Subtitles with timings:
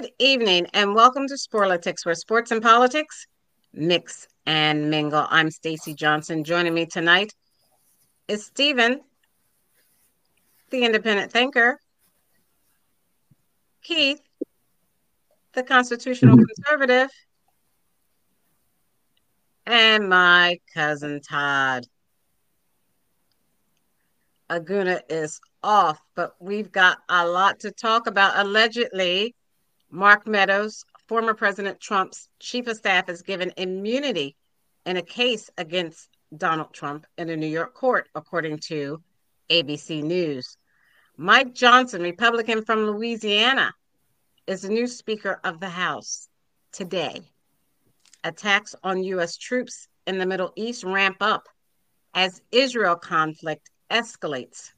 [0.00, 3.26] Good evening and welcome to Sporlitiks, where sports and politics
[3.74, 5.26] mix and mingle.
[5.28, 6.42] I'm Stacy Johnson.
[6.42, 7.34] Joining me tonight
[8.26, 9.02] is Stephen,
[10.70, 11.78] the independent thinker,
[13.82, 14.22] Keith,
[15.52, 16.46] the constitutional mm-hmm.
[16.46, 17.10] conservative,
[19.66, 21.84] and my cousin Todd.
[24.48, 28.38] Aguna is off, but we've got a lot to talk about.
[28.38, 29.34] Allegedly,
[29.90, 34.36] Mark Meadows, former President Trump's chief of staff, is given immunity
[34.86, 39.02] in a case against Donald Trump in a New York court, according to
[39.50, 40.56] ABC News.
[41.16, 43.74] Mike Johnson, Republican from Louisiana,
[44.46, 46.28] is the new Speaker of the House
[46.72, 47.22] today.
[48.22, 49.36] Attacks on U.S.
[49.36, 51.48] troops in the Middle East ramp up
[52.14, 54.70] as Israel conflict escalates.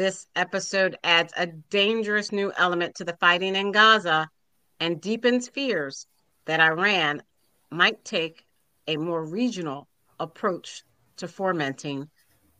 [0.00, 4.30] This episode adds a dangerous new element to the fighting in Gaza
[4.80, 6.06] and deepens fears
[6.46, 7.22] that Iran
[7.70, 8.46] might take
[8.88, 10.84] a more regional approach
[11.18, 12.08] to fomenting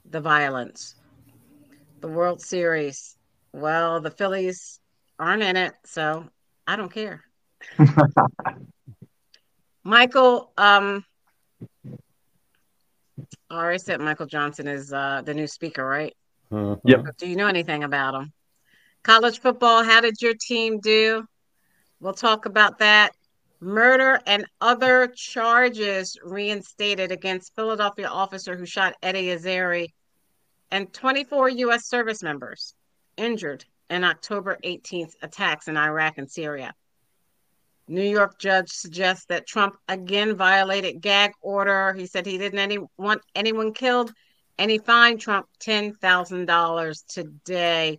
[0.05, 0.97] the violence.
[2.03, 3.17] The World Series,
[3.55, 4.79] well, the Phillies
[5.19, 6.29] aren't in it, so
[6.67, 7.25] I don't care.
[9.83, 11.07] Michael, um,
[13.49, 16.15] I already said Michael Johnson is uh, the new speaker, right?
[16.53, 16.89] Mm-hmm.
[16.89, 17.17] Yep.
[17.19, 18.33] Do you know anything about them?
[19.03, 21.25] College football, how did your team do?
[22.01, 23.13] We'll talk about that.
[23.61, 29.89] Murder and other charges reinstated against Philadelphia officer who shot Eddie Irizarry
[30.71, 31.87] and 24 U.S.
[31.87, 32.75] service members
[33.17, 36.75] injured in October 18th attacks in Iraq and Syria.
[37.87, 41.93] New York judge suggests that Trump again violated gag order.
[41.93, 44.13] He said he didn't any, want anyone killed
[44.61, 47.99] and he fined Trump $10,000 today.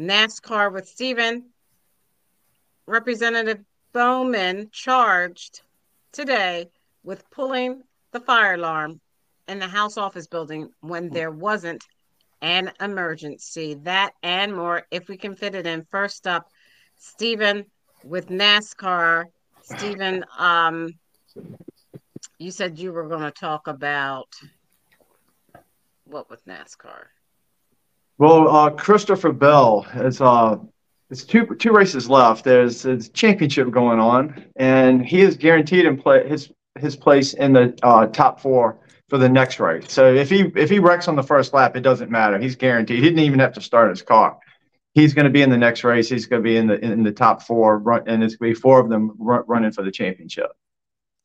[0.00, 1.50] NASCAR with Stephen.
[2.86, 3.58] Representative
[3.92, 5.60] Bowman charged
[6.10, 6.70] today
[7.04, 7.82] with pulling
[8.12, 8.98] the fire alarm
[9.46, 11.84] in the House office building when there wasn't
[12.40, 13.74] an emergency.
[13.82, 15.84] That and more, if we can fit it in.
[15.90, 16.48] First up,
[16.96, 17.66] Stephen
[18.02, 19.24] with NASCAR.
[19.60, 20.94] Stephen, um,
[22.38, 24.28] you said you were going to talk about
[26.12, 27.06] what with NASCAR?
[28.18, 30.56] Well, uh, Christopher Bell is uh,
[31.10, 32.44] it's two two races left.
[32.44, 37.52] There's a championship going on, and he is guaranteed in play his his place in
[37.52, 38.78] the uh, top four
[39.08, 39.86] for the next race.
[39.88, 42.38] So if he if he wrecks on the first lap, it doesn't matter.
[42.38, 42.96] He's guaranteed.
[42.96, 44.38] He didn't even have to start his car.
[44.94, 46.08] He's going to be in the next race.
[46.08, 48.56] He's going to be in the in the top four, run, and it's going to
[48.56, 50.50] be four of them run, running for the championship.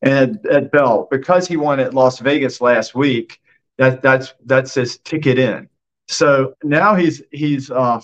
[0.00, 3.40] And at, at Bell, because he won at Las Vegas last week,
[3.78, 5.68] that that's that's his ticket in.
[6.08, 8.00] So now he's he's uh,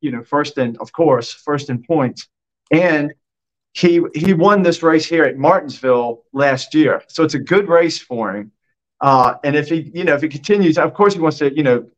[0.00, 2.28] you know first in of course first in points,
[2.72, 3.12] and
[3.74, 7.02] he he won this race here at Martinsville last year.
[7.08, 8.52] So it's a good race for him.
[9.00, 11.62] Uh, and if he you know if he continues, of course he wants to you
[11.62, 11.88] know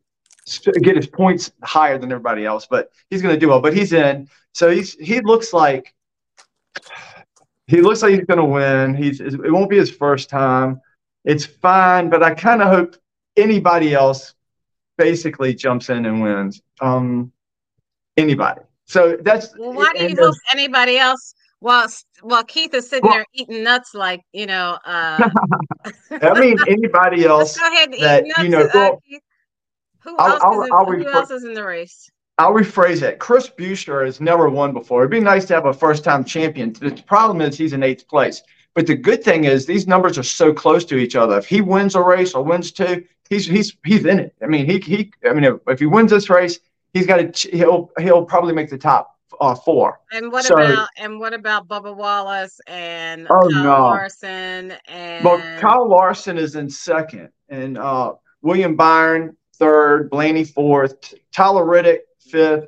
[0.82, 3.60] get his points higher than everybody else, but he's going to do well.
[3.60, 5.94] But he's in, so he's he looks like
[7.68, 8.94] he looks like he's going to win.
[8.94, 10.80] He's it won't be his first time.
[11.24, 12.96] It's fine, but I kind of hope
[13.36, 14.34] anybody else
[14.98, 16.62] basically jumps in and wins.
[16.80, 17.32] Um,
[18.16, 18.60] anybody.
[18.84, 19.56] So that's.
[19.56, 21.34] Well, why do you hope anybody else?
[21.60, 21.88] While
[22.22, 24.78] while Keith is sitting well, there eating nuts, like you know.
[24.84, 25.30] Uh,
[26.10, 28.62] I mean, anybody else go ahead and that nuts, you know.
[28.62, 29.00] Uh, well,
[30.00, 32.10] who, I'll, else, I'll, is in, I'll who else is in the race?
[32.38, 33.18] I'll rephrase it.
[33.18, 35.02] Chris Buescher has never won before.
[35.02, 36.72] It'd be nice to have a first-time champion.
[36.72, 38.42] The problem is he's in eighth place.
[38.74, 41.36] But the good thing is these numbers are so close to each other.
[41.38, 44.34] If he wins a race or wins two, he's he's he's in it.
[44.42, 45.12] I mean, he he.
[45.28, 46.60] I mean, if, if he wins this race,
[46.92, 50.00] he's got to he'll he'll probably make the top uh, four.
[50.12, 53.78] And what so, about and what about Bubba Wallace and oh, Kyle no.
[53.80, 61.14] Larson and well, Kyle Larson is in second, and uh, William Byron third, Blaney fourth,
[61.32, 62.66] Tyler Reddick fifth,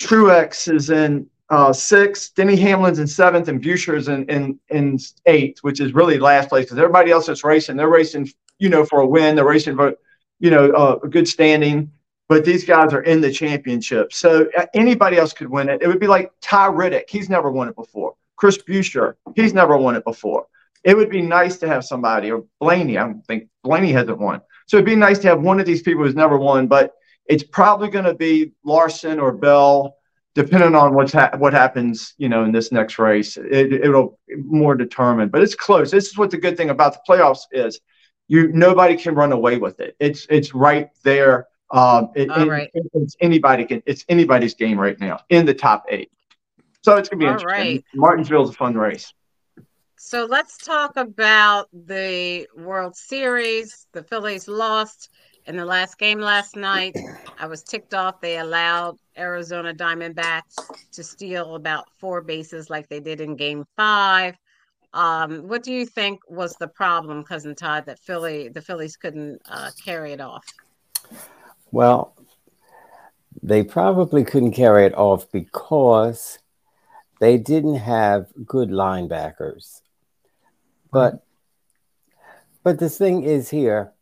[0.00, 5.60] Truex is in uh, sixth, Denny Hamlin's in seventh, and Buescher's in in in eighth,
[5.60, 8.28] which is really last place because everybody else that's racing, they're racing
[8.62, 9.34] you know, for a win.
[9.34, 9.94] They're racing for,
[10.38, 11.90] you know, uh, a good standing.
[12.28, 14.12] But these guys are in the championship.
[14.12, 15.82] So uh, anybody else could win it.
[15.82, 17.10] It would be like Ty Reddick.
[17.10, 18.14] He's never won it before.
[18.36, 19.14] Chris Buescher.
[19.34, 20.46] He's never won it before.
[20.84, 22.98] It would be nice to have somebody, or Blaney.
[22.98, 24.40] I don't think Blaney hasn't won.
[24.66, 26.68] So it'd be nice to have one of these people who's never won.
[26.68, 26.94] But
[27.26, 29.96] it's probably going to be Larson or Bell
[30.34, 34.74] depending on what's ha- what happens, you know, in this next race, it, it'll more
[34.74, 35.28] determine.
[35.28, 35.90] But it's close.
[35.90, 37.80] This is what the good thing about the playoffs is
[38.28, 39.96] you nobody can run away with it.
[40.00, 41.48] It's it's right there.
[41.70, 42.70] Um, it, All right.
[42.74, 43.82] It, it's anybody can.
[43.86, 46.10] It's anybody's game right now in the top eight.
[46.82, 47.76] So it's gonna be All interesting.
[47.76, 47.84] right.
[47.94, 49.12] Martinsville's a fun race.
[49.96, 53.86] So let's talk about the World Series.
[53.92, 55.10] The Phillies lost
[55.46, 56.96] in the last game last night.
[57.38, 58.20] I was ticked off.
[58.20, 60.56] They allowed Arizona Diamondbacks
[60.92, 64.36] to steal about four bases like they did in game five.
[64.94, 69.40] Um, what do you think was the problem, cousin Todd, that Philly the Phillies couldn't
[69.48, 70.44] uh, carry it off?
[71.70, 72.14] Well,
[73.42, 76.38] they probably couldn't carry it off because
[77.20, 79.80] they didn't have good linebackers.
[80.92, 81.24] But
[82.62, 83.92] but the thing is here,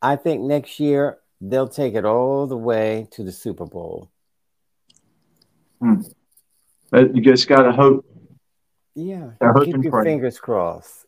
[0.00, 4.10] I think next year they'll take it all the way to the Super Bowl.
[6.90, 8.04] But you just gotta hope.
[8.94, 9.30] Yeah,
[9.64, 10.04] keep your pray.
[10.04, 11.06] fingers crossed.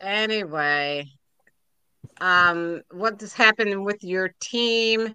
[0.00, 1.06] Anyway,
[2.20, 5.14] um, what is happening with your team?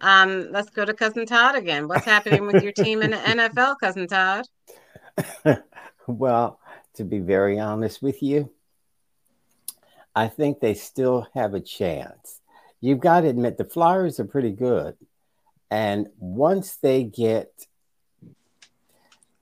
[0.00, 1.88] Um, let's go to cousin Todd again.
[1.88, 4.44] What's happening with your team in the NFL, cousin Todd?
[6.06, 6.58] well,
[6.94, 8.50] to be very honest with you,
[10.14, 12.40] I think they still have a chance.
[12.80, 14.96] You've got to admit the Flyers are pretty good.
[15.70, 17.66] And once they get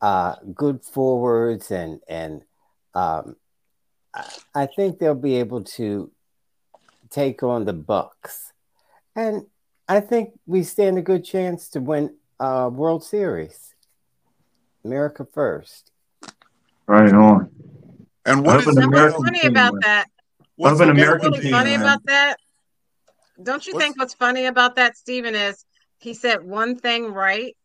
[0.00, 2.42] uh, good forwards and and
[2.94, 3.36] um,
[4.14, 6.10] I- I think they'll be able to
[7.10, 8.52] take on the Bucks,
[9.14, 9.46] and
[9.88, 13.74] I think we stand a good chance to win uh, World Series.
[14.84, 15.90] America first.
[16.86, 17.50] Right on.
[18.24, 20.06] And what hope is an Now, the what's American funny about that?
[20.56, 21.80] What's an American really team, funny man.
[21.82, 22.36] about that?
[23.42, 25.64] Don't you What's- think what's funny about that, Stephen, is
[25.98, 27.56] he said one thing right.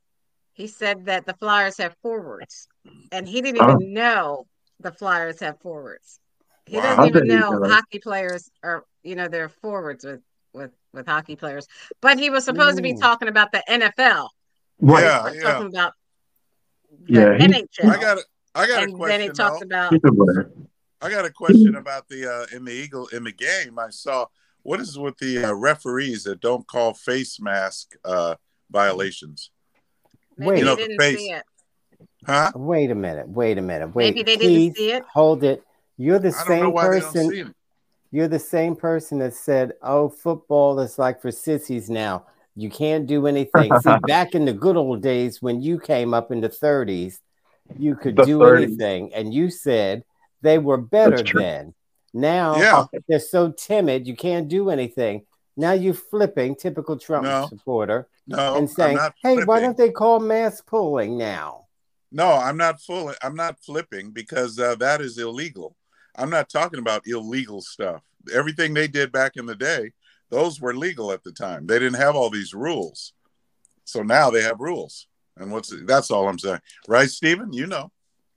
[0.54, 2.68] He said that the Flyers have forwards,
[3.12, 3.72] and he didn't Oh.
[3.72, 4.48] even know
[4.80, 6.20] the Flyers have forwards.
[6.66, 6.84] He Wow.
[6.84, 7.72] doesn't even know does.
[7.72, 10.22] hockey players are, you know, they're forwards with
[10.54, 11.66] with with hockey players.
[12.02, 13.00] But he was supposed to be Mm.
[13.00, 14.30] talking about the NFL,
[14.82, 15.04] Right.
[15.04, 15.42] Yeah, not yeah.
[15.42, 15.94] talking about
[17.08, 17.90] the Yeah, he- NHL.
[17.90, 19.34] I got a, I got a and then he question.
[19.34, 19.66] talks though.
[19.66, 20.52] about He's a winner.
[21.02, 23.80] I got a question about the uh, in the Eagle in the game.
[23.80, 24.28] I saw
[24.64, 28.36] what is with the uh, referees that don't call face mask uh,
[28.70, 29.50] violations,
[30.38, 30.56] maybe Wait.
[30.56, 31.18] they You know, the didn't face.
[31.20, 31.44] see it.
[32.26, 32.52] huh?
[32.56, 33.28] Wait a minute.
[33.30, 33.96] Wait a minute.
[33.96, 34.16] Wait.
[34.16, 35.04] Maybe they didn't see it.
[35.14, 35.64] Hold it.
[35.98, 37.32] You're the I don't know same why they don't person.
[37.32, 37.44] see.
[38.12, 42.26] You're the same person that said, "Oh, football is like for sissies now.
[42.56, 46.32] You can't do anything." See, back in the good old days when you came up
[46.32, 47.20] in the 30s,
[47.80, 48.64] you could The do 30s.
[48.64, 50.04] anything, and you said
[50.42, 51.74] they were better then.
[52.14, 52.86] Now Yeah.
[53.08, 55.26] they're so timid, you can't do anything.
[55.58, 57.48] Now you're flipping, typical Trump No.
[57.48, 61.68] supporter, No, and saying, I'm not "Hey, why don't they call mass polling now?"
[62.12, 63.14] No, I'm not full.
[63.22, 65.76] I'm not flipping because uh, that is illegal.
[66.16, 68.02] I'm not talking about illegal stuff.
[68.34, 69.92] Everything they did back in the day,
[70.30, 71.68] those were legal at the time.
[71.68, 73.14] They didn't have all these rules.
[73.86, 75.08] So now they have rules.
[75.38, 76.60] And what's that's all I'm saying.
[76.88, 77.54] Right, Stephen?
[77.54, 77.92] You know.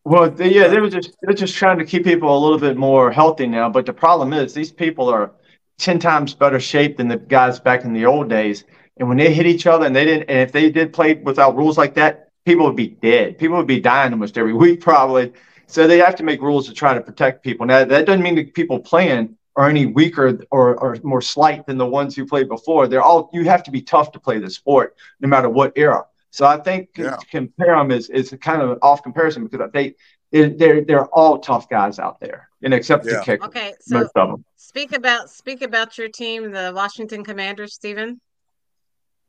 [0.04, 2.76] Well, they, yeah, they were just they're just trying to keep people a little bit
[2.76, 3.70] more healthy now.
[3.70, 5.32] But the problem is these people are
[5.78, 8.64] ten times better shape than the guys back in the old days.
[8.98, 11.56] And when they hit each other, and they didn't, and if they did play without
[11.56, 13.38] rules like that, people would be dead.
[13.38, 15.32] People would be dying almost every week probably.
[15.66, 17.64] So they have to make rules to try to protect people.
[17.66, 21.78] Now that doesn't mean the people playing are any weaker or, or more slight than
[21.78, 22.88] the ones who played before.
[22.88, 26.04] They're all you have to be tough to play the sport, no matter what era.
[26.34, 27.14] So I think Yeah.
[27.14, 29.94] to compare them is is kind of an off comparison because they
[30.32, 33.20] they're they're, they're all tough guys out there, and except Yeah.
[33.20, 34.44] the kicker, Okay, so most of them.
[34.56, 38.20] speak about speak about your team, the Washington Commanders, Stephen.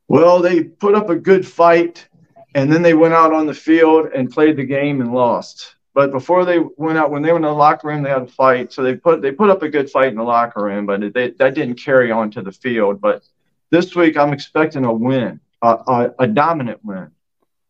[0.07, 2.07] Well, they put up a good fight,
[2.55, 5.75] and then they went out on the field and played the game and lost.
[5.93, 8.27] But before they went out, when they were in the locker room, they had a
[8.27, 8.73] fight.
[8.73, 11.29] So they put they put up a good fight in the locker room, but they,
[11.29, 12.99] that didn't carry on to the field.
[12.99, 13.23] But
[13.69, 17.11] this week, I'm expecting a win, a, a, a dominant win,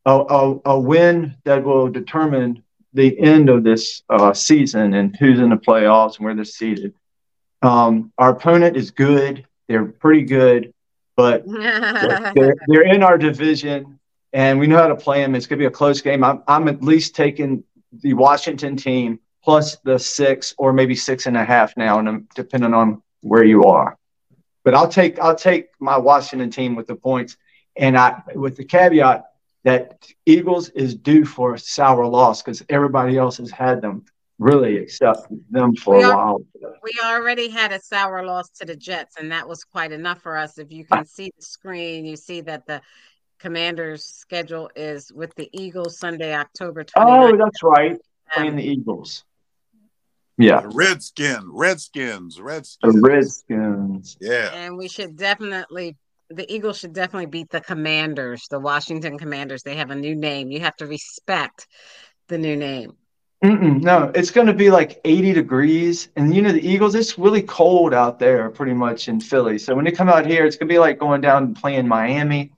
[0.05, 5.39] a, a, a win that will determine the end of this uh, season and who's
[5.39, 6.93] in the playoffs and where they're seated.
[7.61, 10.73] Um, our opponent is good; they're pretty good,
[11.15, 13.99] but they're, they're in our division
[14.35, 15.33] and we know how to play them.
[15.33, 16.21] It's going to be a close game.
[16.21, 21.37] I'm, I'm at least taking the Washington team plus the six or maybe six and
[21.37, 23.97] a half now, and depending on where you are.
[24.65, 27.37] But I'll take I'll take my Washington team with the points,
[27.77, 29.23] and I with the caveat
[29.63, 34.05] that Eagles is due for a sour loss because everybody else has had them
[34.37, 36.45] really except them for We a are- while.
[36.83, 40.37] we already had a sour loss to the Jets, and that was quite enough for
[40.37, 40.57] us.
[40.57, 42.81] If you can see the screen, you see that the
[43.39, 47.33] Commanders' schedule is with the Eagles Sunday, October 29th.
[47.33, 47.97] Oh, that's right,
[48.33, 49.23] playing Um, the Eagles.
[50.37, 53.01] Yeah, The Redskin, Redskins, the Redskins.
[53.01, 54.17] Redskins.
[54.19, 54.51] Yeah.
[54.53, 55.95] and we should definitely
[56.29, 59.63] the Eagles should definitely beat the Commanders, the Washington Commanders.
[59.63, 60.51] They have a new name.
[60.51, 61.67] You have to respect
[62.27, 62.93] the new name.
[63.43, 66.09] Mm-mm, no, it's going to be like 80 degrees.
[66.15, 69.59] And you know, the Eagles, it's really cold out there pretty much in Philly.
[69.59, 71.87] So when they come out here, it's going to be like going down and playing
[71.87, 72.51] Miami.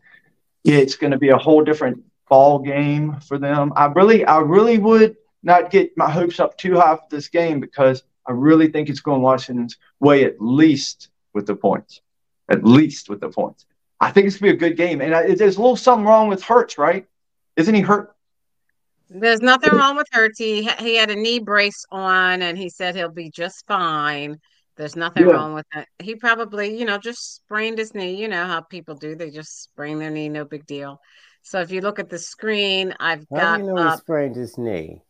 [0.63, 3.73] Yeah, it's going to be a whole different ball game for them.
[3.75, 7.59] I really, I really would not get my hopes up too high for this game
[7.59, 12.01] because I really think it's going Washington's way at least with the points.
[12.49, 13.65] At least with the points.
[13.99, 15.01] I think it's going to be a good game.
[15.01, 17.05] And I, there's a little something wrong with Hurts, right?
[17.55, 18.15] Isn't he hurt?
[19.09, 20.37] There's nothing wrong with Hurts.
[20.37, 24.39] He, he had a knee brace on and he said he'll be just fine.
[24.75, 25.33] There's nothing yeah.
[25.33, 25.87] wrong with that.
[25.97, 28.15] He probably, you know, just sprained his knee.
[28.15, 29.15] You know how people do.
[29.15, 31.01] They just sprain their knee, no big deal.
[31.41, 33.57] So if you look at the screen, I've how got.
[33.57, 35.01] Do you know up, he sprained his knee?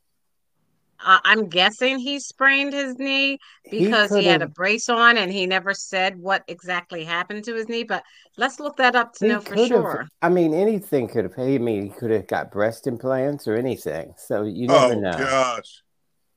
[1.03, 3.39] Uh, I'm guessing he sprained his knee
[3.69, 7.53] because he, he, had a brace on and he never said what exactly happened to
[7.53, 7.83] his knee.
[7.83, 8.03] But
[8.37, 10.07] let's look that up to know for sure.
[10.21, 11.33] I mean, anything could have.
[11.37, 14.13] I mean, he could have got breast implants or anything.
[14.17, 15.11] So you never oh, know.
[15.11, 15.83] gosh.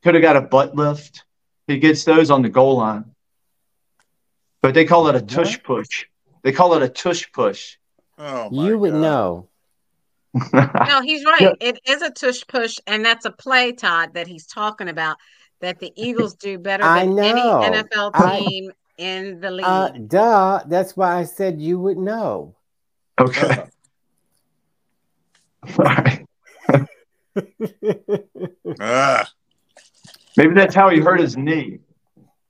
[0.03, 1.25] Could have got a butt lift.
[1.67, 3.05] He gets those on the goal line.
[4.61, 6.05] But they call it a tush push.
[6.43, 7.77] They call it a tush push.
[8.17, 9.01] Oh, you would God.
[9.01, 9.49] know.
[10.33, 11.41] No, he's right.
[11.41, 11.53] Yeah.
[11.59, 15.17] It is a tush push, and that's a play, Todd, that he's talking about
[15.59, 19.65] that the Eagles do better than any NFL team I, in the league.
[19.65, 20.63] Uh, duh.
[20.67, 22.55] That's why I said you would know.
[23.19, 23.65] Okay.
[28.79, 29.29] ah.
[30.37, 31.79] Maybe that's how he hurt his knee.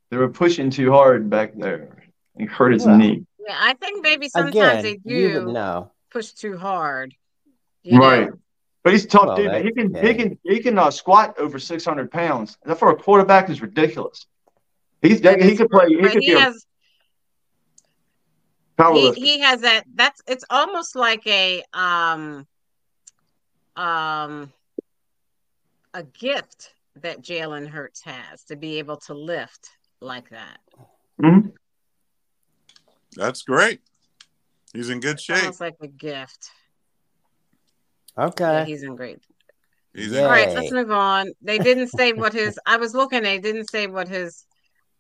[0.10, 2.04] They were pushing too hard back there.
[2.38, 3.26] He hurt his well, knee.
[3.48, 5.92] Yeah, I think maybe sometimes Again, they you do would know.
[6.12, 7.16] push too hard.
[7.84, 8.30] You Right.
[8.30, 8.38] know?
[8.84, 9.52] But he's a tough Well, dude.
[9.52, 10.02] that- he can yeah.
[10.08, 12.58] he can he can uh, squat over six hundred pounds.
[12.66, 14.26] That for a quarterback is ridiculous.
[15.02, 15.88] He's That he is could play.
[15.90, 16.66] He could he has
[18.78, 22.48] power he, he has that that's it's almost like a um
[23.76, 24.52] um
[25.94, 29.70] a gift that Jalen Hurts has to be able to lift
[30.02, 30.58] like that.
[31.22, 31.54] Mhm.
[33.16, 33.82] That's great.
[34.74, 35.40] He's in good shape.
[35.42, 36.50] almost like a gift.
[38.22, 38.44] Okay.
[38.44, 39.20] Yeah, he's in great.
[39.94, 41.32] He's in All right, let's move on.
[41.42, 44.46] They didn't say what his I was looking, they didn't say what his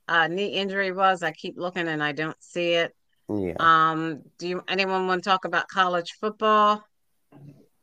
[0.07, 1.23] uh knee injury was.
[1.23, 2.93] I keep looking and I don't see it.
[3.29, 3.55] yeah.
[3.59, 6.83] Um, do you anyone want to talk about college football?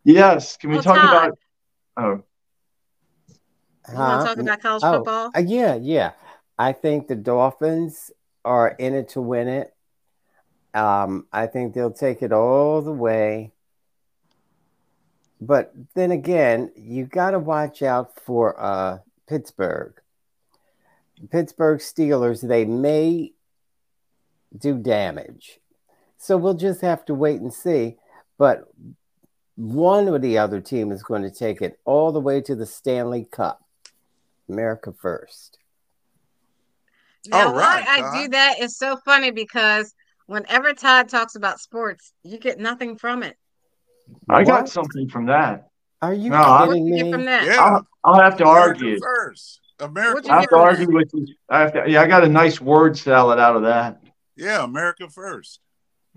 [0.04, 0.57] Yes.
[0.57, 1.04] Can we talk Todd.
[1.04, 1.38] about?
[1.97, 2.23] Oh,
[3.92, 5.30] You want to talk about college Oh, football?
[5.37, 6.12] uh, yeah, yeah.
[6.59, 8.11] I think the Dolphins
[8.45, 9.75] are in it to win it.
[10.75, 13.52] Um, I think they'll take it all the way.
[15.40, 19.95] But then again, you got to watch out for uh, Pittsburgh.
[21.30, 23.33] Pittsburgh Steelers, they may
[24.57, 25.61] do damage.
[26.16, 27.97] So we'll just have to wait and see.
[28.37, 28.68] But
[29.57, 32.66] one or the other team is going to take it all the way to the
[32.66, 33.62] Stanley Cup.
[34.49, 35.59] America first.
[37.26, 39.92] Now, All right, why I do that is so funny because
[40.26, 43.37] whenever Todd talks about sports, you get nothing from it.
[44.29, 44.69] I got What?
[44.69, 45.69] something from that.
[46.03, 47.12] Are you No, I- What kidding do you get me?
[47.12, 47.45] from that?
[47.45, 47.61] Yeah.
[47.61, 48.99] I'll, I'll have to America argue.
[49.00, 49.61] first.
[49.81, 51.27] America What'd I have to from argue with you.
[51.49, 54.00] I have to, yeah, I got a nice word salad out of that.
[54.37, 55.61] Yeah, America first.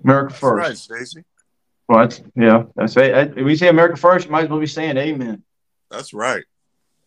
[0.03, 0.67] America That's first.
[0.67, 1.23] right, Stacy.
[1.87, 3.37] Well, that's, yeah, that's it.
[3.37, 5.43] If we say America first, you might as well be saying amen.
[5.89, 6.43] That's right.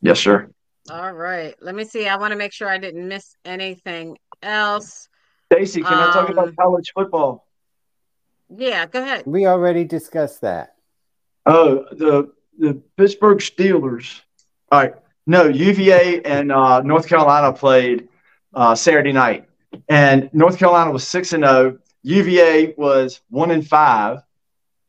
[0.02, 0.50] Yes, sir.
[0.90, 1.54] All right.
[1.62, 2.06] Let me see.
[2.06, 5.08] I want to make sure I didn't miss anything else.
[5.52, 7.46] Stacy, can I talk Um, about college football?
[8.54, 9.24] Yeah, go ahead.
[9.26, 10.73] We already discussed that.
[11.46, 14.20] Oh, the the Pittsburgh Steelers.
[14.70, 14.94] All right.
[15.26, 18.08] No, UVA and uh, North Carolina played
[18.52, 19.48] uh, Saturday night,
[19.88, 21.78] and North Carolina was six and zero.
[22.02, 24.20] UVA was one and five,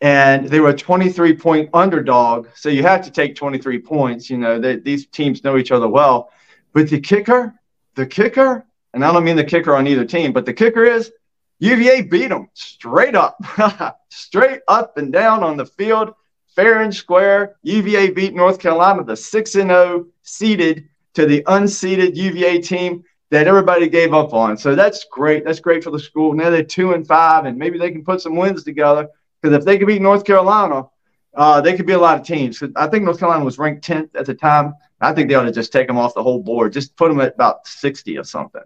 [0.02, 2.48] and they were a twenty three point underdog.
[2.56, 4.30] So you have to take twenty three points.
[4.30, 6.32] You know these teams know each other well,
[6.74, 7.56] but the kicker,
[7.96, 11.12] the kicker, and I don't mean the kicker on either team, but the kicker is
[11.60, 13.38] UVA beat them straight up,
[14.10, 16.14] straight up and down on the field,
[16.56, 17.56] fair and square.
[17.64, 23.48] UVA beat North Carolina, the 6 and 0 seeded to the unseeded UVA team that
[23.48, 24.58] everybody gave up on.
[24.58, 25.46] So that's great.
[25.46, 26.34] That's great for the school.
[26.34, 29.10] Now they're 2 and 5, and maybe they can put some wins together
[29.42, 30.88] because if they can beat North Carolina,
[31.36, 32.64] uh, they could be a lot of teams.
[32.76, 34.74] I think North Carolina was ranked 10th at the time.
[35.02, 37.20] I think they ought to just take them off the whole board, just put them
[37.20, 38.62] at about 60 or something.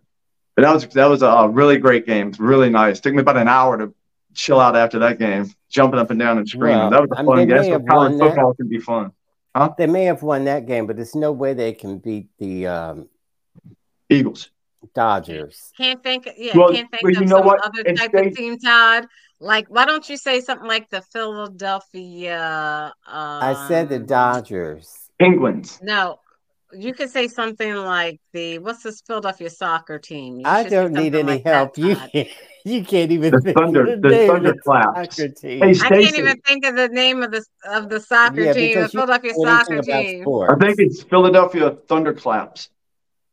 [0.55, 2.29] But that was that was a really great game.
[2.29, 2.99] It's really nice.
[2.99, 3.93] Took me about an hour to
[4.33, 6.77] chill out after that game, jumping up and down and screaming.
[6.77, 7.55] Well, that was a I mean, fun they game.
[7.55, 8.27] That's may what college won that.
[8.29, 9.11] football can be fun.
[9.55, 9.69] Huh?
[9.77, 13.09] They may have won that game, but there's no way they can beat the um,
[14.09, 14.49] Eagles.
[14.95, 15.71] Dodgers.
[15.77, 16.27] Can't think.
[16.37, 17.65] Yeah, Well, can't think well, you of know some what?
[17.65, 19.07] other In type state- of team, Todd.
[19.41, 22.93] Like, why don't you say something like the Philadelphia?
[23.07, 25.09] Um, I said the Dodgers.
[25.19, 25.79] Penguins.
[25.81, 26.19] No,
[26.73, 30.39] you could say something like the what's this Philadelphia soccer team?
[30.39, 31.77] You I don't need any like that, help.
[31.77, 32.27] You can't,
[32.65, 35.15] you can't even The think Thunder- of the name of Thunderclaps.
[35.15, 35.59] soccer team.
[35.61, 38.81] Hey, I can't even think of the name of the of the soccer Yeah, team,
[38.81, 40.21] the Philadelphia soccer about team.
[40.23, 40.53] sports.
[40.53, 42.69] I think it's Philadelphia Thunderclaps.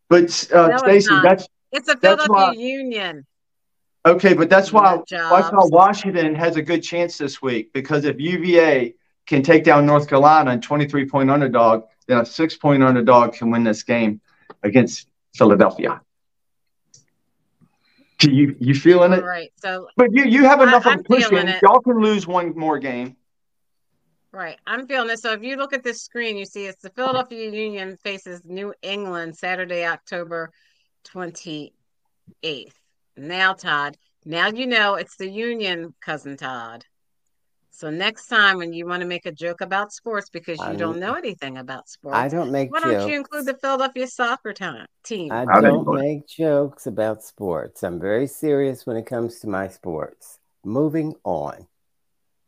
[0.08, 3.26] But uh, No, Stacy, that's It's a Philadelphia why- Union.
[4.06, 5.58] okay, but that's why that's why.
[5.64, 8.94] Washington has a good chance this week because if UVA
[9.26, 13.50] can take down North Carolina and 23 point underdog, then a six point underdog can
[13.50, 14.20] win this game
[14.62, 16.00] against Philadelphia.
[18.18, 19.22] Do you you feeling it?
[19.22, 21.54] right, so But you you have enough I'm of a cushion.
[21.62, 23.16] Y'all can lose one more game.
[24.32, 24.58] Right.
[24.66, 25.20] I'm feeling it.
[25.20, 28.74] So if you look at this screen, you see it's the Philadelphia Union faces New
[28.82, 30.50] England Saturday, October
[31.08, 31.72] 28th.
[33.16, 33.96] Now, Todd,
[34.26, 36.84] now you know it's the Union, cousin Todd.
[37.76, 40.78] So next time when you want to make a joke about sports because you I'm-
[40.78, 43.02] don't know anything about sports, I don't make why jokes.
[43.02, 45.30] don't you include the Philadelphia soccer time, team?
[45.30, 47.84] I don't make jokes about sports.
[47.84, 50.38] I'm very serious when it comes to my sports.
[50.64, 51.68] Moving on.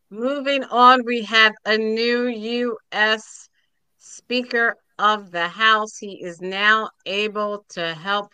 [0.08, 3.50] Moving on, we have a new U.S.
[3.98, 5.98] Speaker of the House.
[5.98, 8.32] He is now able to help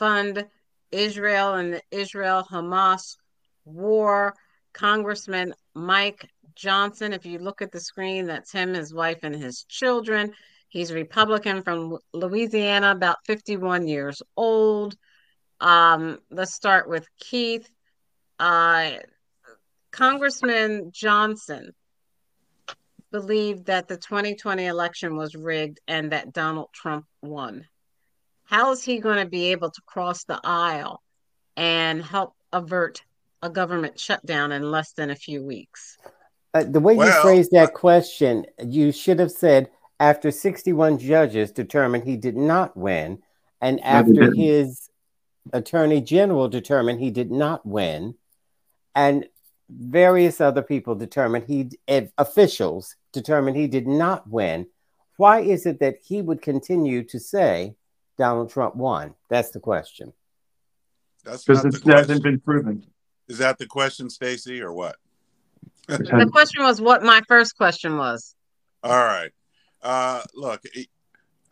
[0.00, 0.48] fund
[0.90, 3.16] Israel and the Israel Hamas
[3.64, 4.34] war.
[4.74, 9.64] Congressman Mike Johnson, if you look at the screen, that's him, his wife, and his
[9.68, 10.32] children.
[10.68, 14.96] He's Republican from Louisiana, about 51 years old.
[15.60, 17.68] Um, let's start with Keith.
[18.38, 18.96] Uh,
[19.92, 21.72] Congressman Johnson
[23.12, 27.64] believed that the 2020 election was rigged and that Donald Trump won.
[28.42, 31.00] How is he going to be able to cross the aisle
[31.56, 33.02] and help avert
[33.44, 35.98] a government shutdown in less than a few weeks?
[36.54, 41.52] Uh, the way you Well, phrased that question, you should have said after 61 judges
[41.52, 43.22] determined he did not win,
[43.60, 44.88] and after his
[45.52, 48.14] attorney general determined he did not win,
[48.94, 49.26] and
[49.68, 54.66] various other people determined he and officials determined he did not win.
[55.16, 57.74] Why is it that he would continue to say
[58.16, 59.14] Donald Trump won?
[59.28, 60.12] That's the question.
[61.24, 62.84] That's Because not the it hasn't been proven.
[63.28, 64.96] Is that the question, Stacy, or what?
[65.86, 68.34] The question was what my first question was.
[68.82, 69.30] All right.
[69.82, 70.62] Uh, look,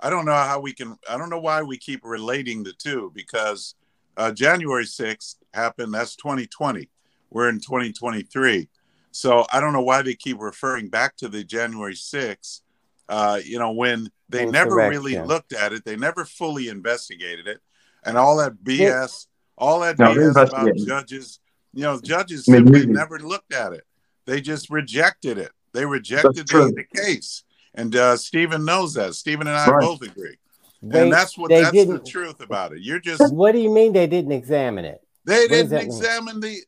[0.01, 0.97] I don't know how we can.
[1.09, 3.75] I don't know why we keep relating the two because
[4.17, 5.93] uh, January sixth happened.
[5.93, 6.89] That's 2020.
[7.31, 8.69] We're in 2023.
[9.11, 12.61] So I don't know why they keep referring back to the January 6th.
[13.09, 15.27] Uh, you know, when they never really Insurrection.
[15.27, 17.61] looked at it, they never fully investigated it,
[18.05, 19.27] and all that BS,
[19.59, 21.41] all that No, BS about judges.
[21.75, 23.85] You know, judges I mean, simply never looked at it.
[24.27, 25.51] They just rejected it.
[25.73, 29.15] They rejected the, the case, and uh, Stephen knows that.
[29.15, 29.81] Stephen and I Right.
[29.81, 30.37] both agree,
[30.83, 32.07] They- and that's what they that's the didn't.
[32.07, 32.81] truth about it.
[32.83, 35.01] You're just What do you mean they didn't examine it?
[35.25, 35.87] they does didn't that mean?
[35.87, 36.59] examine the.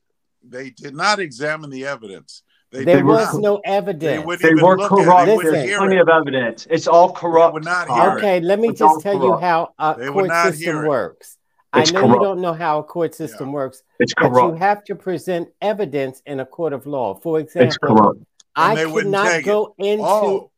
[0.47, 2.43] They did not examine the evidence.
[2.71, 3.41] They There did was not.
[3.43, 4.27] no evidence.
[4.27, 5.05] would They were look at it.
[5.05, 5.27] corrupt.
[5.27, 5.53] They Listen.
[5.53, 6.01] There's plenty it.
[6.03, 6.67] of evidence.
[6.71, 7.55] It's all corrupt.
[7.55, 8.01] would not Todd.
[8.01, 8.17] hear it.
[8.19, 10.89] Okay, let me It's just tell you how a They court system hear it.
[10.89, 11.37] works.
[11.77, 14.85] It's I know you don't know how a court system works, It's but you have
[14.85, 17.15] to present evidence in a court of law.
[17.15, 18.17] For example.
[18.57, 19.47] I they wouldn't cannot take it.
[19.47, 20.51] go into Oh,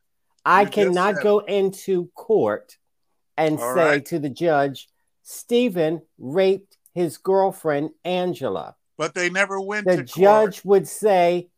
[0.45, 2.77] I cannot go into court
[3.37, 4.05] and All say right.
[4.05, 4.87] to the judge,
[5.23, 8.75] Stephen raped his girlfriend Angela.
[8.97, 11.49] but they never went The to judge would say,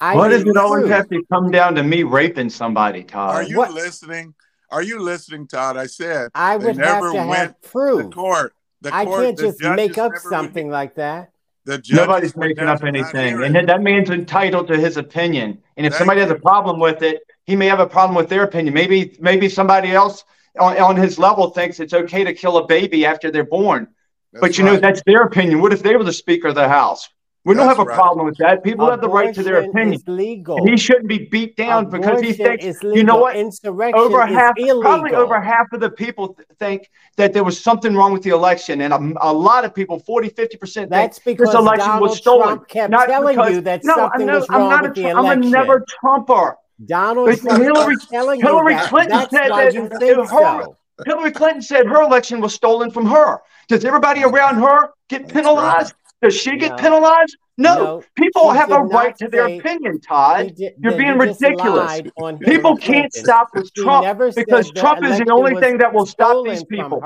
[0.00, 3.30] I Why does need it always have to come down to me raping somebody, court.
[3.30, 4.34] Are you what- listening?
[4.70, 5.76] Are you listening, Todd?
[5.76, 8.12] I said I they would have never to went have the proof.
[8.14, 8.54] court.
[8.82, 11.32] The I court, can't the just make up never something like that.
[11.64, 13.42] The Nobody's making up anything.
[13.42, 15.58] And that man's entitled to his opinion.
[15.76, 18.28] And if Thank somebody has a problem with it, he may have a problem with
[18.28, 18.72] their opinion.
[18.72, 20.24] Maybe maybe somebody else
[20.58, 23.88] on, on his level thinks it's okay to kill a baby after they're born.
[24.32, 25.60] That's but you know, that's their opinion.
[25.60, 27.08] What if they were the Speaker of the House?
[27.46, 27.94] We don't have a right.
[27.94, 28.62] problem with that.
[28.62, 30.02] People have the right to their Abortion opinion.
[30.06, 30.56] legal.
[30.58, 33.34] And he shouldn't be beat down because he Abortion thinks, you know what?
[33.34, 34.82] Insurrection over is half, illegal.
[34.82, 38.30] probably over half of the people th- think that there was something wrong with the
[38.30, 38.82] election.
[38.82, 42.18] And a, a lot of people, 40, 50% think That's this because election Donald was
[42.18, 42.46] stolen.
[42.48, 44.90] Trump kept Not telling because- you that no, something I'm was I'm wrong not with
[44.90, 45.32] a, the election.
[45.32, 46.56] I'm a never Trumper.
[46.84, 48.80] Donald But Trump Hillary- telling Hillary you.
[48.80, 50.76] Clinton That's said that you her- so.
[51.06, 53.40] Hillary Clinton said her election was stolen from her.
[53.68, 55.94] Does everybody around her get That's penalized?
[56.22, 56.76] Does she get No.
[56.76, 57.36] penalized?
[57.60, 60.54] No, No, people have a right to their opinion, Todd.
[60.56, 62.00] did- You're being ridiculous.
[62.40, 66.64] People can't stop with Trump because Trump is the only thing that will stop these
[66.64, 67.02] people.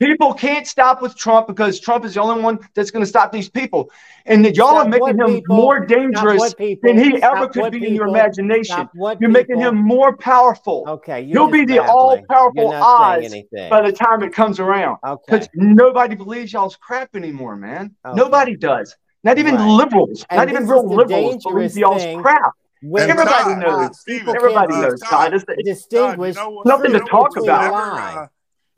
[0.00, 3.32] People can't stop with Trump because Trump is the only one that's going to stop
[3.32, 3.90] these people.
[4.24, 5.56] And y'all are making him people?
[5.56, 6.94] more dangerous people?
[6.94, 8.88] than he ever could be in your imagination.
[9.20, 13.70] You're making him more powerful Okay, you're He'll be the all-powerful You're not saying Oz
[13.70, 14.98] by the time it comes around.
[15.06, 15.22] Okay.
[15.26, 17.94] Because nobody believes y'all's crap anymore, man.
[18.06, 18.16] Okay.
[18.16, 18.96] Nobody does.
[19.24, 19.66] Not even Right.
[19.68, 20.24] liberals.
[20.30, 22.52] And not even real liberals believe dangerous y'all's crap.
[22.80, 23.90] When Everybody Todd, knows.
[23.90, 25.34] uh, People Everybody can't knows, Todd, Todd.
[25.34, 27.62] It's, it's, distinguish Todd, you know what- Nothing to talk about.
[27.62, 28.14] Never, lie.
[28.14, 28.28] uh, you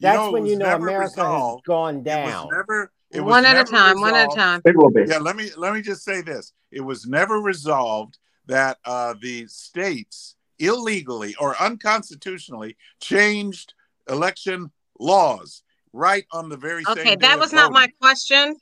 [0.01, 1.65] That's know, when you know never America has resolved.
[1.67, 2.49] gone It was down.
[2.51, 2.93] never.
[3.11, 4.63] It was one at a never time, one at a time.
[4.65, 5.05] it will be.
[5.07, 9.47] Yeah, let me let me just say this: it was never resolved that uh, the
[9.49, 13.75] states illegally or unconstitutionally changed
[14.09, 16.99] election laws right on the very same.
[16.99, 18.57] Okay, that was not my question.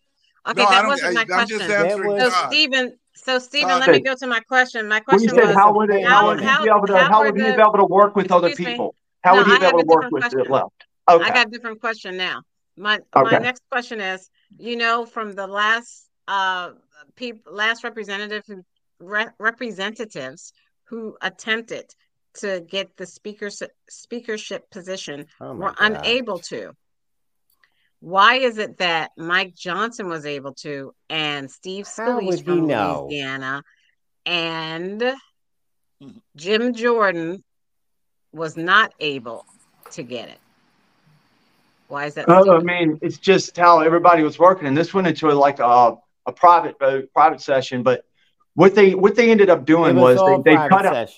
[0.49, 1.59] Okay, No, that wasn't I- my I'm question.
[1.59, 2.51] just answering So Todd.
[2.53, 4.89] Stephen, so Stephen, Todd, let me go to my question.
[4.89, 6.99] My question said was, how would it, how how- would he how- be able to
[6.99, 8.73] how how would he the- be able to work with other Excuse me.
[8.73, 8.95] people?
[9.23, 10.53] How No, would he I be able to work different with the question.
[10.53, 10.85] left?
[11.07, 11.29] I Okay.
[11.31, 12.43] got a different question now.
[12.77, 16.73] My my next question is, you know, from the last uh
[17.17, 18.63] people last representative who
[19.01, 20.53] re- representatives
[20.85, 21.93] who attempted
[22.35, 23.51] to get the speaker
[23.91, 25.77] speakership position Oh were God.
[25.81, 26.73] unable to.
[28.01, 32.43] Why is it that Mike Johnson was able to and Steve How would Scalise he
[32.45, 33.03] from know?
[33.09, 33.63] Louisiana
[34.25, 35.15] and
[36.37, 37.43] Jim Jordan
[38.33, 39.45] was not able
[39.93, 40.39] to get it?
[41.89, 42.27] Why is that?
[42.29, 45.97] Oh, I mean, it's just how everybody was working, and this went into like a,
[46.27, 47.83] a private vote, private session.
[47.83, 48.05] But
[48.55, 50.87] what they what they ended up It doing was was, all they, they private cut
[50.87, 51.09] out.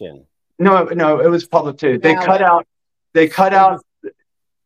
[0.61, 1.99] No, no, it was public too.
[1.99, 2.27] They Ballot.
[2.27, 2.67] cut out.
[3.13, 3.83] They cut out.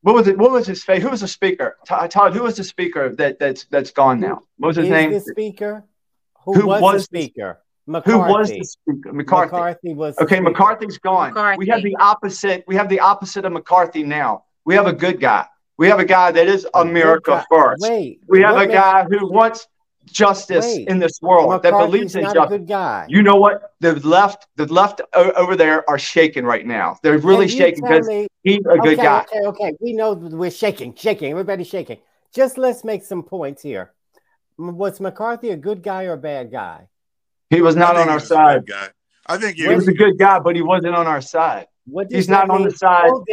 [0.05, 0.37] What was it?
[0.37, 1.03] What was his face?
[1.03, 1.79] Who was the speaker?
[1.87, 4.43] Todd, uh, Todd, who was the speaker that that's that's gone now?
[4.59, 5.13] What was his Is name?
[5.13, 5.83] the speaker?
[6.45, 7.61] Who, Who was, was the the- speaker?
[7.87, 8.33] Who McCarthy.
[8.33, 9.13] was the speaker?
[9.15, 9.53] McCarthy.
[9.57, 10.17] McCarthy was.
[10.17, 10.51] the Okay, speaker.
[10.51, 11.57] McCarthy's gone.
[11.59, 12.65] We have the opposite.
[12.67, 14.45] We have the opposite of McCarthy now.
[14.67, 15.47] We have a good guy.
[15.79, 17.83] We have a guy that is America first.
[17.83, 18.21] Wait.
[18.29, 19.67] We have a guy who wants
[20.07, 20.89] justice Wait.
[20.89, 22.45] in this world that believes in justice.
[22.49, 23.07] good guy.
[23.09, 23.73] You know what?
[23.81, 26.99] The left, the left o- over there are shaking right now.
[27.03, 29.21] They're really Can shaking because me- he's a good okay, guy.
[29.33, 29.73] Okay, okay.
[29.81, 31.31] We know we're shaking, shaking.
[31.31, 31.99] Everybody's shaking.
[32.35, 33.93] Just let's make some points here.
[34.59, 36.89] M- Was McCarthy a good guy or a bad guy?
[37.51, 38.67] He was not on our side.
[38.67, 38.89] guy.
[39.27, 39.89] I think he He was was.
[39.89, 42.63] a good guy, but he wasn't on our side, What does He's that not on
[42.65, 43.09] the side.
[43.11, 43.29] Hold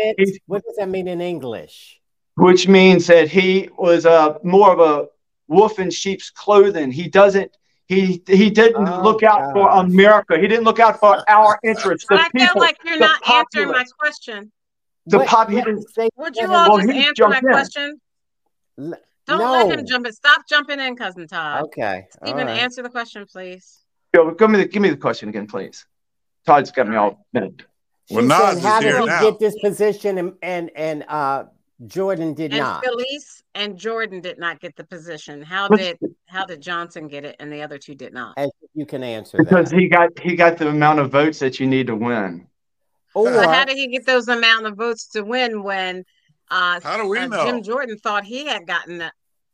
[0.46, 2.00] What does that mean in English?
[2.36, 5.08] which means that he was a more of a
[5.52, 6.92] wolf in sheep's clothing.
[6.92, 7.52] He doesn't.
[7.88, 9.70] He he didn't Oh, look out for.
[9.70, 10.40] America.
[10.40, 12.08] He didn't look out for our interests.
[12.10, 14.52] The But I feel like you're the not answering my question.
[15.08, 17.44] The What- pop- he what- Would you all Well, just answer my in.
[17.44, 18.02] question?
[18.80, 18.94] L-
[19.28, 19.52] Don't no.
[19.68, 20.14] let him jump in.
[20.14, 21.64] Stop jumping in, cousin Todd.
[21.66, 22.08] Okay.
[22.22, 22.60] all Stephen, right.
[22.60, 23.80] answer the question, please.
[24.14, 25.86] Yo, give me the give me the question again, please.
[26.46, 27.64] Todd's got me all minute.
[28.10, 29.22] Well, She's Nas saying, how did here he now.
[29.22, 31.44] get this position and and, and uh,
[31.88, 32.84] Jordan did And not?
[32.84, 35.42] Scalise and Jordan did not get the position.
[35.42, 38.34] How did how did Johnson get it and the other two did not?
[38.38, 39.80] As you can answer Because that.
[39.80, 42.48] he got he got the amount of votes that you need to win.
[43.16, 46.06] Or But how did he get those amount of votes to win when
[46.50, 47.46] uh, How do we uh, know?
[47.46, 49.14] Jim Jordan thought he had gotten that?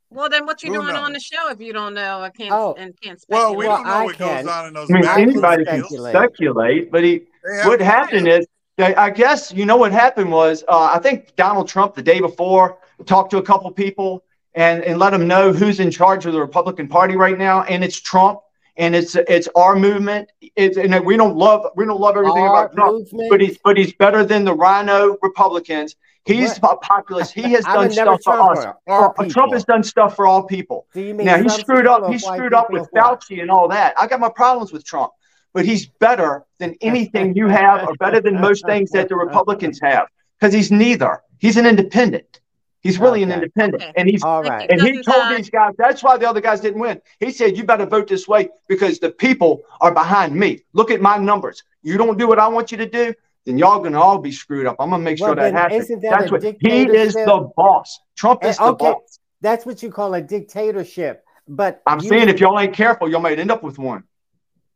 [0.10, 2.52] Well, then what you Who doing on the show if you don't know I can't
[2.52, 2.76] Oh.
[2.78, 4.94] and can't Well, we Well, don't know I what can- goes on in those I
[4.94, 6.14] mean, anybody can speculate.
[6.16, 7.22] speculate, but he
[7.66, 8.48] what happened is that
[8.80, 12.78] I guess you know what happened was uh, I think Donald Trump the day before
[13.06, 16.40] talked to a couple people and and let them know who's in charge of the
[16.40, 18.40] Republican Party right now, and it's Trump,
[18.76, 20.32] and it's it's our movement.
[20.56, 23.30] It's and we don't love we don't love everything our about Trump, movement?
[23.30, 25.96] but he's but he's better than the RINO Republicans.
[26.26, 27.34] He's a populist.
[27.34, 29.32] He has done stuff for us.
[29.32, 30.86] Trump has done stuff for all people.
[30.94, 32.12] Do you mean Now he screwed up.
[32.12, 32.90] He screwed up with?
[32.92, 33.94] Fauci and all that.
[33.98, 35.14] I got my problems with Trump,
[35.58, 39.80] but he's better than anything you have, or better than most things that the Republicans
[39.82, 40.06] have,
[40.40, 41.20] because he's neither.
[41.40, 42.42] He's an independent.
[42.82, 43.92] He's really an independent, Okay.
[43.98, 44.70] and he's All Thank right.
[44.70, 47.02] you, and he told these guys that's why the other guys didn't win.
[47.20, 50.62] He said, "You better vote this way because the people are behind me.
[50.74, 51.64] Look at my numbers.
[51.82, 53.16] You don't do what I want you to do."
[53.48, 54.76] Then y'all gonna all be screwed up.
[54.80, 55.86] I'm gonna make sure that happens.
[55.86, 58.00] isn't that That's a what he is the boss.
[58.16, 58.92] Trump is Eh, the okay.
[58.92, 59.20] boss.
[59.42, 61.24] That's what you call a dictatorship.
[61.48, 64.04] But I'm you- saying if y'all ain't careful, y'all might end up with one.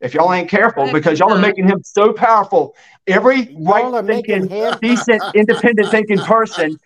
[0.01, 2.75] If y'all ain't careful, because you, y'all are making him so powerful.
[3.07, 6.77] Every Y'all are right making thinking, decent, independent thinking person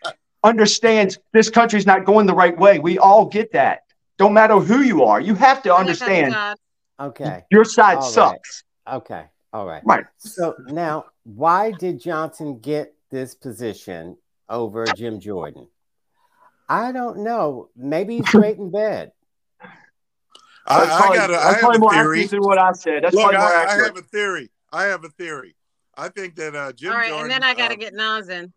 [0.43, 2.79] understands this country's not going the right way.
[2.79, 3.81] We all get that.
[4.17, 5.19] Don't matter who you are.
[5.19, 6.57] You have to Go ahead, cousin understand
[6.99, 7.43] okay.
[7.51, 8.11] your side All right.
[8.11, 8.63] sucks.
[8.91, 9.25] Okay.
[9.51, 9.81] All right.
[9.85, 10.05] Right.
[10.17, 14.17] So now, why did Johnson get this position
[14.49, 15.67] over Jim Jordan?
[16.67, 17.69] I don't know.
[17.75, 19.11] Maybe he's straight in bed.
[20.67, 22.19] I, That's I got a, I that's have probably a more theory.
[22.19, 23.03] accurate than what I said.
[23.03, 24.49] That's Look, probably more I, I have a theory.
[24.73, 25.55] I have a theory.
[25.97, 27.31] I think that uh, Jim All right, Jordan.
[27.31, 28.51] and then I got to uh, get Nas in.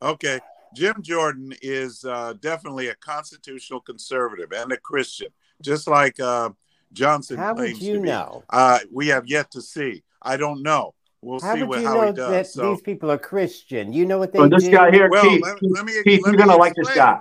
[0.00, 0.40] Okay.
[0.74, 5.28] Jim Jordan is uh, definitely a constitutional conservative and a Christian,
[5.62, 6.50] just like uh,
[6.92, 8.08] Johnson How claims would you to be.
[8.08, 8.44] know?
[8.50, 10.02] Uh, we have yet to see.
[10.22, 10.94] I don't know.
[11.22, 12.30] We'll How see would what, you how he know does.
[12.30, 13.92] that So, these people are Christian?
[13.92, 14.70] You know what they So this do?
[14.70, 17.18] guy here, well, Keith, let, Keith, let me Keith, let you're gonna like this guy.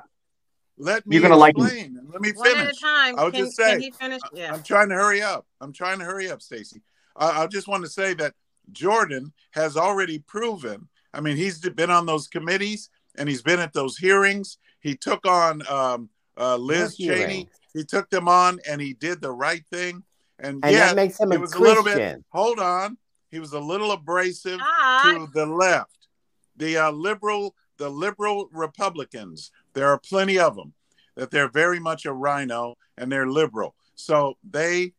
[0.78, 1.66] Let me You're gonna like him.
[1.66, 1.98] explain.
[1.98, 2.38] and Let me finish.
[2.40, 2.80] One at a finish.
[2.82, 3.16] time.
[3.20, 4.22] I'll can, just can say, he finish?
[4.34, 4.54] Yeah.
[4.54, 5.46] I'm trying to hurry up.
[5.60, 6.82] I'm trying to hurry up, Stacy.
[7.16, 8.34] I, I just want to say that
[8.72, 10.88] Jordan has already proven.
[11.13, 14.58] I mean, he's been on those committees and he's been at those hearings.
[14.82, 17.16] He took on um, uh, Liz What Cheney.
[17.16, 17.50] hearings?
[17.74, 20.04] He took them on and he did the right thing.
[20.40, 22.24] And, And yeah, that makes him a was a little bit.
[22.30, 22.98] Hold on,
[23.32, 25.13] he was a little abrasive Hi.
[25.13, 26.08] to the left,
[26.56, 29.52] the uh, liberal, the liberal Republicans.
[29.78, 30.74] There are plenty of them
[31.18, 33.76] that they're very much a RINO and they're liberal.
[33.94, 34.94] So they,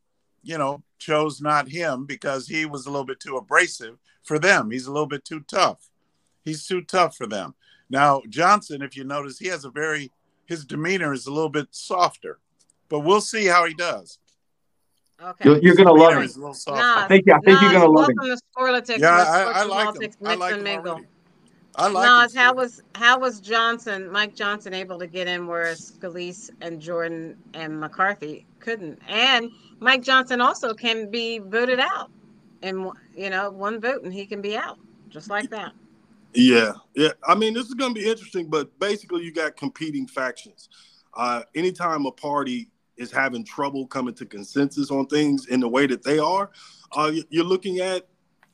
[0.44, 4.70] you know, chose not him because he was a little bit too abrasive for them.
[4.70, 5.88] He's a little bit too tough.
[6.44, 7.56] He's too tough for them.
[7.90, 10.12] Now Johnson, if you notice, he has a very
[10.46, 12.38] his demeanor is a little bit softer,
[12.88, 14.20] but we'll see how he does.
[15.20, 15.44] Okay.
[15.44, 16.24] You're, you're gonna love demeanor him.
[16.26, 16.80] is a little softer.
[16.82, 18.16] Nas, I think- I think you're gonna love him.
[18.16, 18.98] welcome to Sporlitiks.
[19.00, 20.12] Yeah, where I, sports I like him.
[20.24, 21.06] I like him already.
[21.78, 25.72] I like Nas, how was how was Johnson, Mike Johnson, able to get in where
[25.74, 28.98] Scalise and Jordan and McCarthy couldn't?
[29.08, 32.10] And Mike Johnson also can be voted out,
[32.62, 35.72] and you know, one vote and he can be out just like that.
[36.34, 37.12] Yeah, yeah.
[37.26, 40.68] I mean, this is going to be interesting, but basically, you got competing factions.
[41.14, 45.86] Uh, anytime a party is having trouble coming to consensus on things in the way
[45.86, 46.50] that they are,
[46.96, 48.08] uh, you're looking at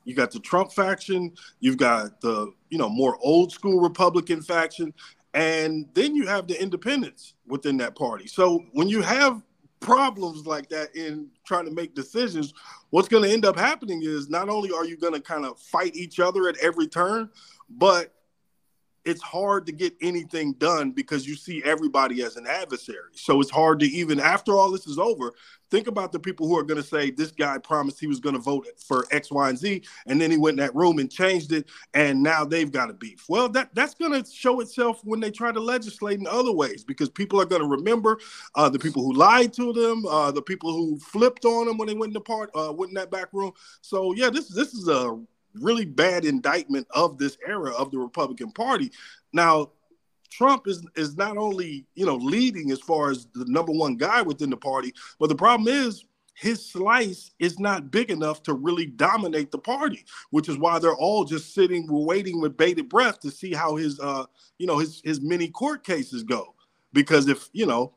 [0.05, 4.93] you got the Trump faction, you've got the you know more old school Republican faction,
[5.33, 8.27] and then you have the independents within that party.
[8.27, 9.43] So when you have
[9.79, 12.53] problems like that in trying to make decisions,
[12.91, 15.57] what's going to end up happening is not only are you going to kind of
[15.61, 17.31] fight each other at every turn,
[17.71, 18.13] but
[19.05, 23.11] it's hard to get anything done because you see everybody as an adversary.
[23.13, 25.35] So it's hard to even after all this is over,
[25.71, 28.35] think about the people who are going to say this guy promised he was going
[28.35, 31.11] to vote for X, Y, and Z, and then he went in that room and
[31.11, 33.25] changed it, and now they've got a beef.
[33.29, 36.85] Well, that that's going to show itself when they try to legislate in other ways
[36.85, 38.19] because people are going to remember
[38.55, 41.89] uh, the people who lied to them, uh, the people who flipped on them when
[41.89, 43.53] they went in the part, uh, went in that back room.
[43.81, 45.19] So yeah, this this is a
[45.61, 48.91] really bad indictment of this era of the Republican Party.
[49.33, 49.71] Now,
[50.31, 54.23] Trump is is not only you know leading as far as the number one guy
[54.23, 58.87] within the party, but the problem is his slice is not big enough to really
[58.87, 63.31] dominate the party, which is why they're all just sitting, waiting with bated breath to
[63.31, 64.25] see how his uh
[64.59, 66.55] you know his his mini court cases go.
[66.93, 67.95] Because if you know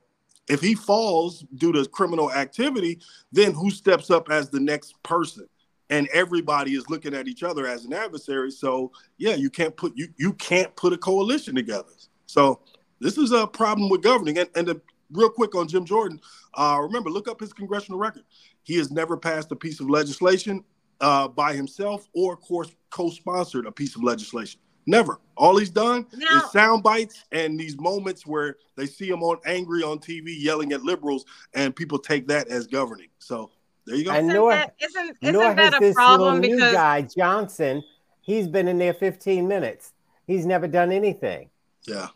[0.48, 3.00] if he falls due to criminal activity,
[3.32, 5.48] then who steps up as the next person?
[5.90, 8.52] And everybody is looking at each other as an adversary.
[8.52, 11.92] So yeah, you can't put you you can't put a coalition together.
[12.26, 12.62] So
[13.00, 14.38] this is a problem with governing.
[14.38, 16.20] And, and the, real quick on Jim Jordan,
[16.56, 18.24] uh, remember look up his congressional record.
[18.64, 20.64] He has never passed a piece of legislation
[21.00, 24.60] uh, by himself or course co-sponsored a piece of legislation.
[24.86, 25.20] Never.
[25.36, 29.38] All he's done Now- is sound bites and these moments where they see him on
[29.46, 33.10] angry on TV yelling at liberals, and people take that as governing.
[33.20, 33.52] So
[33.88, 34.12] there you go.
[34.12, 36.42] And Isn't nor, that, isn't, nor isn't has that a this problem?
[36.42, 37.84] little new guy, Johnson,
[38.22, 39.94] he's been in there 15 minutes.
[40.28, 41.50] He's never done anything.
[41.88, 42.08] yeah.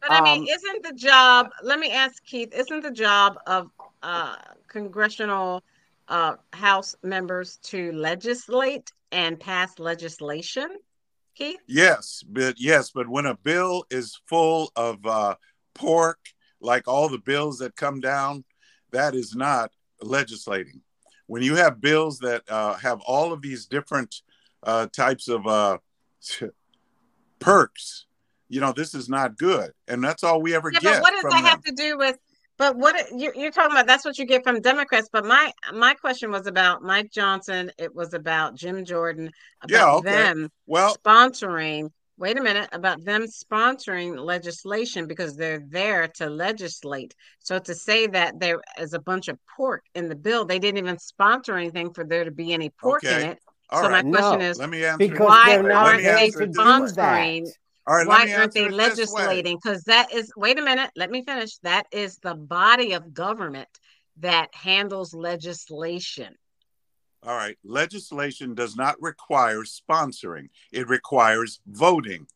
[0.00, 3.70] But I mean, Um, isn't the job, let me ask Keith, isn't the job of
[4.02, 4.36] uh,
[4.68, 5.62] congressional
[6.08, 10.68] uh, House members to legislate and pass legislation?
[11.34, 11.58] Keith?
[11.66, 15.34] Yes, but yes, but when a bill is full of uh,
[15.74, 16.18] pork,
[16.60, 18.44] like all the bills that come down,
[18.92, 20.80] that is not legislating.
[21.28, 24.22] When you have bills that uh, have all of these different
[24.64, 25.78] uh, types of uh,
[27.38, 28.06] perks,
[28.48, 30.94] you know, this is not good, and that's all we ever Yeah, get.
[30.94, 32.16] but what does that have to do with?
[32.56, 33.86] But what you're, you're talking about?
[33.86, 35.08] That's what you get from Democrats.
[35.12, 37.70] But my my question was about Mike Johnson.
[37.78, 39.30] It was about Jim Jordan.
[39.62, 40.32] About Yeah, okay.
[40.32, 41.90] them Well, sponsoring.
[42.18, 47.14] Wait a minute about them sponsoring legislation because they're there to legislate.
[47.38, 50.78] So to say that there is a bunch of pork in the bill, they didn't
[50.78, 53.38] even sponsor anything for there to be any pork in it.
[53.70, 54.04] all so right.
[54.04, 54.98] my question No, is, Let me answer.
[54.98, 56.66] Because why they're not they answer able it to this do way.
[56.66, 57.44] sponsoring?
[57.44, 57.52] that.
[57.86, 58.84] All right, let Why me aren't they it this way.
[58.88, 59.56] legislating?
[59.62, 61.56] Because that is, wait a minute, let me finish.
[61.58, 63.68] That is the body of government
[64.18, 66.34] that handles legislation.
[67.24, 67.56] All right.
[67.64, 72.26] Legislation does not require sponsoring, it requires voting.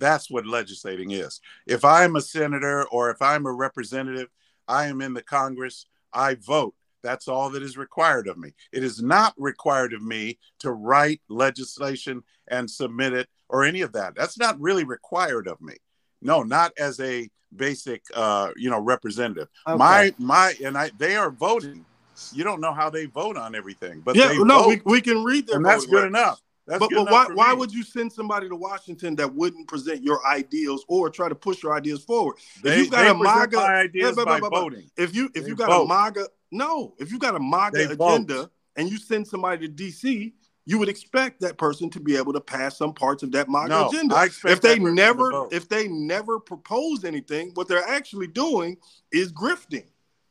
[0.00, 1.40] That's what legislating is.
[1.66, 4.28] If I'm a senator or if I'm a representative,
[4.66, 6.74] I am in the Congress, I vote.
[7.02, 8.54] That's all that is required of me.
[8.72, 13.92] It is not required of me to write legislation and submit it or any of
[13.92, 14.14] that.
[14.14, 15.74] That's not really required of me.
[16.22, 19.48] No, not as a basic, uh, you know, representative.
[19.68, 19.76] Okay.
[19.76, 21.84] My my, and I, they are voting.
[22.32, 25.46] You don't know how they vote on everything, but yeah, no, we, we can read
[25.46, 25.56] them.
[25.56, 26.40] And that's good enough.
[26.66, 30.26] That's but, but why, why would you send somebody to Washington that wouldn't present your
[30.26, 32.36] ideals or try to push your ideas forward?
[32.62, 34.90] They, if you got a MAGA ideas by voting.
[34.96, 35.84] If you if they you got vote.
[35.84, 38.52] a MAGA no, if you got a MAGA they agenda vote.
[38.76, 40.32] and you send somebody to DC,
[40.66, 43.68] you would expect that person to be able to pass some parts of that MAGA
[43.68, 44.28] no, agenda.
[44.44, 48.78] if they never if they never propose anything, what they're actually doing
[49.12, 49.84] is grifting.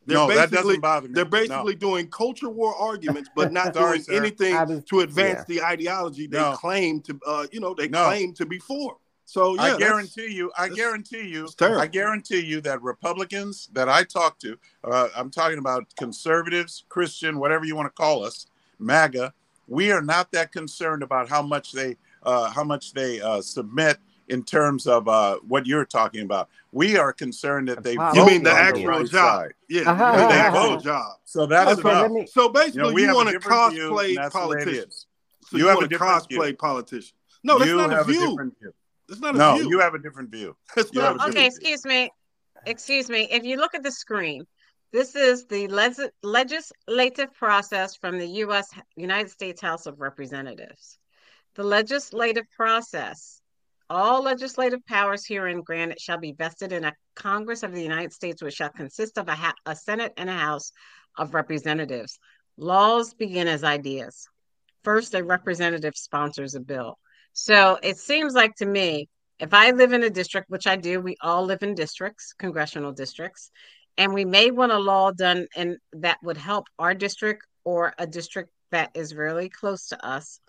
[0.06, 1.13] They're no, that doesn't bother me.
[1.13, 1.80] They're basically no.
[1.80, 4.13] doing culture war arguments, but not Sorry, doing sir.
[4.13, 5.56] anything was, to advance yeah.
[5.56, 6.54] the ideology they no.
[6.54, 8.98] claim to, uh, you know, they claim to be for.
[9.26, 14.04] So yeah, I guarantee you, I guarantee you, I guarantee you that Republicans that I
[14.04, 18.48] talk to, uh, I'm talking about conservatives, Christian, whatever you want to call us,
[18.80, 19.34] MAGA.
[19.68, 23.98] We are not that concerned about how much they, uh, how much they uh, submit
[24.30, 26.50] in terms of uh, what you're talking about.
[26.72, 27.94] We are concerned that they.
[27.94, 29.42] You mean the actual right job?
[29.42, 29.54] Side.
[29.70, 31.18] Yeah, uh-huh, the actual job.
[31.26, 32.08] So that's okay.
[32.08, 35.08] Me, so basically, you, know, you want to cosplay politicians.
[35.44, 37.16] So you, you want to cosplay politician.
[37.44, 38.38] No, that's you not a view.
[38.40, 39.70] A it's not a no, view.
[39.70, 40.56] you have a different view.
[40.78, 42.10] It's not okay, excuse me.
[42.66, 43.28] Excuse me.
[43.30, 44.46] If you look at the screen,
[44.94, 48.70] this is the le- legislative process from the U.S.
[48.96, 50.98] United States House of Representatives.
[51.56, 53.42] The legislative process
[53.94, 58.42] all legislative powers herein granted shall be vested in a Congress of the United States,
[58.42, 60.72] which shall consist of a, ha- a Senate and a House
[61.18, 62.18] of Representatives.
[62.58, 64.28] Laws begin as ideas.
[64.84, 66.98] First, a representative sponsors a bill.
[67.34, 71.00] So it seems like to me, if I live in a district, which I do,
[71.00, 73.50] we all live in districts, congressional districts,
[73.98, 78.08] and we may want a law done and that would help our district or a
[78.08, 80.40] district that is really close to us.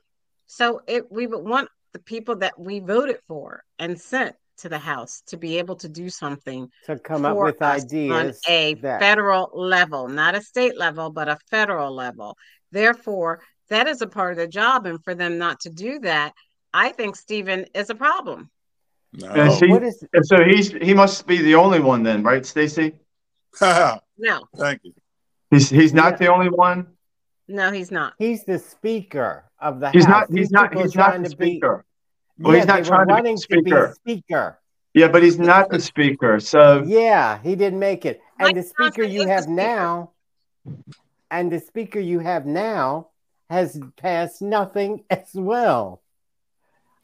[0.47, 4.79] So it we would want the people that we voted for and sent to the
[4.79, 9.01] House to be able to do something to come up with ideas on a that...
[9.01, 12.37] federal level, not a state level, but a federal level.
[12.73, 16.35] Therefore, that is a part of the job, and for them not to do that,
[16.73, 18.51] I think Stephen is a problem.
[19.13, 19.29] No.
[19.29, 20.05] And, he, is...
[20.13, 22.95] and so he's he must be the only one then, right, Stacy?
[23.61, 24.01] no.
[24.57, 24.93] Thank you.
[25.51, 26.19] He's he's not yeah.
[26.19, 26.89] the only one.
[27.49, 28.15] No, he's not.
[28.19, 30.29] He's the speaker of the he's House.
[30.31, 30.75] Not, he's not.
[30.75, 31.85] He's not the speaker.
[32.39, 33.89] Be, well, yeah, he's not trying to be speaker.
[33.89, 34.59] To be speaker.
[34.95, 36.39] Yeah, but he's not the speaker.
[36.41, 38.21] So yeah, he didn't make it.
[38.39, 40.13] And the speaker you have now,
[41.31, 43.09] and the speaker you have now
[43.51, 46.01] has passed nothing as well.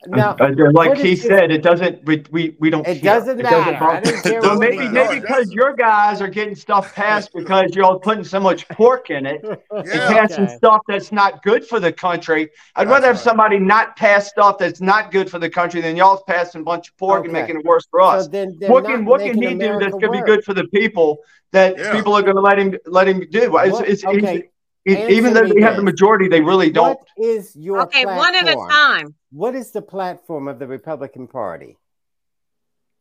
[0.07, 2.05] Now, uh, like he said, it doesn't.
[2.05, 2.87] We we, we don't.
[2.87, 3.19] It care.
[3.19, 4.03] doesn't it matter.
[4.03, 8.25] Doesn't so maybe maybe because your guys are getting stuff passed because you're all putting
[8.25, 9.59] so much pork in it yeah.
[9.71, 10.57] and passing okay.
[10.57, 12.49] stuff that's not good for the country.
[12.77, 13.23] I'd that's rather have right.
[13.23, 16.89] somebody not pass stuff that's not good for the country than y'all passing a bunch
[16.89, 17.27] of pork okay.
[17.27, 18.25] and making it worse for us.
[18.25, 20.55] So then what can what can he America do that's going to be good for
[20.55, 21.19] the people
[21.53, 21.93] that yeah.
[21.93, 23.55] people are going to let him let him do?
[23.59, 24.49] It's, it's, okay.
[24.93, 26.99] Even though they have the majority, they really don't.
[26.99, 28.05] What is your okay?
[28.05, 28.17] Platform?
[28.17, 29.15] One at a time.
[29.31, 31.77] What is the platform of the Republican Party?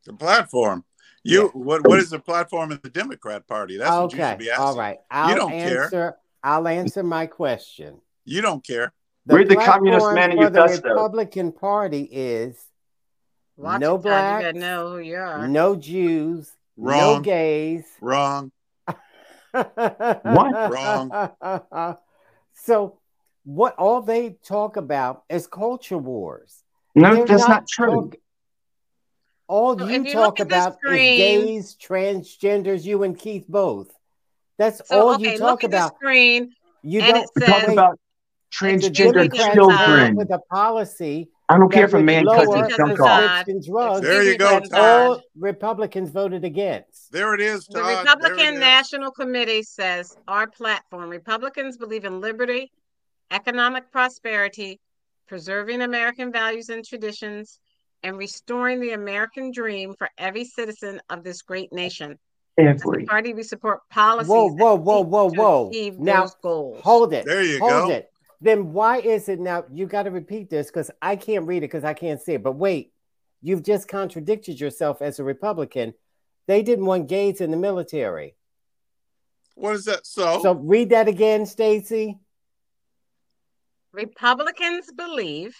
[0.05, 0.85] The platform.
[1.23, 1.49] You yeah.
[1.53, 1.87] what?
[1.87, 3.77] What is the platform of the Democrat Party?
[3.77, 4.01] That's okay.
[4.01, 4.65] what you should be asking.
[4.65, 6.17] All right, I'll you don't answer, care.
[6.43, 7.99] I'll answer my question.
[8.25, 8.93] You don't care.
[9.25, 10.81] The Read the Communist Manifesto.
[10.81, 12.57] The Republican Party is
[13.57, 15.45] Watch no blacks, know who you are.
[15.47, 16.97] no Jews, Wrong.
[16.97, 17.83] no gays.
[17.99, 18.51] Wrong.
[19.51, 20.71] What?
[20.71, 21.97] Wrong.
[22.53, 22.99] so
[23.43, 26.63] what all they talk about is culture wars.
[26.95, 28.11] No, They're that's not, not true.
[28.11, 28.15] Talk,
[29.47, 33.91] all so you, you talk about screen, is gays, transgenders, you and Keith both.
[34.57, 35.95] That's so, all okay, you talk about.
[35.95, 37.99] screen, you don't says, talk about
[38.53, 41.29] transgender children with a policy.
[41.49, 43.45] I don't care if a man cuts his junk off.
[43.65, 44.61] Drugs, there you go.
[44.71, 47.11] All Republicans voted against.
[47.11, 47.65] There it is.
[47.65, 47.83] Todd.
[47.83, 52.71] The Republican National Committee says our platform: Republicans believe in liberty,
[53.31, 54.79] economic prosperity,
[55.27, 57.59] preserving American values and traditions,
[58.03, 62.19] and restoring the American dream for every citizen of this great nation.
[62.59, 64.29] Every party, we support policies.
[64.29, 65.71] Whoa, whoa, whoa, whoa, whoa!
[65.97, 67.25] Now, hold it.
[67.25, 67.89] There you hold go.
[67.89, 68.11] it.
[68.41, 69.65] Then why is it now?
[69.71, 72.43] You got to repeat this because I can't read it because I can't see it.
[72.43, 72.93] But wait,
[73.41, 75.93] you've just contradicted yourself as a Republican.
[76.47, 78.35] They didn't want gays in the military.
[79.55, 80.05] What is that?
[80.05, 82.17] So, so read that again, Stacy.
[83.91, 85.55] Republicans believe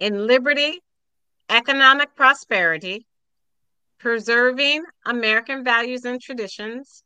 [0.00, 0.80] in liberty,
[1.50, 3.06] economic prosperity,
[3.98, 7.02] preserving American values and traditions,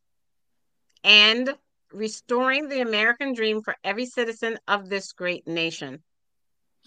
[1.03, 1.53] and
[1.91, 6.01] restoring the American dream for every citizen of this great nation.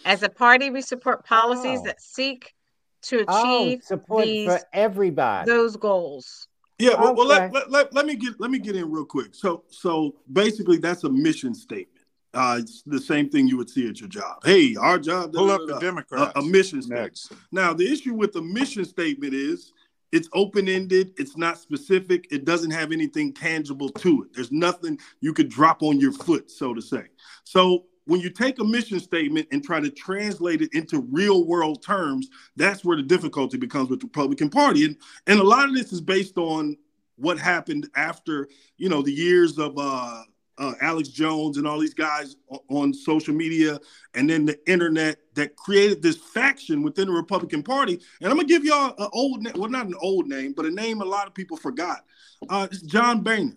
[0.05, 1.85] As a party, we support policies Oh.
[1.87, 2.55] that seek
[3.03, 5.51] to Oh, achieve support these, for everybody.
[5.51, 6.49] those goals.
[6.79, 9.35] Yeah, well, well let, let, let, let me get let me get in real quick.
[9.35, 11.89] So so basically that's a mission statement.
[12.35, 14.39] Uh, it's the same thing you would see at your job.
[14.45, 15.33] Hey, our job.
[15.33, 15.79] da, Pull up the.
[15.79, 16.33] Democrats.
[16.35, 17.03] A, a mission statement.
[17.03, 17.33] next.
[17.53, 19.73] Now, the issue with the mission statement is
[20.13, 24.35] it's open ended, it's not specific, it doesn't have anything tangible to it.
[24.35, 27.05] There's nothing you could drop on your foot, so to say.
[27.45, 31.85] So, when you take a mission statement and try to translate it into real world
[31.85, 34.85] terms, that's where the difficulty becomes with the Republican Party.
[34.85, 34.97] And,
[35.29, 36.77] and a lot of this is based on
[37.15, 40.23] what happened after, you know, the years of uh,
[40.59, 42.37] uh, Alex Jones and all these guys
[42.69, 43.81] on social media
[44.15, 48.01] and then the internet that created this faction within the Republican Party.
[48.21, 50.71] And I'm gonna give y'all an old name, well, not an old name, but a
[50.71, 52.05] name a lot of people forgot.
[52.49, 53.57] Uh, it's John Boehner.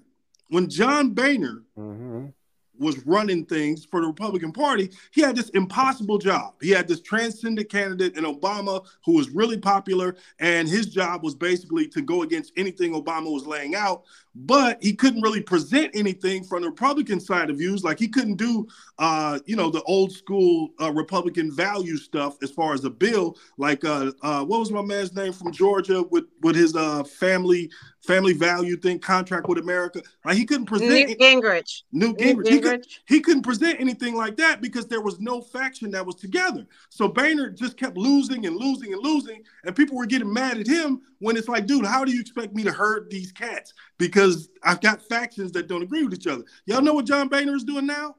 [0.50, 2.34] When John Boehner Mhm.
[2.78, 6.56] was running things for the Republican Party, he had this impossible job.
[6.62, 11.36] He had this transcendent candidate in Obama who was really popular, and his job was
[11.36, 14.04] basically to go against anything Obama was laying out.
[14.38, 17.86] But he couldn't really present anything from the Republican side of views.
[17.86, 18.68] Like he couldn't do,
[19.00, 23.38] uh, you know, the old school uh, Republican value stuff as far as a bill.
[23.58, 27.72] Like, uh, uh, what was my man's name from Georgia with with his uh, family
[28.04, 30.02] family value thing, contract with America?
[30.26, 30.90] Like he couldn't present.
[30.90, 31.84] Newt Gingrich.
[31.94, 32.48] Newt Newt Gingrich.
[32.50, 33.00] He, could, Gingrich.
[33.08, 36.68] he couldn't present anything like that because there was no faction that was together.
[36.90, 40.68] So Boehner just kept losing and losing and losing, and people were getting mad at
[40.68, 43.74] him when it's like, dude, how do you expect me to herd these cats?
[43.98, 44.25] Because
[44.64, 46.44] I've got factions that don't agree with each other.
[46.66, 48.16] Y'all know what John Boehner is doing now?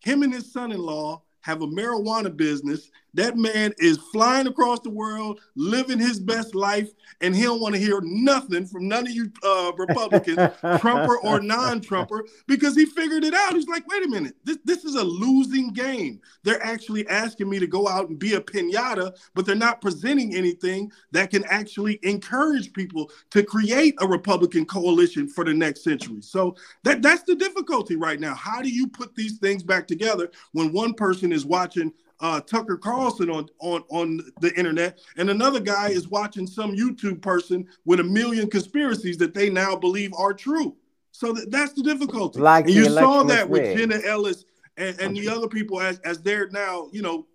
[0.00, 2.90] Him and his son-in-law have a marijuana business.
[3.14, 6.90] That man is flying across the world, living his best life,
[7.20, 10.38] and he don't want to hear nothing from none of you uh, Republicans,
[10.80, 13.54] Trumper or non-Trumper, because he figured it out.
[13.54, 16.20] He's like, wait a minute, this, this is a losing game.
[16.42, 20.34] They're actually asking me to go out and be a pinata, but they're not presenting
[20.34, 26.22] anything that can actually encourage people to create a Republican coalition for the next century.
[26.22, 28.34] So that, that's the difficulty right now.
[28.34, 32.76] How do you put these things back together when one person is watching uh, Tucker
[32.76, 38.00] Carlson on, on on the internet, and another guy is watching some YouTube person with
[38.00, 40.76] a million conspiracies that they now believe are true.
[41.12, 42.40] So that, that's the difficulty.
[42.40, 43.78] Like and the you saw that with rigged.
[43.78, 44.44] Jenna Ellis
[44.76, 47.26] and, and the other people as as they're now, you know,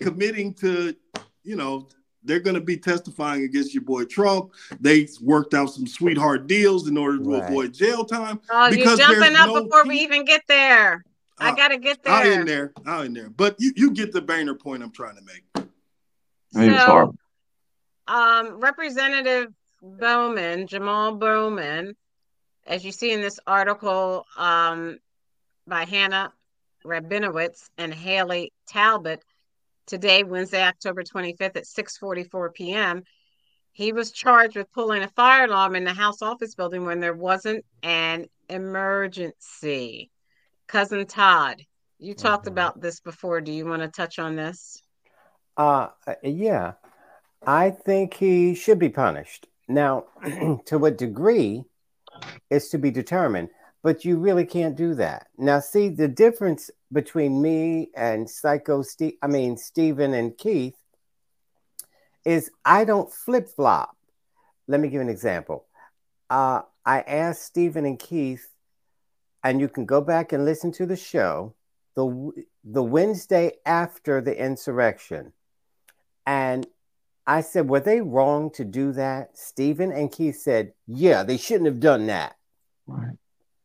[0.00, 0.94] committing to,
[1.42, 1.88] you know,
[2.22, 4.52] they're going to be testifying against your boy Trump.
[4.80, 7.50] They worked out some sweetheart deals in order to Right.
[7.50, 8.40] avoid jail time.
[8.50, 11.04] Oh, you're jumping up no before we even get there.
[11.38, 12.12] I Uh, gotta get there.
[12.12, 12.40] Out there.
[12.40, 13.28] in there, out in there.
[13.30, 15.42] But you, you get the Boehner point I'm trying to make.
[15.54, 17.14] I mean, it's So,
[18.08, 21.94] um, Representative Bowman, Jamal Bowman,
[22.66, 24.98] as you see in this article um,
[25.66, 26.32] by Hannah
[26.84, 29.22] Rabinowitz and Haley Talbot,
[29.86, 33.02] today, Wednesday, October 25th at 6:44 p.m.,
[33.72, 37.14] he was charged with pulling a fire alarm in the House office building when there
[37.14, 40.10] wasn't an emergency.
[40.66, 41.62] Cousin Todd,
[41.98, 42.52] you talked Mhm.
[42.52, 43.40] about this before.
[43.40, 44.82] Do you want to touch on this?
[45.56, 45.88] Uh,
[46.22, 46.74] yeah,
[47.46, 49.46] I think he should be punished.
[49.68, 50.06] Now,
[50.66, 51.64] to what degree
[52.50, 53.48] is to be determined,
[53.82, 55.28] but you really can't do that.
[55.38, 60.76] Now, see the difference between me and Psycho Steve, I mean, Stephen and Keith,
[62.24, 63.96] is I don't flip flop.
[64.68, 65.66] Let me give an example.
[66.28, 68.48] Uh, I asked Stephen and Keith,
[69.46, 71.54] and you can go back and listen to the show
[71.94, 72.06] the
[72.64, 75.32] the Wednesday after the insurrection.
[76.26, 76.66] And
[77.26, 79.38] I said, were they wrong to do that?
[79.38, 82.36] Stephen and Keith said, yeah, they shouldn't have done that.
[82.86, 83.16] Right.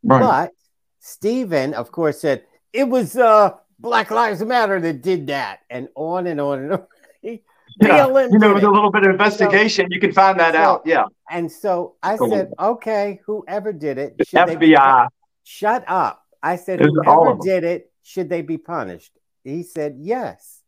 [0.04, 0.20] Right.
[0.20, 0.52] But
[1.00, 6.28] Stephen, of course, said it was uh, Black Lives Matter that did that, and on
[6.28, 6.84] and on and on.
[7.24, 7.38] yeah.
[7.82, 8.10] You know,
[8.54, 10.82] with a little bit of investigation, you can find that So- out.
[10.86, 11.06] Yeah.
[11.30, 15.08] And so I said, okay, whoever did it, should FBI.
[15.54, 16.24] Shut up.
[16.42, 19.12] I said, It was all whoever did it, should they be punished?
[19.44, 20.62] He said, yes.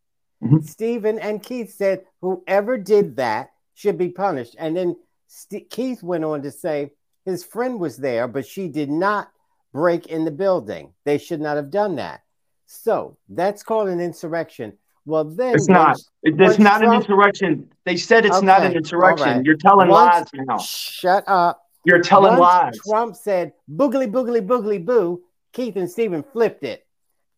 [0.44, 0.62] Mhm.
[0.68, 4.58] Stephen and Keith said, whoever did that should be punished.
[4.60, 6.92] And then St- Keith went on to say
[7.24, 9.32] his friend was there, but she did not
[9.72, 10.94] break in the building.
[11.06, 12.22] They should not have done that.
[12.66, 14.74] So that's called an insurrection.
[15.06, 15.98] Well, then It's not.
[16.24, 17.72] It's not an insurrection.
[17.86, 19.28] They said it's not an insurrection.
[19.38, 19.46] right.
[19.46, 20.58] You're telling Once- lies now.
[20.58, 21.62] Shut up.
[21.86, 22.74] You're telling Once lies.
[22.88, 25.22] Trump said boogly boogly boogly boo,
[25.52, 26.86] Keith and Stephen flipped it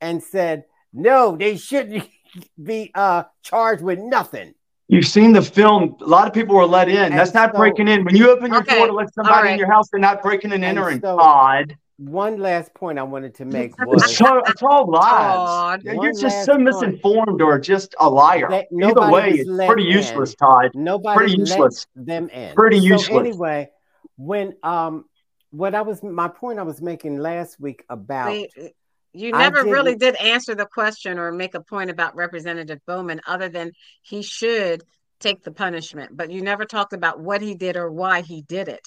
[0.02, 2.08] and said, no, they shouldn't
[2.64, 4.54] be uh, charged with nothing.
[4.88, 5.96] You've seen the film.
[6.02, 6.98] A lot of people were let in.
[6.98, 8.04] And That's not so- breaking in.
[8.06, 9.54] When you open your Okay, door to let somebody all right.
[9.54, 11.02] in your house, they're not breaking and And entering.
[11.02, 11.76] so- Odd.
[11.98, 15.02] one last point I wanted to make was It's, so, it's all lies.
[15.02, 15.82] Todd.
[15.86, 16.66] Yeah, You're just last so point.
[16.66, 18.48] misinformed or just a liar.
[18.52, 19.94] that Either way, it's let pretty in.
[19.98, 20.70] useless, Todd.
[20.76, 21.88] Nobody Pretty useless.
[21.96, 22.54] them in.
[22.54, 23.18] Pretty so useless.
[23.28, 23.70] anyway,
[24.18, 25.06] when um,
[25.52, 28.74] what I was my point I was making last week about We-
[29.14, 33.48] you never really didn't- answer the question or make a point about Representative Bowman, other
[33.48, 34.84] than he should
[35.22, 36.18] take the punishment.
[36.18, 38.86] But you never talked about what he did or why he did it.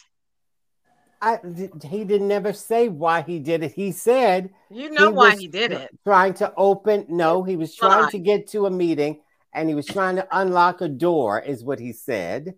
[1.20, 1.40] I
[1.82, 3.72] he didn't never say why he did it.
[3.72, 5.90] He said You know why was he did it.
[6.04, 8.10] Trying to open no, he was trying Fine.
[8.12, 9.22] to get to a meeting
[9.52, 12.54] and he was trying to unlock a door, is what he said.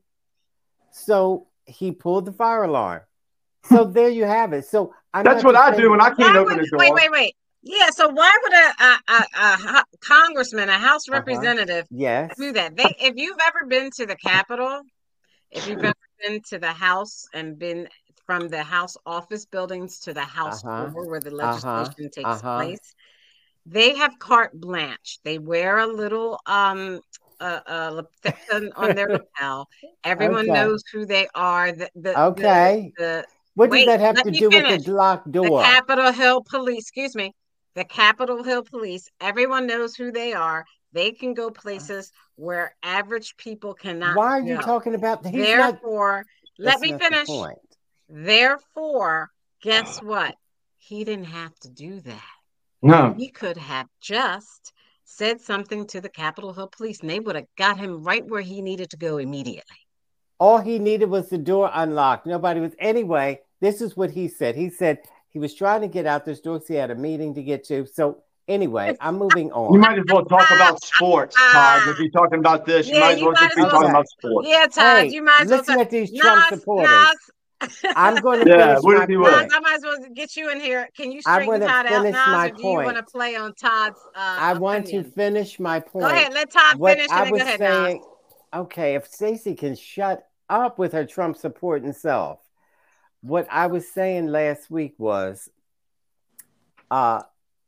[0.91, 3.03] So he pulled the fire alarm.
[3.65, 4.65] So there you have it.
[4.67, 6.81] So I'm That's what I do when I can't Why open would, the door.
[6.81, 7.35] wait, wait, wait.
[7.63, 11.13] Yeah, so why would a, a, a, a congressman, a House Uh-huh.
[11.15, 12.37] representative, Yes.
[12.39, 12.77] do that?
[12.77, 14.81] They, if you've ever been to the Capitol,
[15.51, 15.95] if you've ever
[16.27, 17.89] been to the House and been
[18.25, 20.91] from the House office buildings to the House Uh-huh.
[20.91, 21.85] floor where the Uh-huh.
[21.85, 22.63] legislation takes Uh-huh.
[22.63, 22.95] place,
[23.67, 25.19] they have carte blanche.
[25.23, 27.01] They wear a little um
[27.41, 29.68] uh, uh lipstick on- on their lapel.
[30.05, 30.53] Everyone Okay.
[30.53, 31.72] knows who they are.
[31.72, 32.93] The, the, the- Okay.
[32.97, 33.24] the
[33.55, 34.70] What Wait, does that have to do finish.
[34.70, 35.59] with the locked door?
[35.61, 35.64] the?
[35.64, 37.34] Capitol Hill Police, excuse me,
[37.74, 40.64] the Capitol Hill Police, everyone knows who they are.
[40.93, 44.16] They can go places where average people cannot.
[44.16, 44.62] Why are you go.
[44.62, 46.24] talking about he's not Therefore,
[46.59, 47.26] let me not the finish.
[47.28, 47.59] point.
[48.09, 49.30] Therefore,
[49.62, 50.34] guess what?
[50.78, 52.22] He didn't have to do that.
[52.82, 53.14] No.
[53.16, 54.72] He could have just
[55.11, 58.41] said something to the Capitol Hill Police, and they would have got him right where
[58.41, 59.77] he needed to go immediately.
[60.39, 62.27] All he needed was the door unlocked.
[62.27, 62.73] Nobody was.
[62.79, 64.55] Anyway, this is what he said.
[64.57, 67.35] He said he was trying to get out this door 'cause he had a meeting
[67.35, 67.87] to get to.
[67.87, 69.75] So, anyway, I'm moving on.
[69.75, 71.83] You might as well talk about sports, ah.
[71.85, 71.93] Todd.
[71.93, 74.49] If you're talking about this, you Yeah, might as well just be talking about sports.
[74.49, 75.59] Yeah, Todd, Hey, you might as well.
[75.59, 76.91] listen talk- at these Trump Nas, supporters.
[76.91, 77.31] Nas.
[77.97, 79.19] I'm going to Yeah, finish what my point.
[79.19, 79.55] would?
[79.55, 80.89] I might as well get you in here.
[80.97, 83.03] Can you I straighten wanna Todd out, finish Nas, my or do you want to
[83.03, 83.99] play on Todd's?
[84.15, 86.05] Uh, I want to finish my point.
[86.05, 88.07] Go ahead, let Todd what finish, I and was go ahead, saying, Nas.
[88.63, 92.39] okay, if Stacey can shut up with her Trump supporting self,
[93.23, 95.49] what I was saying last week was,
[96.91, 97.23] uh,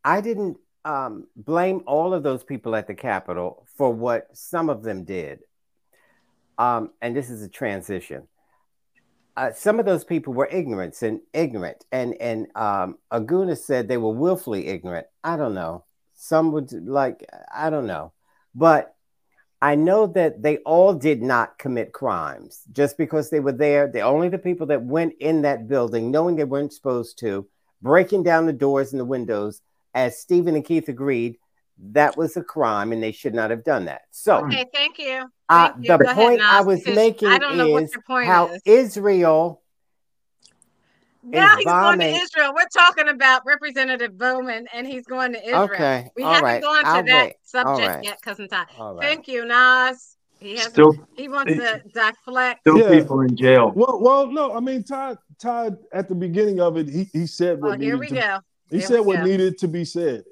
[0.05, 4.83] I didn't um, blame all of those people at the Capitol for what some of
[4.83, 5.41] them did,
[6.59, 8.27] um, and this is a transition.
[9.37, 13.97] Uh, some of those people were ignorant and ignorant, and and um, Aguna said they
[13.97, 15.07] were willfully ignorant.
[15.25, 15.85] I don't know.
[16.15, 18.13] Some would like I don't know,
[18.55, 18.95] but
[19.63, 23.87] I know that they all did not commit crimes just because they were there.
[23.87, 27.47] They only the people that went in that building, knowing they weren't supposed to,
[27.81, 29.63] breaking down the doors and the windows,
[29.95, 31.39] as Stephen and Keith agreed,
[31.91, 34.03] that was a crime and they should not have done that.
[34.11, 35.29] So Okay, thank you.
[35.49, 35.89] uh, Thank you.
[35.89, 38.49] the Go ahead, point I was making I don't know what is your point how
[38.53, 38.63] is.
[38.65, 39.63] Israel
[41.25, 42.53] Now is he's going to Israel.
[42.55, 45.65] We're talking about Representative Bowman, and he's going to Israel.
[45.65, 47.35] Okay, we all haven't right, gone to I'll that wait.
[47.43, 48.05] subject All right.
[48.05, 48.67] yet, cousin Todd.
[48.79, 49.09] All right.
[49.09, 50.17] Thank you, Nas.
[50.39, 50.69] He has.
[50.73, 52.61] Still, He wants to deflect.
[52.61, 53.01] still Yeah.
[53.01, 53.73] people in jail.
[53.75, 55.19] Well, well, no, I mean Todd.
[55.41, 58.39] Todd at the beginning of it, he, he said what here needed we to go.
[58.71, 59.25] He Here said we what go.
[59.25, 60.25] needed to be said.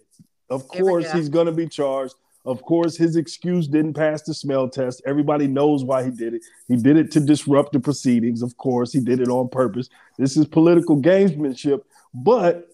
[0.50, 1.12] Of course, go.
[1.12, 2.14] he's going to be charged.
[2.44, 5.02] Of course, his excuse didn't pass the smell test.
[5.06, 6.42] Everybody knows why he did it.
[6.68, 8.42] He did it to disrupt the proceedings.
[8.42, 9.90] Of course, he did it on purpose.
[10.18, 11.82] This is political gamesmanship,
[12.14, 12.70] but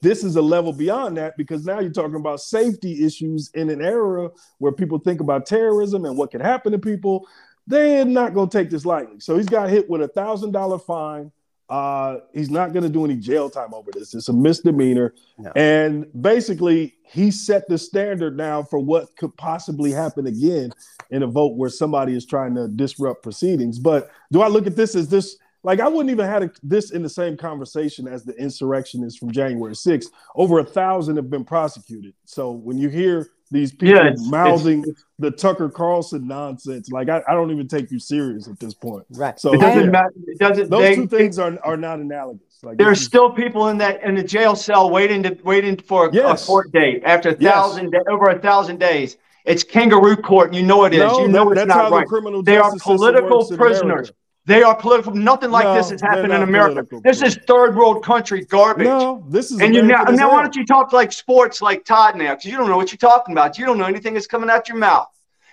[0.00, 3.82] this is a level beyond that because now you're talking about safety issues in an
[3.82, 7.26] era where people think about terrorism and what can happen to people.
[7.66, 9.18] They're not going to take this lightly.
[9.18, 11.32] So he's got hit with a thousand dollar fine.
[11.68, 14.14] Uh, he's not going to do any jail time over this.
[14.14, 15.14] It's a misdemeanor.
[15.36, 15.52] No.
[15.54, 20.72] And basically, he set the standard now for what could possibly happen again
[21.10, 23.78] in a vote where somebody is trying to disrupt proceedings.
[23.78, 25.36] But do I look at this as this?
[25.62, 29.30] Like, I wouldn't even have had this in the same conversation as the insurrectionists from
[29.30, 30.06] January 6th.
[30.36, 32.14] Over a thousand have been prosecuted.
[32.24, 37.08] So when you hear these people Yeah, it's- mouthing it's- the Tucker Carlson nonsense, like,
[37.08, 39.04] I, I don't even take you serious at this point.
[39.14, 39.38] right.
[39.40, 40.12] So It doesn't yeah, matter.
[40.26, 40.70] It doesn't.
[40.70, 42.40] those they- two things are, are not analogous.
[42.62, 46.08] Like, There's this still people in that in the jail cell waiting to waiting for
[46.08, 46.44] a, Yes.
[46.44, 49.16] a court date after a thousand da- over a thousand days.
[49.44, 50.98] It's kangaroo court, and you know it is.
[50.98, 52.06] No, you know that- it's that's not how the right.
[52.06, 54.12] criminal They are political works in prisoners.
[54.48, 55.12] They are political.
[55.12, 56.82] Nothing like No, this has happened in America.
[56.82, 58.86] political This is third world country garbage.
[58.86, 62.16] No, this is and you now, now why don't you talk like sports like Todd
[62.16, 62.30] now?
[62.30, 63.58] Because you don't know what you're talking about.
[63.58, 65.08] You don't know anything that's coming out your mouth.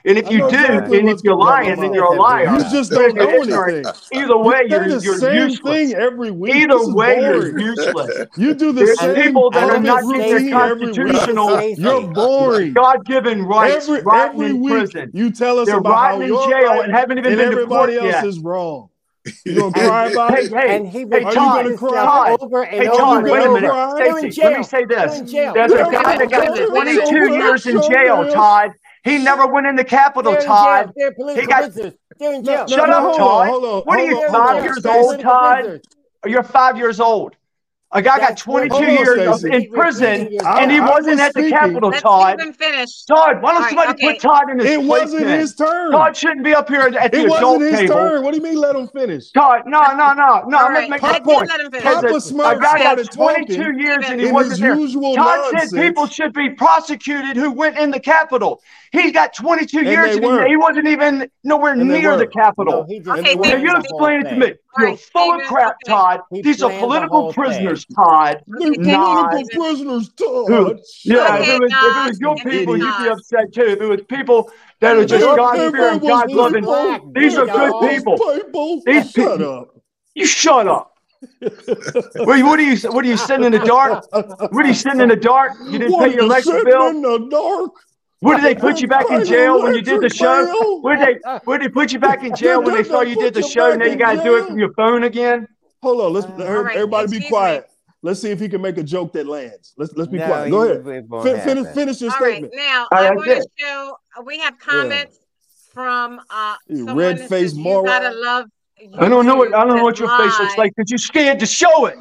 [0.08, 2.04] And if I you know do, exactly and what's if you're coming lying, then you're
[2.04, 2.46] a liar.
[2.58, 3.86] You just don't you're know anything.
[4.14, 5.74] Either way, You say you're, the you're same useless.
[5.76, 6.56] thing every week.
[6.56, 7.58] Either This way, boring.
[7.58, 8.28] you're useless.
[8.38, 12.74] You do the There's same people that are not getting their constitutional, You're boring.
[12.74, 15.12] God-given rights Every, rotting every in week prison.
[15.14, 17.38] you tell us They're about how rotting in you're jail right and haven't even and
[17.38, 18.26] been to everybody court else yet.
[18.26, 18.90] is wrong.
[19.44, 20.52] You gonna cry about Hey, it?
[20.54, 23.40] hey, and he hey, repeats Todd, himself Todd, over and hey, over Todd, and wait
[23.40, 23.54] a over.
[23.62, 23.96] minute.
[23.98, 25.32] They're in Stacy, let me say this.
[25.32, 28.72] There's a guy that got 22 years in jail, Todd.
[29.06, 30.92] He never went in the Capitol, They're Todd.
[30.96, 31.94] They're political He got- prisoners.
[32.20, 32.66] They're in No, jail.
[32.68, 33.48] no, Shut no, up, Todd.
[33.50, 33.82] on, on.
[33.84, 35.82] What are you, on, They're in hold five years old, Todd?
[36.26, 37.36] You're five years old.
[37.92, 39.56] A guy got 22 Hold years Stacey.
[39.56, 41.50] in prison, I- and he I wasn't was at the.
[41.50, 42.38] Capitol, Let's Todd.
[42.40, 43.06] leave him finish.
[43.06, 44.14] Todd, why don't right, somebody okay.
[44.14, 45.40] put Todd in his It wasn't then?
[45.40, 45.92] his turn.
[45.92, 47.96] Todd shouldn't be up here at the It adult wasn't his table.
[47.96, 48.24] turn.
[48.24, 49.32] What do you mean let him finish?
[49.32, 50.24] Todd, no, no, no, no.
[50.24, 51.48] I'm gonna right, make I my point.
[51.48, 51.84] let him finish.
[51.86, 54.76] Papa There's a, a Smurf guy got 22 years and he wasn't his there.
[54.76, 55.72] usual Todd nonsense.
[55.72, 58.62] said people should be prosecuted who went in the Capitol.
[59.02, 62.18] He got 22 And years they and he, he wasn't even nowhere And near were.
[62.18, 62.86] the No, Capitol.
[62.88, 63.46] he just And Okay, Now were.
[63.46, 64.46] Steve, you the explain it to me.
[64.48, 64.56] thing.
[64.78, 65.92] You're right, full of crap, okay.
[65.94, 66.20] Todd.
[66.32, 67.96] He These are planned the political prisoners, thing.
[67.96, 68.44] Todd.
[68.48, 69.62] They're Okay, thank you, Not political Steven.
[69.66, 70.48] prisoners, who.
[70.66, 70.80] Todd.
[71.06, 73.62] Yeah, Shut if it was if it was your people, you'd be upset too.
[73.64, 77.02] If it was people that are just God-fearing, God-loving, black.
[77.14, 77.90] these are good dog.
[77.90, 78.18] people.
[78.18, 78.82] people.
[78.86, 79.70] These Shut people- up.
[80.14, 80.92] You shut up.
[81.42, 82.78] Wait, what are you?
[82.92, 84.06] What are you sitting in the dark?
[84.12, 85.54] What are you sitting in the dark?
[85.66, 86.88] You didn't What pay your you electric bill.
[86.90, 87.72] in the dark?
[88.20, 90.80] What did they put you back in jail when you did the show?
[90.82, 91.40] Where did they?
[91.44, 93.74] Where did they put you back in jail when they saw you did the show?
[93.76, 95.48] Now you got to do it from your phone again.
[95.82, 97.68] Hold on, let's Uh, every- All right, everybody be excuse quiet.
[98.02, 99.74] Let's see if he can make a joke that lands.
[99.78, 100.50] Let's let's be No, quiet.
[100.52, 100.88] Go ahead.
[100.88, 102.54] it Fin- finish finish your All right, statement.
[102.56, 105.20] now All right, I that's want to show we have comments
[105.74, 108.46] from uh You someone that red-faced says you gotta love
[108.98, 110.98] I don't know what I don't know what your that's face looks like because you're
[110.98, 111.98] scared to show it.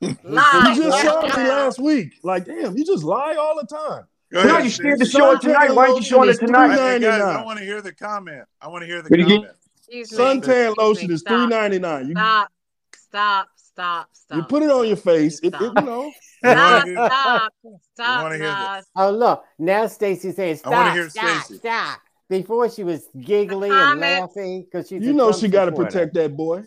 [0.24, 2.14] You just saw me last week.
[2.22, 4.04] Like, damn, you just lie all the time.
[4.32, 5.18] Go No, ahead, you're scared to Steve.
[5.18, 5.74] show it tonight.
[5.74, 6.72] Why aren't you showing it tonight?
[6.74, 8.44] is Hey, guys, I want to hear the comment.
[8.60, 9.52] I want to hear the What do comment.
[9.78, 10.18] Excuse me.
[10.18, 11.14] Suntan lotion me.
[11.14, 11.32] is Stop.
[11.32, 12.06] three ninety nine.
[12.08, 12.48] You Stop.
[12.96, 13.48] Stop.
[13.56, 14.08] Stop.
[14.12, 14.36] Stop.
[14.36, 15.40] you put it on your face.
[15.40, 15.62] It, it Stop.
[15.76, 16.12] you know.
[16.42, 17.52] You wanna hear- stop.
[17.94, 18.22] Stop.
[18.22, 18.86] wanna hear the- Nas.
[18.96, 21.58] Oh look, now Stacy saying I wanna stop, hear stop, Stacey.
[21.58, 22.00] stop.
[22.30, 26.14] Before she was giggling and laughing because she's You know Trump she got to protect
[26.14, 26.62] that boy.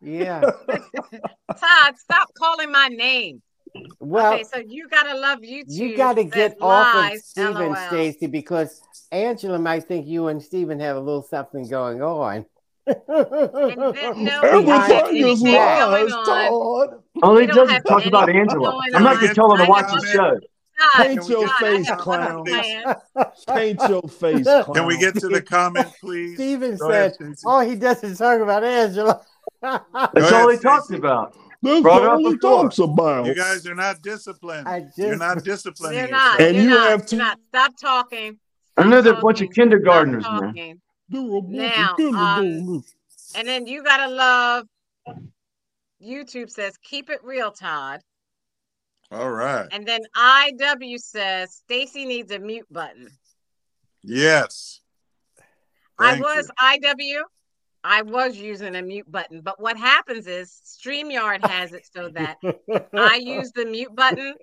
[0.00, 0.40] Yeah.
[1.50, 3.42] Todd, stop calling my name.
[4.00, 5.64] Well, okay, so you gotta love YouTube.
[5.72, 7.76] you got to get off of Stephen, LOL.
[7.88, 8.80] Stacy, because
[9.12, 12.46] Angela might think you and Stephen have a little something going on.
[12.86, 16.24] And then, no, Behind we don't have Everything is anything lies, going on.
[16.88, 17.02] Todd.
[17.22, 18.80] All We he don't does is have talk about Angela.
[18.94, 19.20] I'm not on.
[19.22, 20.38] gonna tell her to watch have the show.
[20.78, 22.44] Todd, Paint your Todd, I face, clown.
[23.48, 24.74] Paint your face, clown.
[24.74, 26.34] Can we get to the comment, please?
[26.34, 27.42] Stephen Go said, Stacey.
[27.46, 29.20] all he does is talk about Angela.
[29.62, 31.34] That's all he talks about.
[31.62, 33.26] That's Brought it all up he talks about.
[33.26, 34.68] You guys are not disciplined.
[34.68, 35.96] I You're not disciplined.
[35.96, 36.40] You're not.
[36.40, 37.38] And you're you not, have you're to- not.
[37.48, 38.38] Stop talking.
[38.76, 39.52] I Stop know they're a bunch of talking.
[39.62, 40.40] kindergartners, man.
[40.42, 40.80] talking.
[41.08, 42.84] They're a bunch of Now, um.
[43.34, 44.66] And then you gotta love.
[46.02, 48.00] YouTube says, "Keep it real, Todd."
[49.10, 49.66] All right.
[49.72, 53.08] And then IW says, "Stacy needs a mute button."
[54.02, 54.80] Yes.
[55.98, 57.22] I Thank was IW.
[57.86, 62.36] I was using a mute button, but what happens is StreamYard has it so that
[62.92, 64.34] I use the mute button.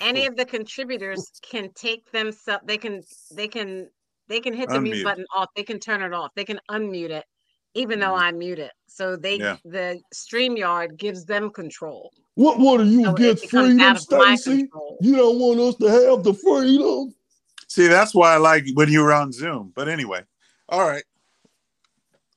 [0.00, 2.64] Any of the contributors can take themselves.
[2.66, 3.02] They can.
[3.30, 3.88] They can.
[4.28, 4.82] They can hit the Unmute.
[4.82, 5.48] mute button off.
[5.54, 6.30] They can turn it off.
[6.34, 7.24] They can unmute it,
[7.74, 8.22] even though mm.
[8.22, 8.72] I mute it.
[8.86, 9.56] So they, Yeah.
[9.64, 12.10] the StreamYard gives them control.
[12.36, 14.68] What what do you So get it freedom, out of my Stacy?
[15.00, 17.14] You don't want us to have the freedom.
[17.68, 19.72] See, that's why I like when you were on Zoom.
[19.74, 20.22] But anyway,
[20.70, 21.04] all right.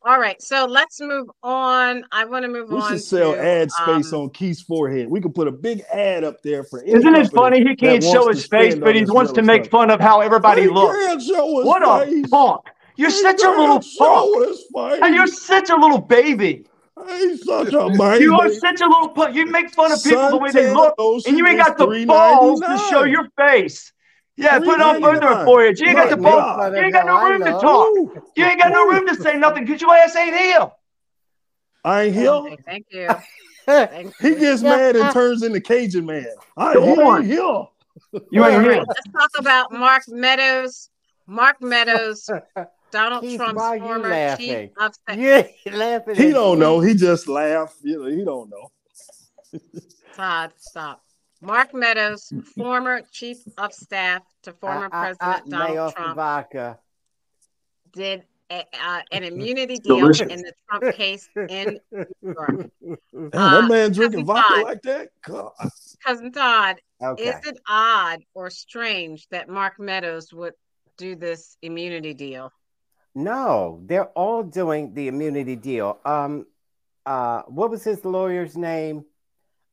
[0.08, 2.06] All right, so let's move on.
[2.12, 2.92] I want to move We on.
[2.92, 5.08] should sell to, ad space um, on Keith's forehead.
[5.10, 6.80] We could put a big ad up there for.
[6.84, 7.64] any Isn't it funny?
[7.64, 9.72] He can't show his face, but he wants to make stuff.
[9.72, 10.96] fun of how everybody He looks.
[11.06, 12.28] can't show his What a face.
[12.30, 12.62] punk!
[12.98, 15.02] You're He such a can't little show punk.
[15.04, 16.68] And you're such a little baby.
[17.08, 18.24] He's such a baby.
[18.24, 19.36] You are such a little punk.
[19.36, 20.94] You make fun of people the way they look,
[21.28, 23.92] and you ain't got the balls to show your face.
[24.38, 25.06] Yeah, put it on $3.99.
[25.16, 25.74] under it for you.
[25.78, 27.88] You ain't got the My You ain't got no room to talk.
[27.88, 30.72] Ooh, You ain't got no room to say nothing because your ass ain't here.
[31.84, 32.58] I ain't Okay, here.
[32.66, 33.10] thank you.
[33.68, 34.40] Thank He you.
[34.40, 36.28] gets mad and turns into Cajun man.
[36.56, 37.26] I Come ain't on.
[37.26, 37.40] here.
[38.30, 38.84] You ain't right, here.
[38.88, 40.90] let's talk about Mark Meadows.
[41.28, 42.30] Mark Meadows,
[42.92, 44.72] Donald Keith, Trump's why you former chief laughing?
[44.78, 45.18] of staff.
[45.18, 46.16] Yeah, laughing.
[46.16, 46.80] He don't know.
[46.80, 47.76] He just laugh.
[47.82, 48.72] You know, he don't know.
[50.16, 51.02] Todd, stop.
[51.42, 56.16] Mark Meadows, former chief of staff to former I- I- I President Donald off Trump,
[56.16, 56.80] vodka.
[57.92, 60.32] did a, uh, an immunity deal Delicious.
[60.32, 62.70] in the Trump case in New York.
[62.82, 64.64] Damn, Uh, that man drinking vodka Todd.
[64.64, 65.10] like that.
[65.24, 65.52] God.
[66.06, 67.24] Cousin Todd, Okay.
[67.30, 70.54] is it odd or strange that Mark Meadows would
[70.98, 72.52] do this immunity deal?
[73.16, 76.00] No, they're all doing the immunity deal.
[76.06, 76.46] Um,
[77.06, 79.06] uh, what was his lawyer's name?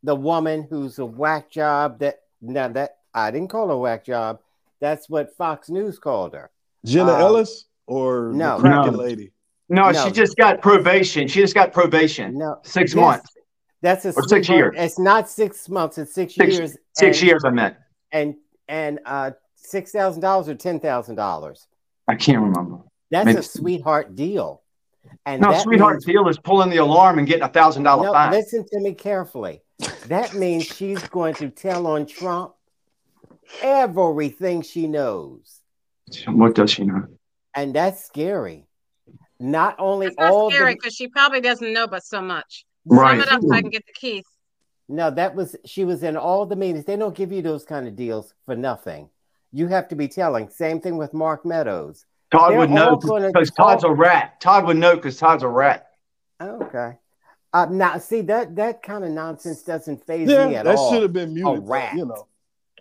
[0.03, 1.99] The woman who's a whack job.
[2.01, 4.41] That now that I didn't call her a whack job.
[4.81, 6.51] That's what Fox News called her.
[6.85, 8.57] Jenna Um, Ellis or no.
[8.57, 8.99] the Kraken No.
[8.99, 9.33] lady?
[9.69, 10.05] No, No.
[10.05, 11.29] she just got probation.
[11.29, 12.37] She just got probation.
[12.37, 13.31] No, Six yes, months.
[13.81, 14.75] That's a Or six sweetheart.
[14.77, 14.87] years.
[14.91, 15.99] It's not six months.
[15.99, 16.77] It's six, Six- years.
[16.95, 17.77] Six and, years, I meant.
[18.11, 18.35] and
[18.69, 21.67] and uh six thousand dollars or ten thousand dollars.
[22.09, 22.79] I can't remember.
[23.13, 24.63] That's Maybe- a sweetheart deal.
[25.27, 28.07] And No, that sweetheart means- deal is pulling the alarm and getting a thousand dollar
[28.07, 28.33] No, fine.
[28.33, 29.62] listen to me carefully.
[30.07, 32.55] That means she's going to tell on Trump
[33.63, 35.61] everything she knows.
[36.27, 37.07] What does she know?
[37.55, 38.67] And that's scary.
[39.39, 42.65] Not only It's not all scary the because she probably doesn't know but so much.
[42.85, 43.19] Right.
[43.19, 44.25] Sum it up so I can get the keys.
[44.89, 46.85] no, that was she was in all the meetings.
[46.85, 49.09] They don't give you those kind of deals for nothing.
[49.53, 50.49] You have to be telling.
[50.49, 52.07] Same thing with Mark Meadows.
[52.31, 54.41] Todd They're would know because Todd's a rat.
[54.41, 55.89] Todd would know because Todd's a rat.
[56.41, 56.97] Okay.
[57.53, 60.93] Uh, now, see that that kind of nonsense doesn't faze Yeah, me at that all.
[60.93, 61.65] should have been muted.
[61.65, 61.97] but, rat.
[61.97, 62.27] You know.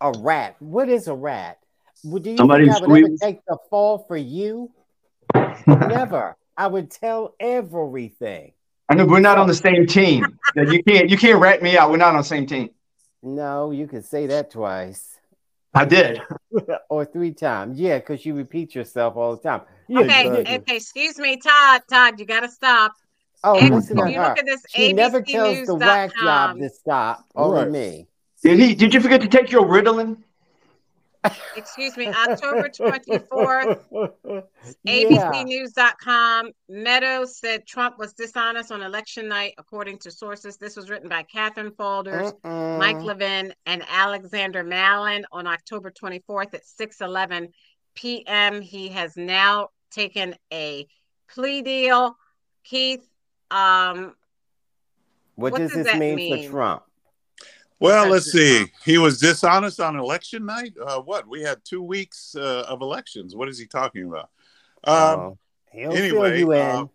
[0.02, 0.56] A rat.
[0.60, 1.60] What is a rat?
[2.04, 4.72] Would do you Somebody think I would ever take the fall for you?
[5.68, 6.36] Never.
[6.58, 8.54] I would tell everything.
[8.90, 10.26] I know we're not on the same team.
[10.56, 11.92] You can't you can't rat me out.
[11.92, 12.72] We're not on the same team.
[13.24, 15.20] No, you could say that twice
[15.74, 16.22] I did.
[16.90, 17.80] or three times.
[17.80, 19.62] Yeah, because you repeat yourself all the time.
[19.90, 21.84] Okay, okay, excuse me, Todd.
[21.90, 22.94] Todd, you got to stop.
[23.44, 24.30] Oh, And listen if to you her.
[24.30, 27.26] look at this She never tells the whack job abcnews.com, to stop.
[27.36, 27.72] Only Right.
[27.72, 28.08] me.
[28.44, 28.76] Did he?
[28.76, 30.18] Did you forget to take your Ritalin?
[31.56, 33.80] excuse me, October 24th,
[34.84, 35.32] yeah.
[35.32, 36.52] ABCnews.com.
[36.70, 40.58] Meadows said Trump was dishonest on election night, according to sources.
[40.58, 43.06] This was written by Katherine Faulders, Mike Mm-mm.
[43.06, 47.50] Levine, and Alexander Mallin on October 24th at 6:11
[47.96, 48.62] p.m.
[48.62, 50.88] He has now taken a
[51.30, 52.16] plea deal.
[52.64, 53.08] Keith,
[53.52, 54.16] um,
[55.36, 56.44] What, What does does this mean, mean?
[56.46, 56.84] for Trump?
[57.80, 58.60] Well, Because let's see.
[58.62, 60.74] not- He was dishonest on election night.
[60.80, 61.28] Uh, what?
[61.28, 63.36] We had two weeks uh, of elections.
[63.36, 64.30] What is he talking about?
[64.84, 65.38] Um, oh,
[65.74, 66.90] anyway, you in.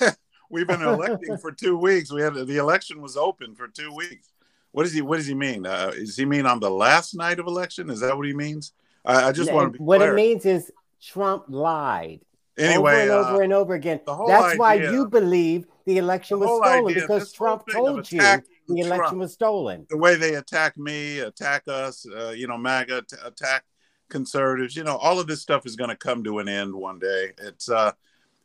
[0.00, 0.10] uh,
[0.50, 2.12] we've been electing for two weeks.
[2.12, 4.32] We had the election was open for two weeks.
[4.72, 5.00] What does he?
[5.00, 5.64] What does he mean?
[5.66, 7.88] Uh, does he mean on the last night of election?
[7.90, 8.72] Is that what he means?
[9.04, 10.12] I, I just Yeah, want to be what clear.
[10.12, 10.72] it means is
[11.02, 12.20] Trump lied
[12.60, 14.00] anyway, over and over uh, and over again.
[14.06, 18.10] the whole That's why you believe the election the was stolen idea, because Trump told
[18.12, 19.18] you the election Trump.
[19.18, 19.86] was stolen.
[19.90, 23.64] the way they attack me, attack us, uh, you know, MAGA, t- attack
[24.08, 26.98] conservatives, you know, all of this stuff is going to come to an end one
[26.98, 27.32] day.
[27.38, 27.92] It's, uh,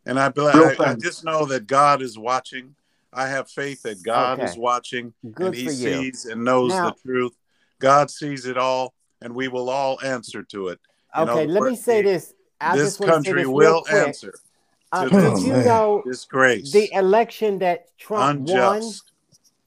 [0.05, 2.75] and I, bel- Real I, I just know that God is watching.
[3.11, 6.01] I have faith that God is watching Good and He for you.
[6.11, 7.33] sees and knows Now- the truth.
[7.79, 10.79] God sees it all, and we will all answer to it.
[11.17, 12.33] You know, Okay, let me say this.
[12.61, 14.07] I this just want say country this will quick.
[14.07, 14.33] answer
[14.91, 15.43] Uh, to did this.
[15.43, 15.65] you Oh, man.
[15.65, 18.81] know disgrace, the election that Trump won?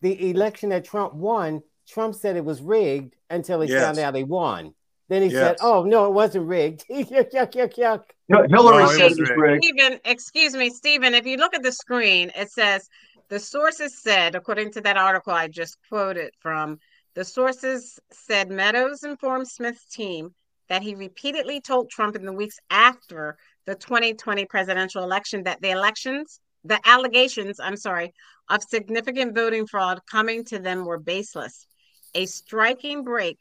[0.00, 3.82] The election that Trump won, Trump said it was rigged until he Yes.
[3.82, 4.74] found out he won.
[5.08, 8.04] Then he said, "Oh no, it wasn't rigged." yuck, yuck, yuck, yuck.
[8.28, 9.40] No, Hillary No, it said was rigged.
[9.40, 9.64] rigged.
[9.64, 12.88] Stephen, excuse me, Stephen, if you look at the screen, it says
[13.28, 16.78] the sources said, according to that article I just quoted from,
[17.14, 20.34] the sources said Meadows informed Smith's team
[20.68, 25.70] that he repeatedly told Trump in the weeks after the 2020 presidential election that the
[25.70, 28.14] elections, the allegations, I'm sorry,
[28.48, 31.66] of significant voting fraud coming to them were baseless.
[32.14, 33.38] A striking break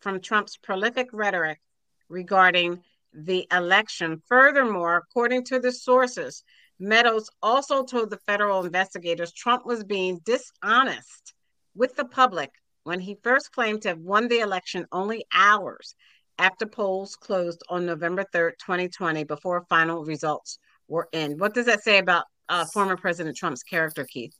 [0.00, 1.60] from Trump's prolific rhetoric
[2.08, 4.22] regarding the election.
[4.28, 6.42] Furthermore, according to the sources,
[6.80, 11.34] Meadows also told the federal investigators Trump was being dishonest
[11.74, 12.50] with the public
[12.84, 15.96] when he first claimed to have won the election only hours
[16.38, 21.38] after polls closed on November 3rd, 2020, before final results were in.
[21.38, 24.34] What does that say about uh, former President Trump's character, Keith?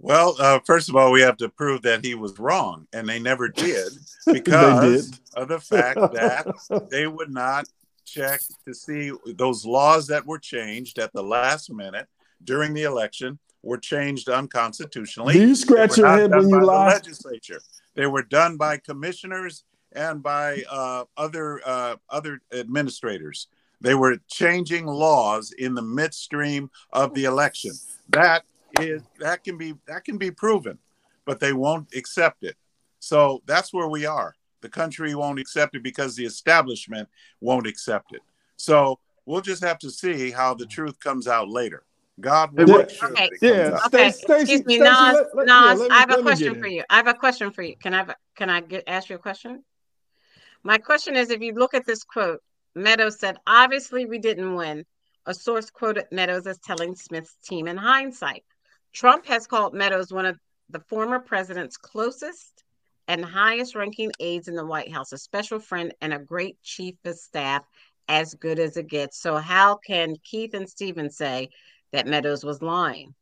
[0.00, 3.18] Well, uh, first of all, we have to prove that he was wrong, and they
[3.18, 3.92] never did
[4.26, 5.20] because did.
[5.34, 7.66] of the fact that they would not
[8.04, 12.06] check to see those laws that were changed at the last minute
[12.44, 15.34] during the election were changed unconstitutionally.
[15.34, 17.60] Do you scratch your head when by you the legislature.
[17.94, 23.48] They were done by commissioners and by uh, other uh, other administrators.
[23.80, 27.70] They were changing laws in the midstream of the election.
[28.10, 28.42] That
[28.80, 30.78] is that can be that can be proven,
[31.24, 32.56] but they won't accept it.
[32.98, 34.34] So that's where we are.
[34.62, 37.08] The country won't accept it because the establishment
[37.40, 38.22] won't accept it.
[38.56, 41.84] So we'll just have to see how the truth comes out later.
[42.20, 42.76] God will Yeah.
[42.78, 43.28] make sure Okay.
[43.28, 43.76] that it comes Yeah.
[43.76, 43.86] out.
[43.94, 45.14] Okay, Stacey- Stacey- excuse me, Stacey, Nas.
[45.14, 46.82] let- let- Nas, let me- I have a question for you.
[46.90, 47.76] I have a question for you.
[47.76, 49.62] Can I can I get ask you a question?
[50.68, 52.42] My question is, if you look at this quote,
[52.74, 54.84] Meadows said, "Obviously, we didn't win."
[55.24, 58.44] A source quoted Meadows as telling Smith's team in hindsight.
[58.92, 60.38] Trump has called Meadows one of
[60.68, 62.64] the former president's closest
[63.06, 66.96] and highest ranking aides in the White House, a special friend and a great chief
[67.06, 67.64] of staff,
[68.06, 69.18] as good as it gets.
[69.18, 71.48] So how can Keith and Stephen say
[71.92, 73.14] that Meadows was lying?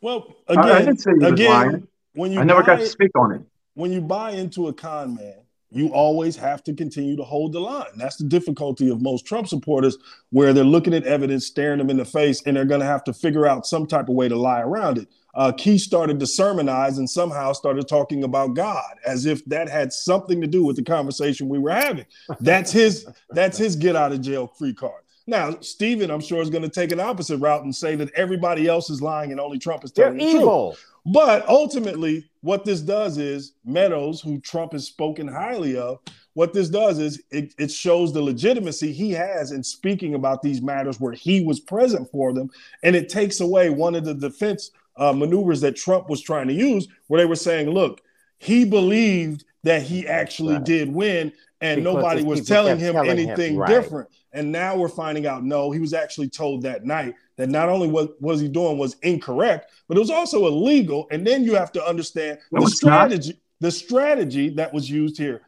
[0.00, 1.88] Well, again, I didn't say he was again, lying.
[2.14, 3.42] when you I never buy got to speak on it.
[3.74, 7.60] when you buy into a con man, you always have to continue to hold the
[7.60, 7.86] line.
[7.96, 9.98] That's the difficulty of most Trump supporters,
[10.30, 13.04] where they're looking at evidence, staring them in the face, and they're going to have
[13.04, 15.08] to figure out some type of way to lie around it.
[15.34, 19.92] Uh, Key started to sermonize and somehow started talking about God as if that had
[19.92, 22.06] something to do with the conversation we were having.
[22.40, 23.06] That's his.
[23.30, 25.02] That's his get out of jail free card.
[25.28, 28.66] Now, Stephen, I'm sure is going to take an opposite route and say that everybody
[28.66, 30.32] else is lying and only Trump is They're telling the
[30.70, 30.86] truth.
[31.06, 35.98] But ultimately, what this does is Meadows, who Trump has spoken highly of,
[36.34, 40.62] what this does is it, it shows the legitimacy he has in speaking about these
[40.62, 42.48] matters where he was present for them.
[42.84, 46.54] And it takes away one of the defense uh, maneuvers that Trump was trying to
[46.54, 48.02] use, where they were saying, look,
[48.38, 50.64] he believed that he actually Right.
[50.64, 53.68] did win, and Because nobody was telling him telling him, anything right.
[53.68, 54.08] different.
[54.32, 57.88] And now we're finding out no, he was actually told that night that not only
[57.88, 61.06] what was he doing was incorrect, but it was also illegal.
[61.10, 63.10] And then you have to understand No, the it's not.
[63.10, 65.42] strategy, the strategy that was used here.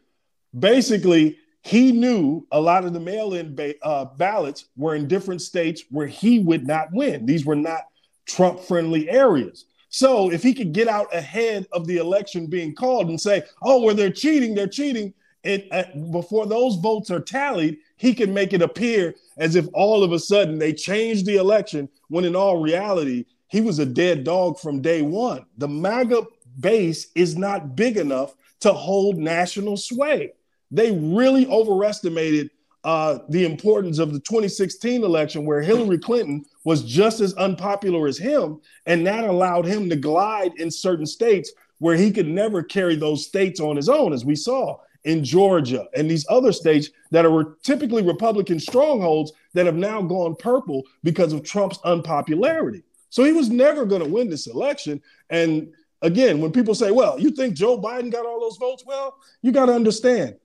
[0.57, 5.83] Basically, he knew a lot of the mail-in ba- uh, ballots were in different states
[5.91, 7.25] where he would not win.
[7.25, 7.81] These were not
[8.25, 9.65] Trump-friendly areas.
[9.89, 13.81] So if he could get out ahead of the election being called and say, "Oh,
[13.81, 15.13] well, they're cheating, they're cheating,"
[15.43, 20.03] it uh, before those votes are tallied, he can make it appear as if all
[20.03, 24.23] of a sudden they changed the election, when in all reality, he was a dead
[24.23, 25.45] dog from day one.
[25.57, 26.23] The MAGA
[26.59, 30.33] base is not big enough to hold national sway.
[30.69, 32.51] They really overestimated
[32.83, 38.17] uh, the importance of the 2016 election, where Hillary Clinton was just as unpopular as
[38.17, 42.95] him, and that allowed him to glide in certain states where he could never carry
[42.95, 47.25] those states on his own, as we saw in Georgia and these other states that
[47.25, 52.83] are typically Republican strongholds that have now gone purple because of Trump's unpopularity.
[53.09, 55.01] So he was never going to win this election.
[55.29, 58.83] And again, when people say, well, you think Joe Biden got all those votes?
[58.85, 60.35] Well, you got to understand,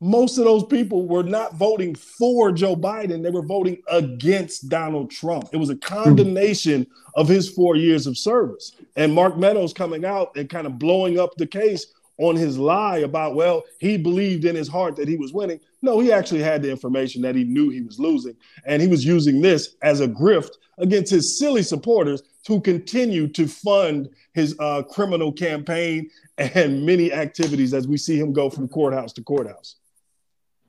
[0.00, 3.22] most of those people were not voting for Joe Biden.
[3.22, 5.48] They were voting against Donald Trump.
[5.52, 8.72] It was a condemnation of his four years of service.
[8.96, 11.86] And Mark Meadows coming out and kind of blowing up the case
[12.18, 15.60] on his lie about, well, he believed in his heart that he was winning.
[15.82, 18.36] No, he actually had the information that he knew he was losing.
[18.64, 23.46] And he was using this as a grift against his silly supporters who continue to
[23.46, 26.08] fund his uh, criminal campaign
[26.38, 29.76] and many activities as we see him go from courthouse to courthouse.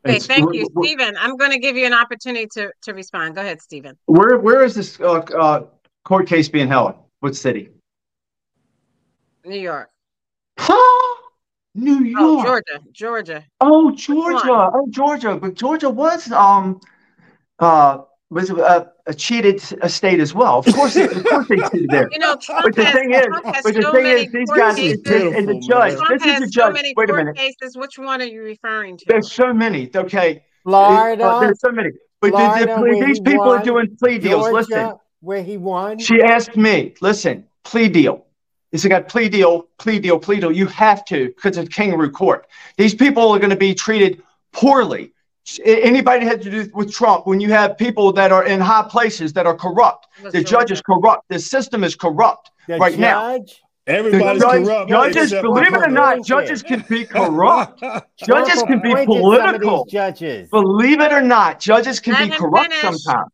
[0.05, 1.15] Okay, thank you, wh- wh- Stephen.
[1.19, 3.35] I'm going to give you an opportunity to, to respond.
[3.35, 3.97] Go ahead, Stephen.
[4.05, 5.65] Where where is this uh, uh,
[6.05, 6.93] court case being held?
[7.19, 7.69] What city?
[9.43, 9.89] New York.
[11.78, 12.65] New Oh, York.
[12.67, 12.84] Georgia.
[12.91, 13.45] Georgia.
[13.61, 14.69] Oh, Georgia.
[14.73, 15.36] Oh, Georgia.
[15.38, 16.82] But Georgia was um
[17.59, 17.99] uh
[18.30, 20.59] was a, a cheated a state as well.
[20.59, 22.09] Of course, they, of course they cheated there.
[22.11, 24.25] You know, Trump But the has, thing is, Trump has but the so thing many
[24.25, 25.01] is, these court guys cases.
[25.05, 25.61] and the man.
[25.61, 25.93] judge.
[25.95, 26.73] Trump This is has the so judge.
[26.73, 27.38] many Wait a minute.
[27.38, 27.78] cases.
[27.78, 29.05] Which one are you referring to?
[29.07, 29.89] There's so many.
[29.95, 30.43] Okay.
[30.63, 31.91] Florida, Uh, there's so many.
[32.19, 34.43] But the- the Florida, these he people are doing plea deals.
[34.49, 34.93] Georgia, Listen.
[35.21, 35.99] where he won.
[35.99, 38.25] She asked me, listen, plea deal.
[38.72, 40.51] It's got plea deal, plea deal, plea deal.
[40.51, 42.47] You have to because it's kangaroo court.
[42.78, 45.13] These people are going to be treated poorly.
[45.63, 49.32] Anybody had to do with Trump when you have people that are in high places
[49.34, 50.07] that are corrupt.
[50.20, 51.24] It was The judge is corrupt.
[51.30, 52.51] The system is corrupt.
[52.68, 53.38] the right now.
[53.38, 54.89] judge, The Everybody's judge- corrupt.
[54.97, 57.82] judges, believe it or not, judges can be corrupt.
[58.18, 59.86] Judges can be appointed some of political.
[59.86, 60.49] judges.
[60.49, 62.99] Believe it or not, judges can Let be corrupt finish.
[63.01, 63.32] sometimes.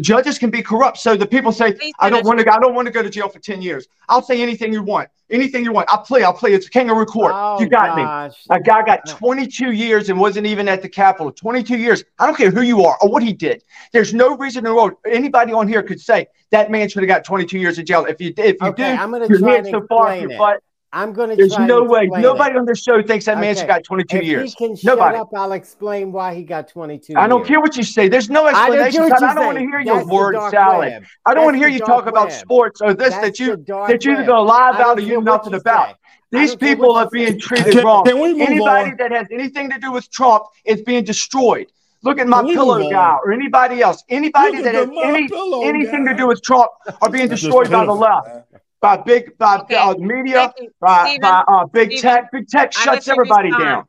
[0.00, 0.98] Judges can be corrupt.
[0.98, 3.08] So the people say, I don't want to go, I don't want to go to
[3.10, 3.88] jail for 10 years.
[4.08, 5.08] I'll say anything you want.
[5.30, 5.88] Anything you want.
[5.90, 6.22] I'll plea.
[6.22, 6.54] I'll plea.
[6.54, 7.32] It's kangaroo court.
[7.34, 8.34] Oh, you got me.
[8.50, 11.30] A guy got 22 years and wasn't even at the Capitol.
[11.32, 12.04] 22 years.
[12.18, 13.62] I don't care who you are or what he did.
[13.92, 17.08] There's no reason in the world anybody on here could say that man should have
[17.08, 18.06] got 22 years in jail.
[18.06, 20.16] If you if you Okay, do, I'm gonna your try head to so far explain
[20.16, 20.38] up your it.
[20.38, 20.62] butt.
[20.92, 22.06] I'm going to There's try no to way.
[22.06, 22.58] Nobody it.
[22.58, 23.72] on this show thinks that man should Okay.
[23.72, 24.54] have got 22 if years.
[24.54, 25.18] he can shut Nobody.
[25.18, 27.48] up, I'll explain why he got 22 I don't years.
[27.48, 28.08] care what you say.
[28.08, 28.92] There's no I don't explanation.
[28.92, 30.88] care what God, you I don't want to hear your That's the word dark salad.
[30.92, 31.04] web.
[31.26, 33.56] I don't want to hear you dark talk about sports or this That's that you
[33.66, 34.26] that you're web.
[34.26, 35.88] going to lie about or you care know nothing you about.
[35.90, 35.94] say.
[36.30, 38.04] These people are being treated Can- wrong.
[38.04, 38.96] can we move Anybody on?
[38.98, 41.66] that has anything to do with Trump is being destroyed.
[42.02, 44.04] Look at my Can pillow move guy or anybody else.
[44.08, 46.12] Anybody that has any anything guy.
[46.12, 46.70] to do with Trump
[47.02, 48.44] are being destroyed by the pitiful, left, man.
[48.80, 49.74] By big by Okay.
[49.76, 51.20] uh, media, by, Stephen.
[51.22, 52.32] by uh, big Stephen, tech.
[52.32, 53.64] Big tech shuts everybody respond.
[53.64, 53.84] down.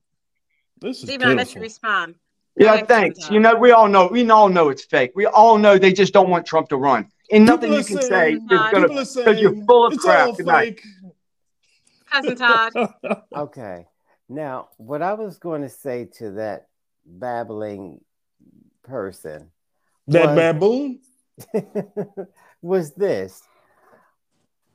[0.82, 2.16] This is Stephen, I let you respond.
[2.58, 3.30] Go Yeah, ahead, thanks.
[3.30, 5.12] You know, we all know, we all know it's fake.
[5.16, 7.08] We all know they just don't want Trump to run.
[7.32, 10.28] And nothing you are can say is gonna because you're full of it's crap.
[10.28, 10.82] all Good fake.
[12.12, 12.72] Cousin Todd.
[13.36, 13.86] Okay.
[14.28, 16.68] Now, what I was going to say to that
[17.06, 18.00] babbling
[18.84, 19.52] person.
[20.08, 21.00] That was- baboon?
[22.62, 23.42] was this.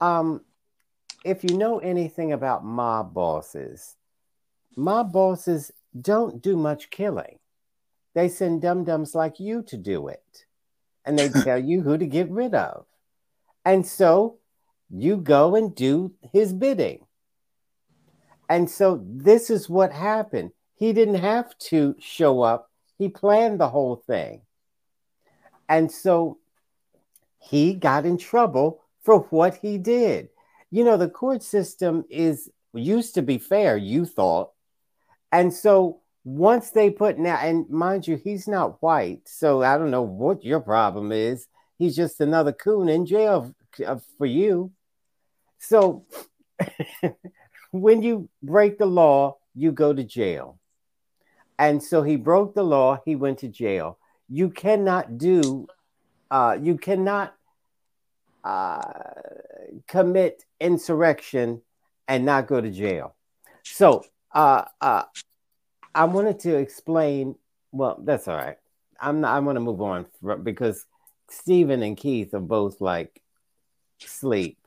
[0.01, 0.43] Um,
[1.25, 3.97] if you know anything about mob bosses,
[4.77, 7.39] mob bosses don't do much killing.
[8.15, 10.45] They send dum dums like you to do it,
[11.05, 12.87] and they tell you who to get rid of.
[13.65, 14.39] And so
[14.91, 17.07] you go and do his bidding.
[18.49, 20.53] And so this is what happened.
[20.77, 24.43] He didn't have to show up, he planned the whole thing.
[25.69, 26.39] And so
[27.39, 30.29] he got in trouble for what he did.
[30.71, 34.51] You know, the court system is used to be fair, you thought.
[35.31, 39.29] And so once they put now, and mind you, he's not white.
[39.29, 41.47] So I don't know what your problem is.
[41.79, 43.55] He's just another coon in jail
[44.19, 44.73] for you.
[45.59, 46.07] So
[47.71, 50.59] when you break the law, you go to jail.
[51.59, 53.99] And so he broke the law, he went to jail.
[54.29, 55.69] You cannot do,
[56.31, 57.34] uh, you cannot
[58.45, 58.83] uh,
[59.89, 61.63] commit insurrection
[62.07, 63.17] and not go to jail.
[63.65, 65.05] So uh, uh,
[65.95, 67.37] I wanted to explain.
[67.73, 68.59] Well, that's all right.
[69.01, 70.07] I'm not, I'm going to move on
[70.43, 70.87] because
[71.29, 73.21] Stephen and Keith are both like
[73.99, 74.59] sleep.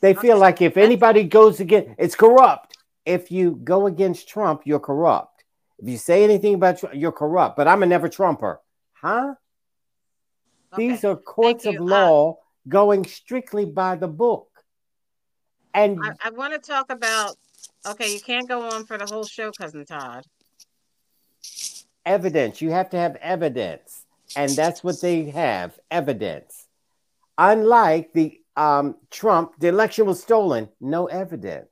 [0.00, 2.76] They feel like if anybody goes against, it's corrupt.
[3.06, 5.44] If you go against Trump, you're corrupt.
[5.78, 7.56] If you say anything about Trump, you're corrupt.
[7.56, 8.60] But I'm a never Trumper,
[8.94, 9.34] huh?
[10.76, 11.80] These are courts of you.
[11.80, 14.48] Uh, law going strictly by the book.
[15.74, 17.36] And I, I want to talk about.
[17.86, 20.24] Okay, you can't go on for the whole show, cousin Todd.
[22.06, 22.60] evidence.
[22.60, 24.04] You have to have evidence,
[24.36, 26.68] and that's what they have evidence.
[27.38, 31.68] Unlike the um, Trump, the election was stolen, no evidence,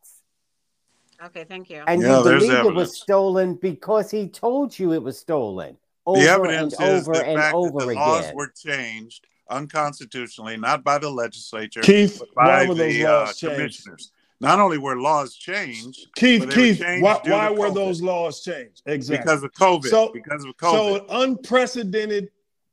[1.23, 1.83] Okay, thank you.
[1.87, 5.77] and Yeah, you there's believe it was stolen because he told you it was stolen
[6.07, 7.97] over the and evidence is over the and fact over that the again.
[8.03, 14.13] laws were changed unconstitutionally, not by the legislature, Keith, but by the uh, commissioners.
[14.43, 18.01] Not only were laws changed, Keith, But they were Keith, changed why, why were those
[18.01, 18.81] laws changed?
[18.87, 19.23] Exactly.
[19.23, 20.71] because of COVID, So- because of COVID.
[20.73, 22.31] so an unprecedented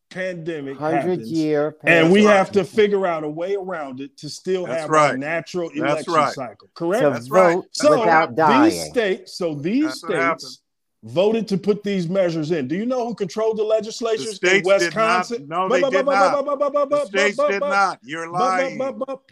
[0.10, 4.16] pandemic Hundred happens, year, and we That's have to figure out a way around it
[4.20, 5.16] to still That's have right.
[5.16, 6.34] a natural That's election right.
[6.34, 6.70] cycle.
[6.74, 7.04] Correct.
[7.04, 7.56] to That's right.
[7.56, 8.70] vote So without dying.
[8.72, 10.62] these states, so these That's what states
[11.04, 12.68] voted to put these measures in.
[12.68, 15.48] Do you know who controlled the legislatures The in Wisconsin?
[15.48, 16.46] No, they did not.
[16.90, 18.00] The states did not.
[18.04, 18.80] You're lying.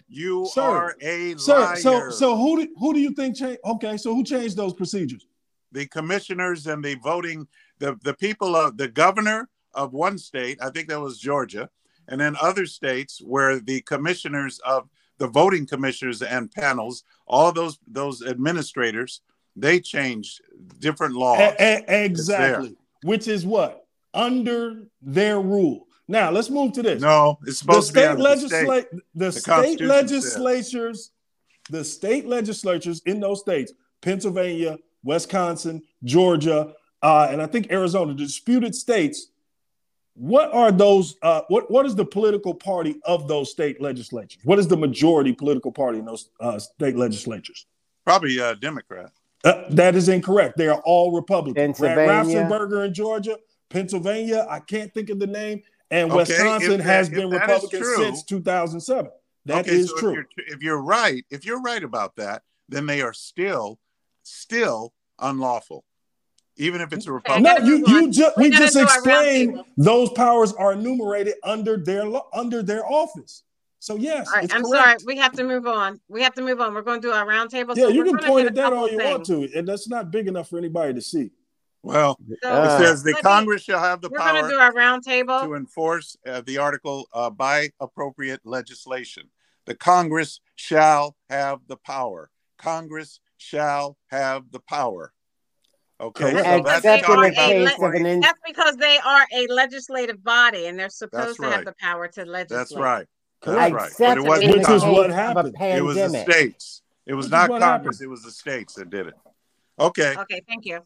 [0.07, 0.61] You Sir.
[0.61, 1.75] are a Sir, liar.
[1.77, 3.59] so so who do, who do you think changed?
[3.65, 5.27] Okay, so who changed those procedures?
[5.75, 7.47] the commissioners and the voting,
[7.79, 11.69] the, the people of the governor of one state, I think that was Georgia,
[12.07, 17.77] and then other states where the commissioners of the voting commissioners and panels, all those
[17.87, 19.21] those administrators,
[19.55, 20.41] they changed
[20.79, 21.39] different laws.
[21.39, 22.75] A- a- exactly.
[23.03, 25.87] Which is what under their rule.
[26.07, 27.01] Now let's move to this.
[27.01, 31.11] no, it's the supposed to be state the the, state legislatures,
[31.69, 38.23] the state legislatures in those states, Pennsylvania, Wisconsin, Georgia, uh, and I think Arizona, the
[38.23, 39.27] disputed states.
[40.13, 41.17] What are those?
[41.21, 44.41] Uh, what what is the political party of those state legislatures?
[44.45, 47.65] What is the majority political party in those uh, state legislatures?
[48.05, 49.11] Probably a Democrat.
[49.45, 50.57] Uh, that is incorrect.
[50.57, 51.77] They are all Republicans.
[51.79, 53.37] Brad Raffensperger in Georgia,
[53.69, 54.47] Pennsylvania.
[54.49, 55.61] I can't think of the name.
[55.91, 59.11] And Okay, Wisconsin that- has been Republican true- since 2007.
[59.45, 60.09] That okay, is so true.
[60.19, 63.79] If you're, if you're right, if you're right about that, then they are still,
[64.23, 65.85] still unlawful,
[66.57, 67.43] even if it's a Republican.
[67.43, 71.77] No, you you just We we just do our explained those powers are enumerated under
[71.77, 73.43] their under their office.
[73.85, 75.01] So yes, All right, I'm correct.
[75.01, 75.15] sorry.
[75.15, 75.99] We have to move on.
[76.07, 76.73] We have to move on.
[76.73, 77.75] We're going to do our roundtable.
[77.77, 80.09] Yeah, so you can point hit at that all you want to, and that's not
[80.09, 81.29] big enough for anybody to see.
[81.83, 84.41] Well, So, Uh, it says the let me- Congress shall have the We're going to
[84.41, 85.43] power do our roundtable.
[85.43, 89.29] to enforce uh, the article uh, by appropriate legislation.
[89.65, 92.31] The Congress shall have the power.
[92.57, 95.13] Congress shall have the power.
[96.01, 98.97] Okay, so that's Except in talking the case about of an in- That's because they
[99.05, 102.49] are a legislative body and they're supposed to have the power to legislate.
[102.49, 103.05] That's right.
[103.45, 103.73] Correct.
[103.75, 104.09] That's right.
[104.09, 105.55] But it wasn't the Which case is what happened.
[105.59, 106.81] It was the states.
[107.05, 107.63] It was Which not Congress.
[107.63, 108.01] happened.
[108.01, 109.13] It was the states that did it.
[109.79, 110.15] Okay.
[110.17, 110.79] Okay, thank you.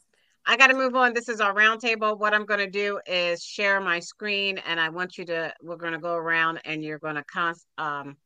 [0.46, 1.14] I got to move on.
[1.14, 2.20] This is our roundtable.
[2.20, 5.54] What I'm going to do is share my screen, and I want you to.
[5.62, 8.18] We're going to go around, and you're going to con- um,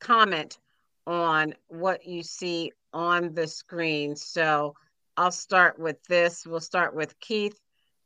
[0.00, 0.58] comment
[1.06, 4.16] on what you see on the screen.
[4.16, 4.74] So
[5.16, 6.46] I'll start with this.
[6.46, 7.58] We'll start with Keith.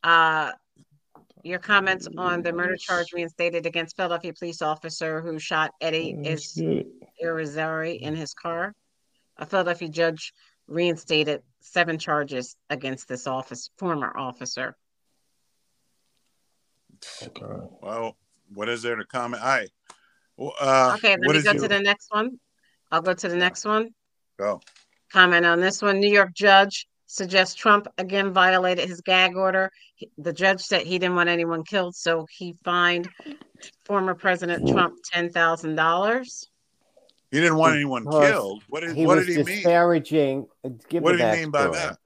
[0.04, 0.52] Uh,
[1.42, 6.56] your comments on the murder charge reinstated against Philadelphia police officer who shot Eddie That's
[6.56, 6.84] is.
[7.22, 8.74] Irizarry in his car.
[9.38, 10.32] A Philadelphia judge
[10.68, 14.76] reinstated seven charges against this office former officer.
[17.22, 17.66] Okay.
[17.82, 18.16] Well,
[18.54, 19.42] what is there to comment?
[19.42, 19.66] I.
[20.38, 22.38] Uh, Okay, let what me go your- to the next one.
[22.90, 23.90] I'll go to the next one.
[24.38, 24.60] Go.
[25.12, 25.98] Comment on this one.
[25.98, 26.86] New York judge
[27.16, 29.70] suggests Trump again violated his gag order.
[29.96, 33.10] He- The judge said he didn't want anyone killed, so he fined
[33.84, 36.48] former President Trump ten thousand dollars.
[37.30, 38.62] He didn't want anyone Because killed.
[38.68, 39.56] What did He What was did he mean?
[39.56, 40.46] disparaging.
[40.88, 41.72] Give What did he mean by backstory.
[41.74, 41.98] that?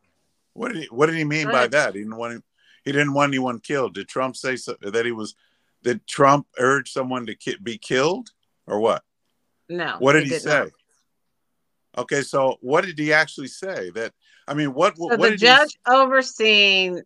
[0.55, 1.95] What did he What did he mean Go by that?
[1.95, 2.45] He didn't want him,
[2.85, 3.95] He didn't want anyone killed.
[3.95, 5.37] Did Trump say so, that he was?
[5.85, 8.31] Did Trump urge someone to ki- be killed
[8.67, 9.05] or what?
[9.69, 9.97] No.
[10.01, 10.59] What did he, did say?
[10.65, 10.71] not.
[11.99, 13.91] Okay, so what did he actually say?
[13.91, 14.13] That
[14.49, 17.03] I mean, what So what the did judge overseeing,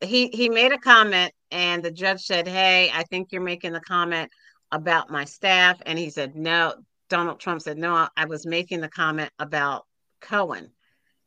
[0.00, 3.80] he he made a comment, and the judge said, "Hey, I think you're making a
[3.80, 4.30] comment
[4.72, 6.74] about my staff," and he said, "No."
[7.08, 9.84] Donald Trump said, "No, I- was making the comment about
[10.20, 10.70] Cohen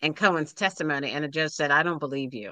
[0.01, 2.51] and Cohen's testimony," and the judge said, "I don't believe you."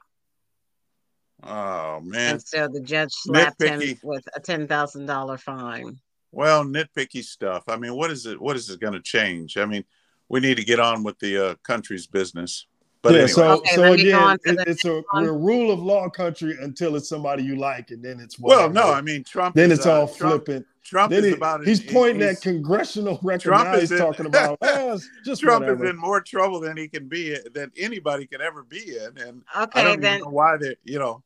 [1.43, 5.99] Oh man, And so the judge slapped him with a ten thousand dollar fine.
[6.32, 7.64] well, nitpicky stuff.
[7.68, 8.39] I mean, what is it?
[8.39, 9.57] What is it going to change?
[9.57, 9.84] I mean,
[10.30, 12.68] we need to get on with the uh, country's business.
[13.04, 15.24] But yeah, anyway, so Okay, so let me go again, it- it's a one.
[15.24, 18.58] we're a rule of law country until it's somebody you like, and then it's well,
[18.70, 18.74] whatever.
[18.74, 19.56] no, I mean Trump.
[19.56, 20.68] then is, it's uh, all Trump, flippant.
[20.84, 21.66] Trump Then is he- about.
[21.66, 23.41] he's pointing he's- at congressional record.
[23.41, 25.84] Trump is he's in- talking about well, it's just Trump whatever.
[25.86, 29.43] is in more trouble than he can be than anybody could ever be in, and
[29.54, 31.24] I Okay, don't then even know why they, you know,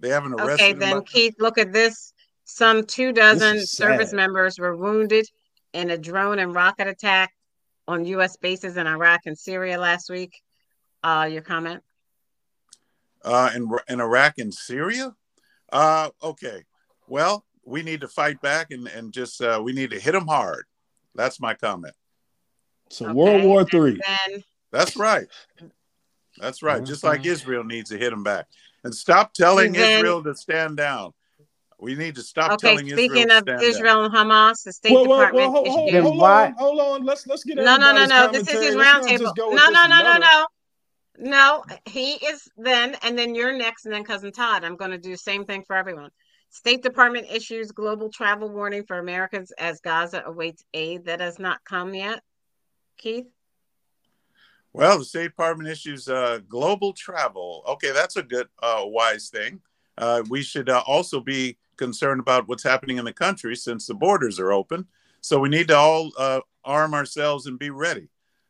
[0.00, 0.78] they haven't arrested Okay, him.
[0.80, 2.12] then by- Keith, look at this.
[2.44, 5.28] Some two dozen service members were wounded
[5.72, 7.32] in a drone and rocket attack
[7.86, 8.36] on U.S.
[8.36, 10.32] bases in Iraq and Syria last week.
[11.02, 11.82] Uh, your comment?
[13.24, 15.14] uh, in in Iraq and Syria.
[15.72, 16.64] Uh, okay,
[17.08, 20.26] well, we need to fight back and and just uh, we need to hit them
[20.26, 20.64] hard.
[21.14, 21.94] That's my comment.
[22.88, 24.00] so Okay, World War Three.
[24.28, 25.26] Then, That's right.
[26.38, 26.84] That's right.
[26.84, 27.26] Just like.
[27.26, 28.46] Israel needs to hit them back
[28.84, 31.12] and stop telling Then- Israel to stand down.
[31.78, 34.72] We need to stop okay, telling Israel speaking to of stand Israel and Hamas, the
[34.72, 37.04] State Well, well, Department well, hold, hold, hold on, hold on.
[37.04, 38.30] Let's let's get No, no, no, no.
[38.30, 39.34] This is his roundtable.
[39.36, 40.46] No, no, no, no, no.
[41.22, 44.64] No, he is then, and then you're next, and then cousin Todd.
[44.64, 46.10] I'm going to do the same thing for everyone.
[46.50, 51.64] State Department issues global travel warning for Americans as Gaza awaits aid that has not
[51.64, 52.20] come yet.
[52.98, 53.26] Keith,
[54.72, 57.62] Well, the State Department issues uh, global travel.
[57.68, 59.60] Okay, that's a good, uh, wise thing.
[59.96, 63.94] Uh, we should uh, also be concerned about what's happening in the country since the
[63.94, 64.88] borders are open.
[65.20, 68.08] So we need to all uh, arm ourselves and be ready.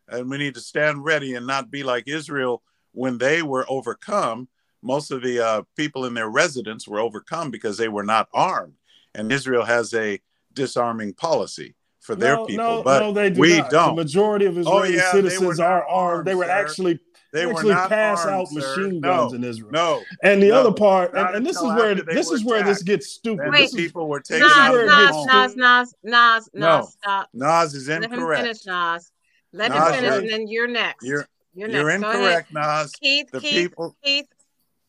[0.08, 4.48] And we need to stand ready and not be like Israel when they were overcome.
[4.82, 8.74] Most of the uh, people in their residence were overcome because they were not armed.
[9.14, 10.20] And Israel has a
[10.52, 12.76] disarming policy for their no, people.
[12.78, 13.70] no, but no, they do we not.
[13.70, 13.96] don't.
[13.96, 16.16] The majority of Israeli yeah, citizens are armed.
[16.16, 16.52] armed, They would sir.
[16.52, 16.98] actually
[17.32, 18.54] they were actually not pass armed, out sir.
[18.60, 19.70] machine No, guns in Israel.
[19.72, 22.62] No, And the No, other part, and, and this is where this were is where
[22.62, 23.50] this gets stupid.
[23.50, 23.60] Wait.
[23.62, 25.26] This the is people were taken This Nas, out where of it their Nas.
[25.26, 26.76] Nas, Nas, Nas, No.
[26.78, 27.28] Nas, stop.
[27.32, 28.42] Nas is Let him incorrect.
[28.42, 29.12] finish, Nas.
[29.52, 31.04] Let Nas, him finish, and then you're next.
[31.04, 32.06] You're you're you're next.
[32.06, 32.92] Incorrect, Nas.
[32.92, 34.26] Keith, The Keith, people, Keith,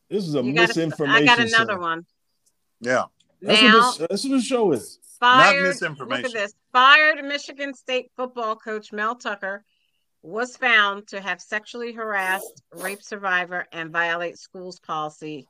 [0.09, 1.23] this is a you got misinformation.
[1.23, 1.79] I got another show.
[1.79, 2.05] one.
[2.79, 3.03] yeah.
[3.41, 4.99] That's now, what this, that's what the show is.
[5.19, 5.63] fired.
[5.63, 6.25] Look misinformation.
[6.25, 6.53] at this.
[6.71, 9.65] Fired Michigan State football coach Mel Tucker
[10.21, 15.47] was found to have sexually harassed rape survivor and violate schools policy.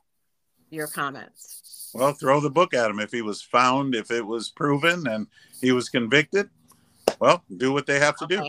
[0.70, 1.92] Your comments.
[1.94, 5.28] Well, throw the book at him if he was found, if it was proven, and
[5.60, 6.48] he was convicted.
[7.20, 8.42] Well, do what they have to do.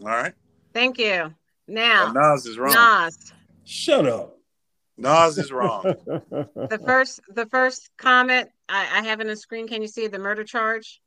[0.00, 0.10] Okay.
[0.10, 0.34] All right.
[0.72, 1.34] Thank you.
[1.66, 2.74] But Now, Nas is wrong.
[2.74, 3.32] Nas,
[3.64, 4.38] Shut up.
[4.96, 5.82] Nas is wrong.
[6.06, 9.68] the first the first comment I, I have in the screen.
[9.68, 11.00] Can you see the murder charge?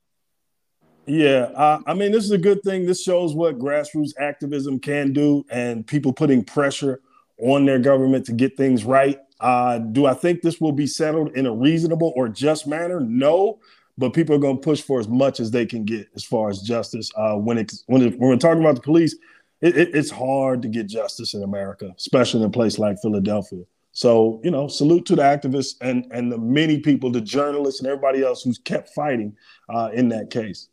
[1.06, 2.86] Yeah, uh, I mean, this is a good thing.
[2.86, 7.02] This shows what grassroots activism can do and people putting pressure
[7.40, 9.18] on their government to get things right.
[9.40, 12.99] Uh, do I think this will be settled in a reasonable or just manner?
[12.99, 13.60] No,
[14.00, 16.50] but people are going to push for as much as they can get as far
[16.50, 17.12] as justice.
[17.16, 19.16] Uh, when it when, it, when we're talking about the police,
[19.62, 23.64] it, it, it's hard to get justice in America, especially in a place like Philadelphia.
[23.92, 27.90] So you know, salute to the activists and and the many people, the journalists and
[27.90, 29.36] everybody else who's kept fighting
[29.68, 30.70] uh, in that case.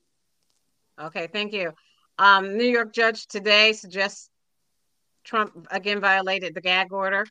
[1.01, 1.73] Okay, thank you.
[2.19, 4.31] Um, New York judge today suggests
[5.25, 7.27] Trump again violated the gag order.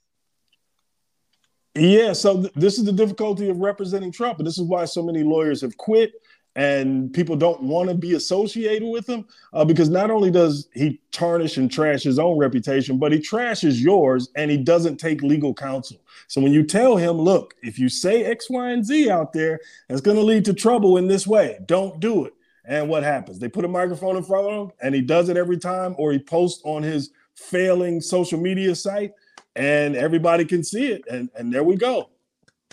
[1.76, 5.04] Yeah, so th- this is the difficulty of representing Trump, and this is why so
[5.04, 6.14] many lawyers have quit,
[6.56, 11.02] and people don't want to be associated with him uh, because not only does he
[11.12, 15.54] tarnish and trash his own reputation, but he trashes yours, and he doesn't take legal
[15.54, 15.98] counsel.
[16.28, 19.60] So when you tell him, "Look, if you say X, Y, and Z out there,
[19.90, 21.60] it's going to lead to trouble in this way.
[21.66, 22.34] Don't do it."
[22.64, 23.38] And what happens?
[23.38, 26.14] They put a microphone in front of him, and he does it every time, or
[26.14, 29.12] he posts on his failing social media site
[29.56, 31.04] and everybody can see it.
[31.10, 32.10] And and there we go.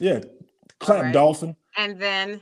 [0.01, 0.21] Yeah.
[0.79, 1.13] Clap, right.
[1.13, 1.57] Dolphin.
[1.77, 2.41] And then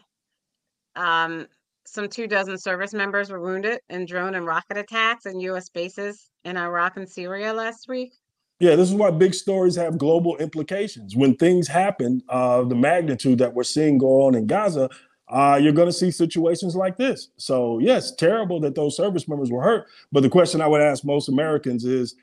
[0.96, 1.46] um,
[1.84, 5.68] some two dozen service members were wounded in drone and rocket attacks in U.S.
[5.68, 8.12] bases in Iraq and Syria last week.
[8.60, 11.16] Yeah, this is why big stories have global implications.
[11.16, 14.90] When things happen, uh, the magnitude that we're seeing go on in Gaza,
[15.28, 17.28] uh, you're going to see situations like this.
[17.38, 19.86] So, yes, terrible that those service members were hurt.
[20.12, 22.16] But the question I would ask most Americans is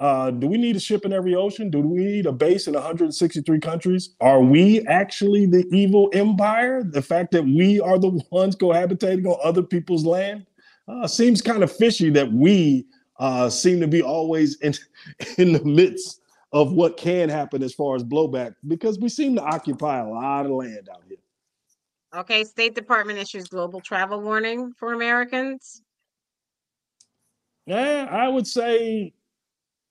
[0.00, 1.68] uh, do we need a ship in every ocean?
[1.70, 4.14] Do we need a base in 163 countries?
[4.20, 6.82] Are we actually the evil empire?
[6.82, 10.46] The fact that we are the ones cohabitating on other people's land
[10.88, 12.86] uh, seems kind of fishy that we
[13.18, 14.72] uh, seem to be always in,
[15.36, 16.22] in the midst
[16.52, 20.46] of what can happen as far as blowback because we seem to occupy a lot
[20.46, 21.18] of land out here.
[22.16, 25.82] Okay, State Department issues global travel warning for Americans.
[27.66, 29.12] Yeah, I would say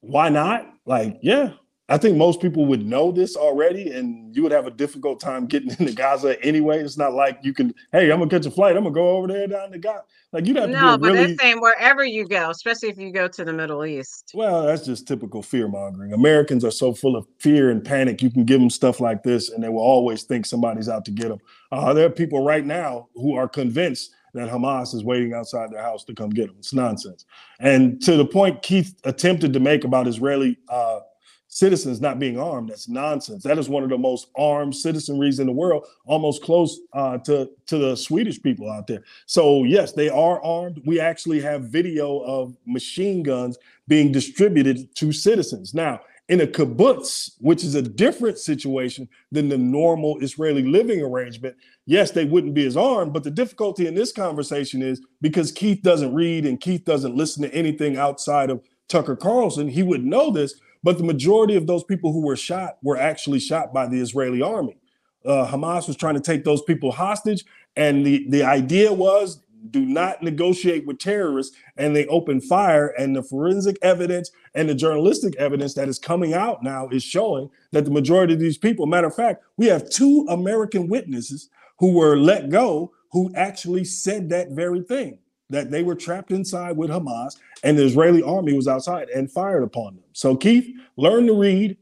[0.01, 0.73] why not?
[0.85, 1.53] Like, yeah,
[1.89, 5.47] I think most people would know this already, and you would have a difficult time
[5.47, 6.79] getting into Gaza anyway.
[6.79, 9.27] It's not like you can, hey, I'm gonna catch a flight, I'm gonna go over
[9.27, 10.03] there down to Gaza.
[10.31, 11.25] Like you'd have no, to be but really.
[11.25, 14.31] they're saying wherever you go, especially if you go to the Middle East.
[14.35, 16.13] Well, that's just typical fear mongering.
[16.13, 18.21] Americans are so full of fear and panic.
[18.21, 21.11] You can give them stuff like this, and they will always think somebody's out to
[21.11, 21.39] get them.
[21.71, 25.81] Uh, there are people right now who are convinced that Hamas is waiting outside their
[25.81, 26.55] house to come get them.
[26.59, 27.25] It's nonsense.
[27.59, 31.01] And to the point Keith attempted to make about Israeli uh,
[31.49, 33.43] citizens not being armed, that's nonsense.
[33.43, 37.49] That is one of the most armed citizenries in the world, almost close uh, to,
[37.65, 39.03] to the Swedish people out there.
[39.25, 40.81] So, yes, they are armed.
[40.85, 43.57] We actually have video of machine guns
[43.87, 45.73] being distributed to citizens.
[45.73, 51.55] Now, in a kibbutz, which is a different situation than the normal Israeli living arrangement,
[51.87, 53.13] yes, they wouldn't be as armed.
[53.13, 57.41] But the difficulty in this conversation is because Keith doesn't read and Keith doesn't listen
[57.43, 60.53] to anything outside of Tucker Carlson, he would know this.
[60.83, 64.41] But the majority of those people who were shot were actually shot by the Israeli
[64.41, 64.77] army.
[65.25, 67.43] Uh, Hamas was trying to take those people hostage.
[67.75, 69.41] And the, the idea was
[69.71, 74.75] do not negotiate with terrorists and they open fire and the forensic evidence and the
[74.75, 78.85] journalistic evidence that is coming out now is showing that the majority of these people
[78.85, 84.29] matter of fact we have two american witnesses who were let go who actually said
[84.29, 85.19] that very thing
[85.49, 89.63] that they were trapped inside with hamas and the israeli army was outside and fired
[89.63, 90.03] upon them.
[90.13, 91.77] So keith learn to read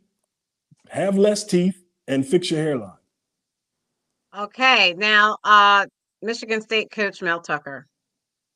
[0.90, 2.92] have less teeth and fix your hairline.
[4.38, 5.86] Okay, now uh
[6.22, 7.88] Michigan State coach Mel Tucker.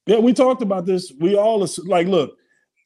[0.07, 1.11] Yeah, we talked about this.
[1.19, 2.37] We all like, look,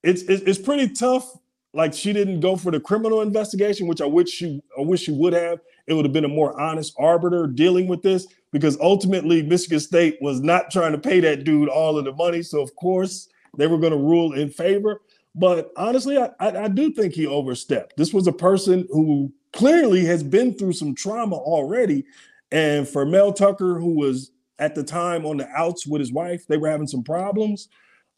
[0.04, 1.32] it's, it's it's pretty tough.
[1.74, 5.12] Like she didn't go for the criminal investigation, which I wish she I wish she
[5.12, 5.60] would have.
[5.88, 10.18] It would have been a more honest arbiter dealing with this because ultimately Michigan State
[10.22, 12.42] was not trying to pay that dude all of the money.
[12.42, 13.28] So of course
[13.58, 15.02] they were going to rule in favor.
[15.36, 17.98] But honestly, I, I, I do think he overstepped.
[17.98, 22.06] This was a person who clearly has been through some trauma already.
[22.52, 26.48] And for Mel Tucker, who was at the time on the outs with his wife.
[26.48, 27.70] They were having some problems.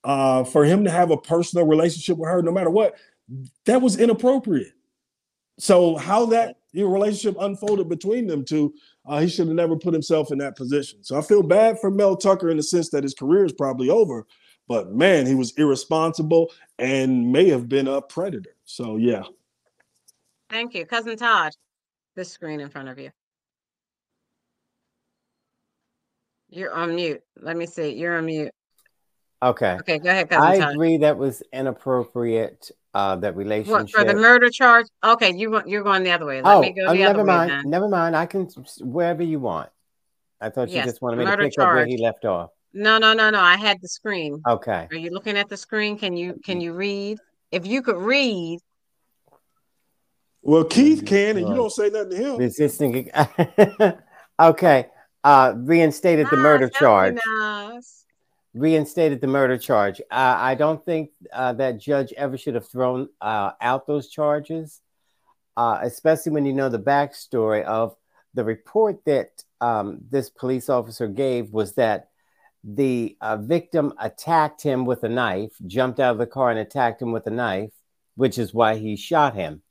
[0.03, 2.95] Uh, for him to have a personal relationship with her, no matter what,
[3.65, 4.73] that was inappropriate.
[5.59, 8.73] So how that your relationship unfolded between them two,
[9.05, 11.03] uh, he should have never put himself in that position.
[11.03, 13.89] So I feel bad for Mel Tucker in the sense that his career is probably
[13.89, 14.27] over,
[14.67, 18.55] but man, he was irresponsible and may have been a predator.
[18.65, 19.23] So yeah.
[20.49, 21.53] Thank you, cousin Todd.
[22.15, 23.11] This screen in front of you.
[26.57, 27.21] You're on mute.
[27.39, 27.93] Let me see.
[27.93, 28.51] You're on mute.
[29.43, 29.77] Okay.
[29.79, 30.73] Okay, go ahead, cousin I Todd.
[30.73, 32.71] agree that was inappropriate.
[32.95, 34.07] Uh, that relationship What relationship.
[34.07, 34.87] for the murder charge?
[35.03, 36.41] Okay, you want you're going the other way.
[36.41, 37.51] Let oh, me go oh, the other never way mind.
[37.51, 37.69] then.
[37.69, 38.15] Never mind.
[38.15, 38.47] I can
[38.81, 39.69] wherever you want.
[40.41, 42.49] I thought you just wanted me to murder pick up where he left off.
[42.73, 43.39] No, no, no, no.
[43.39, 44.41] I had the screen.
[44.47, 44.87] Okay.
[44.89, 45.99] Are you looking at the screen?
[45.99, 47.19] Can you can you read?
[47.51, 48.59] If you could read,
[50.41, 52.37] Well, Keith can, and you don't say nothing to him.
[52.37, 53.11] Resisting.
[54.39, 54.87] okay.
[55.27, 57.17] Uh, reinstated the Ah, murder that'd charge.
[57.39, 58.05] nice.
[58.53, 59.99] Reinstated the murder charge.
[60.09, 64.81] Uh, I don't think uh, that judge ever should have thrown uh, out those charges,
[65.57, 67.95] uh, especially when you know the backstory of
[68.33, 72.09] the report that um, this police officer gave was that
[72.63, 77.01] the uh, victim attacked him with a knife, jumped out of the car and attacked
[77.01, 77.73] him with a knife,
[78.15, 79.61] which is why he shot him.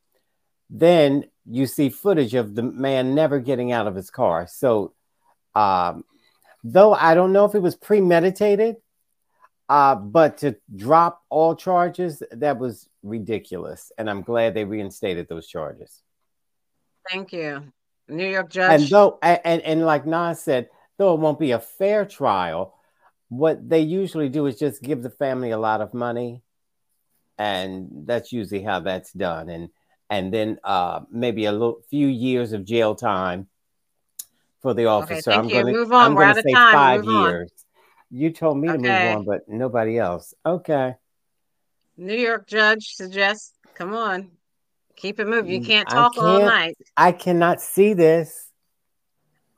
[0.68, 4.46] Then you see footage of the man never getting out of his car.
[4.48, 4.92] So,
[5.56, 6.04] um,
[6.62, 8.76] though I don't know if it was premeditated,
[9.68, 13.90] uh, but to drop all charges, that was ridiculous.
[13.96, 16.02] And I'm glad they reinstated those charges.
[17.10, 17.72] Thank you.
[18.08, 18.82] New York judge.
[18.82, 20.68] And though, and, and, like Nas said,
[20.98, 22.74] though it won't be a fair trial,
[23.28, 26.42] what they usually do is just give the family a lot of money.
[27.38, 29.48] And that's usually how that's done.
[29.48, 29.70] And
[30.08, 33.48] and then uh, maybe a little, few years of jail time
[34.66, 35.30] for the officer.
[35.30, 35.60] thank I'm you.
[35.62, 36.06] gonna Move on.
[36.06, 36.72] I'm We're out of say time.
[36.74, 37.30] five Move on.
[37.30, 37.50] years.
[38.10, 40.34] You told me to move on, but nobody else.
[40.44, 40.94] Okay.
[41.96, 44.28] New York judge suggests, come on,
[44.96, 45.52] keep it moving.
[45.52, 46.44] You Mm, can't talk all can't.
[46.46, 46.76] night.
[46.96, 48.50] I cannot see this.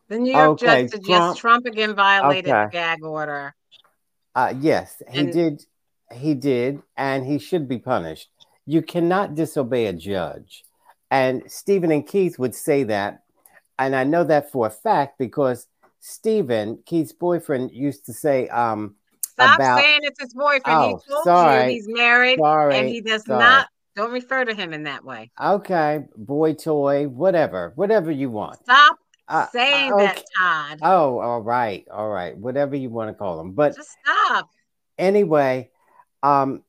[0.08, 2.64] The New York Okay, judge suggests Trump- Trump, again violated Okay.
[2.66, 3.54] the gag order.
[4.34, 5.62] Uh, yes, he And- did.
[6.12, 8.28] He did, and he should be punished.
[8.66, 10.64] You cannot disobey a judge.
[11.10, 13.22] And Stephen and Keith would say that.
[13.78, 15.66] And I know that for a fact because
[16.00, 20.62] Stephen, Keith's boyfriend, used to say, um, Stop About- saying it's his boyfriend.
[20.66, 21.64] Oh, he told sorry.
[21.66, 22.76] you he's married sorry.
[22.76, 23.38] and he does sorry.
[23.38, 23.68] not.
[23.94, 25.30] Don't refer to him in that way.
[25.40, 28.56] Okay, boy toy, whatever, whatever you want.
[28.64, 28.96] Stop
[29.28, 30.22] Uh, saying uh, that.
[30.36, 30.78] Todd.
[30.82, 33.52] Oh, all right, all right, whatever you want to call them.
[33.52, 34.48] But Just stop.
[34.98, 35.70] anyway,
[36.24, 36.64] um,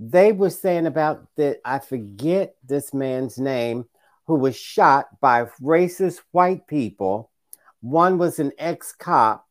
[0.00, 1.60] they were saying about that.
[1.64, 3.86] I forget this man's name
[4.26, 7.30] who was shot by racist white people.
[7.80, 9.46] One was an ex-cop,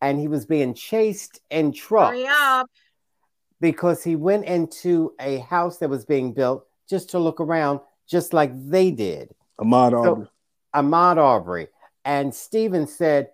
[0.00, 2.66] and he was being chased in trucks Hurry up.
[3.60, 8.32] because he went into a house that was being built just to look around, just
[8.32, 9.34] like they did.
[9.58, 10.28] Ahmaud So- Arbery.
[10.74, 11.68] Ahmaud Arbery.
[12.04, 13.30] And Steven said,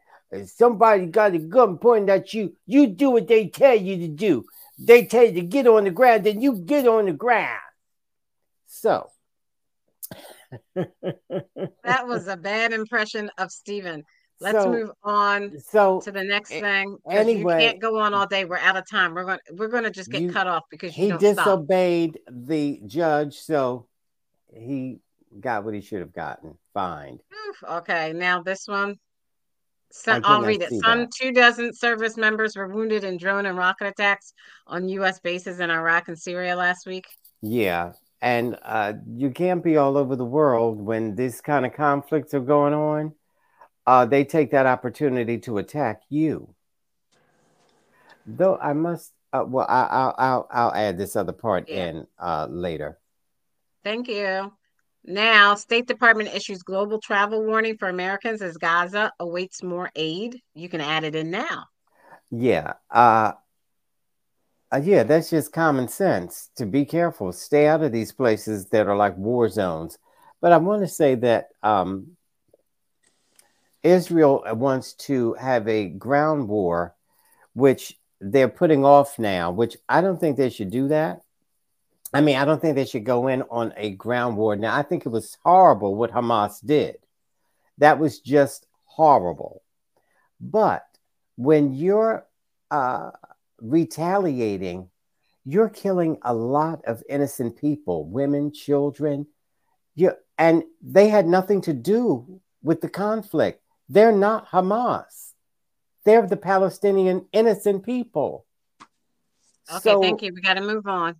[0.46, 2.56] Somebody got a gun pointed at you.
[2.66, 4.44] You do what they tell you to do.
[4.78, 7.60] They tell you to get on the ground, then you get on the ground.
[8.66, 9.10] So,
[10.74, 14.04] That was a bad impression of Stephen.
[14.40, 16.98] Let's so, move on So, to the next thing.
[17.08, 18.44] anyway- you can't go on all day.
[18.44, 19.14] We're out of time.
[19.14, 19.38] We're going.
[19.52, 21.36] We're going to just get You- cut off because you he don't stop.
[21.36, 23.86] disobeyed the judge, so
[24.52, 24.98] he
[25.40, 26.58] got what he should have gotten.
[26.74, 27.20] Fined.
[27.48, 28.96] Oof, Okay, now this one.
[29.92, 30.70] Some, I'll read it.
[30.82, 31.12] Some that.
[31.12, 34.34] two dozen service members were wounded in drone and rocket attacks
[34.66, 35.20] on U.S.
[35.20, 37.06] bases in Iraq and Syria last week.
[37.42, 37.92] Yeah.
[38.24, 42.40] And uh, you can't be all over the world when these kind of conflicts are
[42.40, 43.12] going on.
[43.86, 46.54] Uh, they take that opportunity to attack you.
[48.26, 51.90] Though I must, uh, well, I, I'll, I'll, I'll add this other part Yeah.
[51.90, 52.98] in uh, later.
[53.84, 54.50] Thank you.
[55.04, 60.40] Now, State Department issues global travel warning for Americans as Gaza awaits more aid.
[60.54, 61.66] You can add it in now.
[62.30, 62.74] Yeah.
[62.90, 63.32] Uh,
[64.72, 67.32] uh, yeah, that's just common sense to be careful.
[67.32, 69.98] Stay out of these places that are like war zones.
[70.40, 72.16] But I want to say that um,
[73.82, 76.94] Israel wants to have a ground war,
[77.54, 81.22] which they're putting off now, which I don't think they should do that.
[82.12, 84.54] I mean, I don't think they should go in on a ground war.
[84.54, 86.96] Now, I think it was horrible what Hamas did.
[87.78, 89.62] That was just horrible.
[90.40, 90.84] But
[91.36, 92.26] when you're
[92.70, 93.10] uh,
[93.60, 94.88] retaliating,
[95.44, 99.26] you're killing a lot of innocent people, women, children.
[99.94, 103.62] You, and they had nothing to do with the conflict.
[103.88, 105.32] They're not Hamas.
[106.04, 108.46] They're the Palestinian innocent people.
[109.70, 110.32] Okay, So- thank you.
[110.34, 111.16] We got to move on.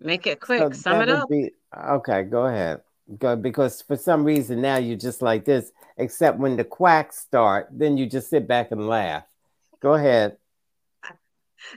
[0.00, 0.74] Make it so quick.
[0.74, 1.28] Sum it up.
[1.28, 2.80] be- okay, go ahead.
[3.18, 7.68] Go, because for some reason now you're just like this, except when the quacks start,
[7.70, 9.24] then you just sit back and laugh.
[9.80, 10.38] Go ahead.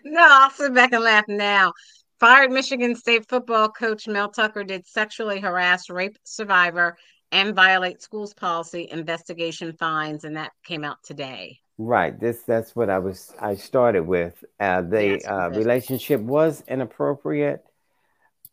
[0.03, 1.73] No, I'll sit back and laugh now.
[2.19, 6.97] Fired Michigan State football coach Mel Tucker did sexually harass rape survivor
[7.31, 11.59] and violate schools policy investigation fines, and that came out today.
[11.77, 12.17] Right.
[12.17, 14.43] This that's what I was I started with.
[14.59, 17.65] Uh the uh, relationship was inappropriate.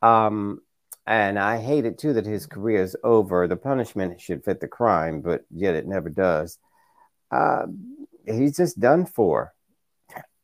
[0.01, 0.61] Um
[1.07, 3.47] and I hate it too that his career is over.
[3.47, 6.59] The punishment should fit the crime, but yet it never does.
[7.31, 7.67] Uh,
[8.25, 9.53] he's just done for.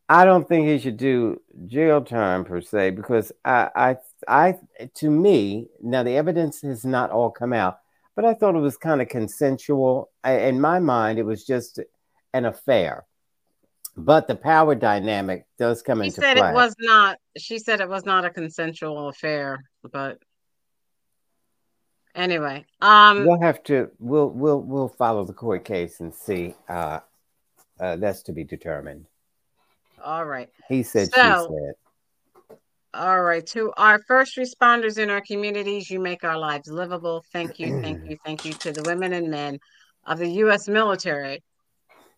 [0.08, 4.58] I don't think he should do jail time per se because I, I, I,
[4.94, 7.80] to me, now the evidence has not all come out,
[8.16, 10.10] but I thought it was kind of consensual.
[10.24, 11.78] I, in my mind, it was just
[12.32, 13.04] an affair.
[13.96, 17.18] But the power dynamic does come She into said it was not.
[17.36, 20.18] She said it was not a consensual affair, but
[22.14, 26.54] anyway, um, we'll have to we'll we'll we'll follow the court case and see.
[26.68, 27.00] Uh,
[27.80, 29.06] uh, that's to be determined.
[30.04, 30.48] All right.
[30.68, 31.74] He said, So- she said.
[32.94, 37.22] All right, to our first responders in our communities, you make our lives livable.
[37.34, 39.58] Thank you, thank you, thank you to the women and men
[40.06, 40.68] of the U.S.
[40.68, 41.42] military.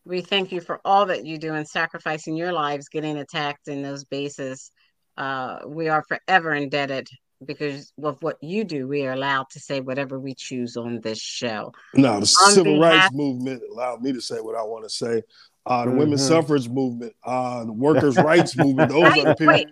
[0.04, 3.82] We thank you for all that you do in sacrificing your lives, getting attacked in
[3.82, 4.70] those bases.
[5.16, 7.08] Uh, we are forever indebted
[7.44, 8.86] because of what you do.
[8.86, 11.72] We are allowed to say whatever we choose on this show.
[11.94, 14.90] No, the On civil behalf- rights movement allowed me to say what I want to
[14.90, 15.22] say.
[15.66, 16.28] Uh, the women's Mhm.
[16.28, 18.88] suffrage movement, uh, the workers' rights movement.
[18.90, 19.54] Those are the Wait, people.
[19.54, 19.68] wait,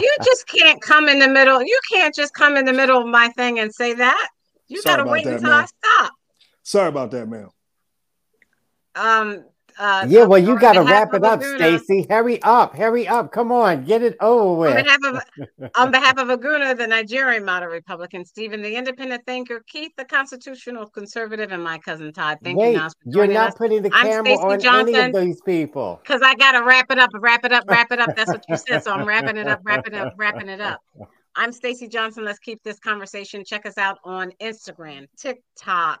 [0.00, 1.62] you just can't come in the middle.
[1.62, 4.28] You can't just come in the middle of my thing and say that.
[4.68, 5.64] You Sorry got to wait that, until man.
[5.64, 6.12] I stop.
[6.62, 7.48] Sorry about that, man.
[8.94, 9.44] Um,
[9.80, 12.06] uh, Yeah, well, you got to wrap it up, Stacy.
[12.08, 13.32] Hurry up, hurry up.
[13.32, 14.84] Come on, get it over On with.
[14.84, 19.92] behalf of on behalf of Aguna, the Nigerian moderate Republican, Stephen, the independent thinker, Keith,
[19.96, 22.38] the constitutional conservative, and my cousin Todd.
[22.44, 22.80] Thank Wait, you.
[22.80, 23.54] For you're not us.
[23.56, 25.98] putting the I'm camera Stacey on any of these people.
[26.02, 28.14] Because I gotta wrap it up, wrap it up, wrap it up.
[28.14, 28.84] That's what you said.
[28.84, 30.80] So I'm wrapping it up, wrapping it up, wrapping it up.
[31.34, 32.24] I'm Stacy Johnson.
[32.24, 33.44] Let's keep this conversation.
[33.44, 36.00] Check us out on Instagram, TikTok,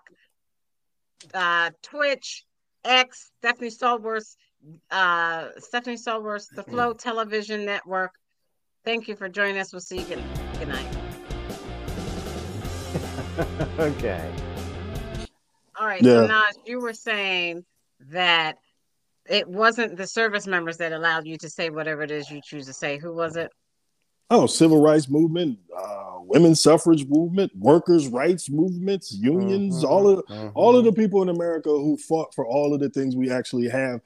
[1.32, 2.44] uh, Twitch,
[2.84, 4.36] X, Stephanie Stallworth,
[4.90, 8.12] uh, Stephanie Stallworth, the Flow Television Network.
[8.84, 9.72] Thank you for joining us.
[9.72, 10.04] We'll see you.
[10.04, 10.22] Good,
[10.58, 10.86] good night.
[13.78, 14.32] okay.
[15.78, 16.02] All right.
[16.02, 16.26] Yeah.
[16.26, 17.64] So Naj, you were saying
[18.10, 18.56] that
[19.28, 22.66] it wasn't the service members that allowed you to say whatever it is you choose
[22.66, 22.98] to say.
[22.98, 23.50] Who was it?
[24.30, 30.24] Oh, civil rights movement, uh, women's suffrage movement, workers' rights movements, unions, Mhm, all of
[30.54, 33.68] all of the people in America who fought for all of the things we actually
[33.68, 34.00] have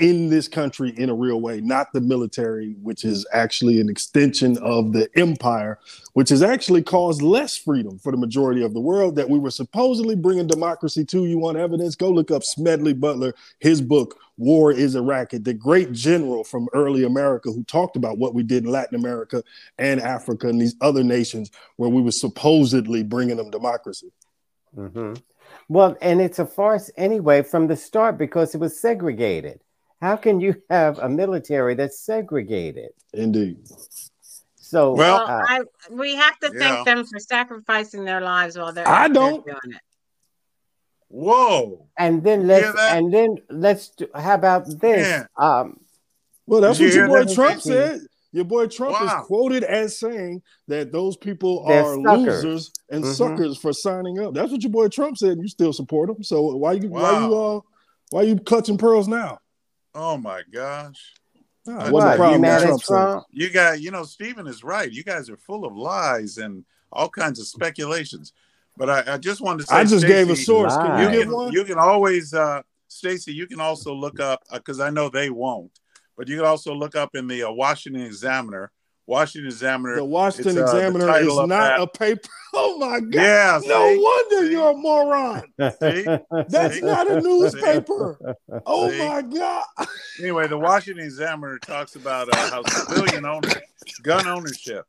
[0.00, 4.58] in this country in a real way, not the military, which is actually an extension
[4.58, 5.78] of the empire,
[6.14, 9.52] which has actually caused less freedom for the majority of the world that we were
[9.52, 11.26] supposedly bringing democracy to.
[11.26, 11.94] You want evidence?
[11.94, 16.68] Go look up Smedley Butler, his book, War is a Racket, the great general from
[16.72, 19.44] early America who talked about what we did in Latin America
[19.78, 24.10] and Africa and these other nations where we were supposedly bringing them democracy.
[24.76, 25.22] Mhm.
[25.68, 29.60] Well, and it's a farce anyway from the start because it was segregated.
[30.00, 32.90] How can you have a military that's segregated?
[33.12, 33.58] Indeed.
[34.56, 35.60] So, Well, Well, uh, I
[35.90, 36.58] we have to Yeah.
[36.58, 39.44] thank them for sacrificing their lives while they're I don't.
[39.44, 39.80] doing it.
[41.08, 41.86] Whoa.
[41.96, 45.08] and then let's and then let's do, how about this?
[45.08, 45.26] Yeah.
[45.36, 45.78] Um,
[46.46, 48.00] Well, that's what your boy that, Trump said.
[48.32, 49.06] Your boy Trump Wow.
[49.06, 52.44] is quoted as saying that those people They're are suckers.
[52.44, 53.14] losers and Mhm.
[53.16, 54.34] suckers for signing up.
[54.34, 55.32] That's what your boy Trump said.
[55.32, 56.22] and You still support him.
[56.24, 57.60] So why you why you uh
[58.10, 59.38] why you clutching pearls now?
[59.94, 61.14] Oh my gosh.
[61.66, 62.06] Nah, What, what?
[62.08, 62.82] a You problem mad with at Trump.
[62.84, 63.24] Trump?
[63.30, 64.90] You got, you know, Stephen is right.
[64.90, 68.32] You guys are full of lies and all kinds of speculations.
[68.76, 70.76] But I, I just wanted to say, I just gave a source.
[70.76, 71.52] Can you You can, one?
[71.52, 73.32] you can always, uh, Stacy.
[73.32, 75.80] You can also look up because I know they won't.
[76.16, 78.70] But you can also look up in the uh, Washington Examiner.
[79.06, 79.96] Washington Examiner.
[79.96, 82.28] The Washington uh, Examiner title is not a paper.
[82.56, 83.12] Oh my god.
[83.12, 83.60] Yeah.
[83.64, 83.98] No see?
[83.98, 85.42] wonder you're a moron.
[85.58, 86.06] See?
[86.48, 86.80] That's See?
[86.82, 88.16] not a newspaper.
[88.64, 89.64] Oh my god.
[90.20, 93.50] Anyway, the Washington Examiner talks about uh, how civilian owner,
[94.04, 94.86] gun ownership,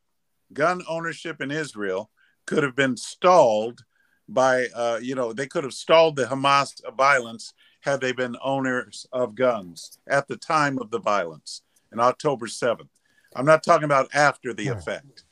[0.54, 2.12] gun ownership in Israel
[2.46, 3.84] could have been stalled
[4.30, 7.52] by, uh, you know, they could have stalled the Hamas violence
[7.82, 12.90] had they been owners of guns at the time of the violence in October 7th.
[13.36, 15.24] I'm not talking about after the effect.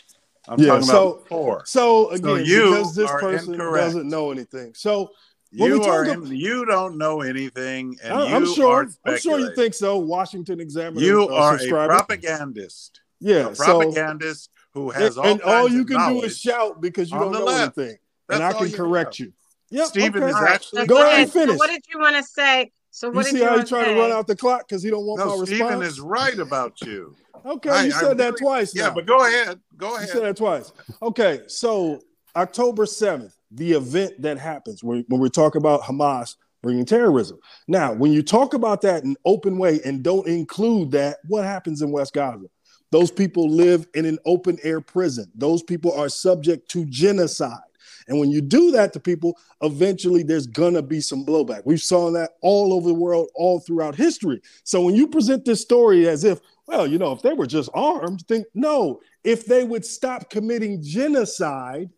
[0.47, 1.63] I'm Yeah, talking so- about before.
[1.65, 3.85] So again, you because this are person incorrect.
[3.85, 4.73] doesn't know anything.
[4.75, 5.11] So
[5.51, 8.83] You are ab- in, you don't know anything, and I, I'm sure.
[8.83, 9.97] are I'm sure you think so.
[9.99, 10.99] Washington Examiner.
[11.05, 12.99] you uh, are a propagandist.
[13.19, 13.49] Yeah.
[13.49, 17.09] a So propagandist who has all and all you of can do is shout because
[17.11, 17.77] you don't know left.
[17.77, 17.97] anything,
[18.27, 19.25] That's and I can you correct know.
[19.27, 19.33] you.
[19.69, 19.87] Yep.
[19.87, 20.29] Stephen okay.
[20.31, 21.21] is actually So Go go ahead ahead.
[21.23, 21.51] and finish.
[21.51, 22.71] So what did you want to say?
[22.95, 24.83] So You what did see you how he's trying to run out the clock because
[24.83, 25.87] he don't want No, my Stephen response.
[25.93, 27.15] is right about you.
[27.45, 28.73] Okay, I- you I said that really- twice.
[28.75, 28.93] Yeah, now.
[28.93, 29.59] but go ahead.
[29.75, 30.01] Go ahead.
[30.01, 30.09] You ahead.
[30.09, 30.71] said that twice.
[31.01, 31.99] Okay, so
[32.37, 37.39] October 7th, the event that happens when, when we talk about Hamas bringing terrorism.
[37.67, 41.81] Now, when you talk about that in open way and don't include that, what happens
[41.81, 42.45] in West Gaza?
[42.91, 45.29] Those people live in an open air prison.
[45.35, 47.59] Those people are subject to genocide.
[48.07, 51.61] And when you do that to people, eventually there's gonna be some blowback.
[51.65, 54.41] We've saw that all over the world, all throughout history.
[54.63, 57.69] So when you present this story as if, well, you know, if they were just
[57.73, 61.89] armed, think no, if they would stop committing genocide,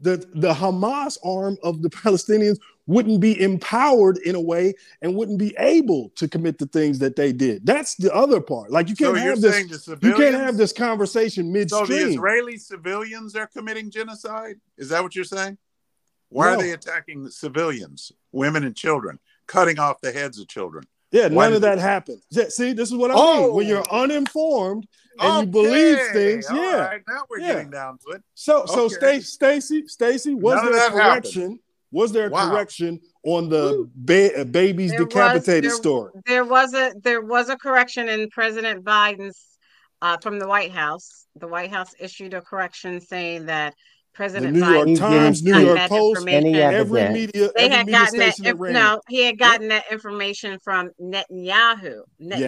[0.00, 2.58] the, the Hamas arm of the Palestinians
[2.88, 7.14] wouldn't be empowered in a way and wouldn't be able to commit the things that
[7.14, 7.64] they did.
[7.64, 8.72] That's the other part.
[8.72, 11.86] Like you can't you're have this, you can't have this conversation midstream.
[11.86, 12.12] So the.
[12.14, 14.56] Israeli civilians are committing genocide?
[14.78, 15.58] Is that what you're saying?
[16.30, 20.84] Why are they attacking the civilians, women and children, cutting off the heads of children?
[21.10, 22.22] yeah, Why none of that happened.
[22.30, 23.42] See, this is what I Oh.
[23.42, 23.54] mean.
[23.54, 24.86] When you're uninformed
[25.20, 26.86] and you believe things, all yeah.
[26.86, 27.52] right, now we're Yeah.
[27.54, 28.22] getting down to it.
[28.34, 28.94] So, so Okay.
[29.20, 31.58] Stacy, Stacy, Stacy, was None there a that happened.
[31.90, 31.98] Correction?
[32.00, 32.50] Was there a Wow.
[32.50, 36.12] correction on the ba- uh, babies There was- decapitated there- story?
[36.26, 39.44] There was a there was a correction in President Biden's
[40.00, 41.26] uh, from the White House.
[41.36, 43.74] The White House issued a correction saying that
[44.12, 46.26] The President New York Biden He Times, New York Post.
[46.28, 48.72] Any every media, They every had media gotten that station that inf- ran.
[48.74, 52.00] no, he had gotten that information from Netanyahu.
[52.18, 52.40] Yes.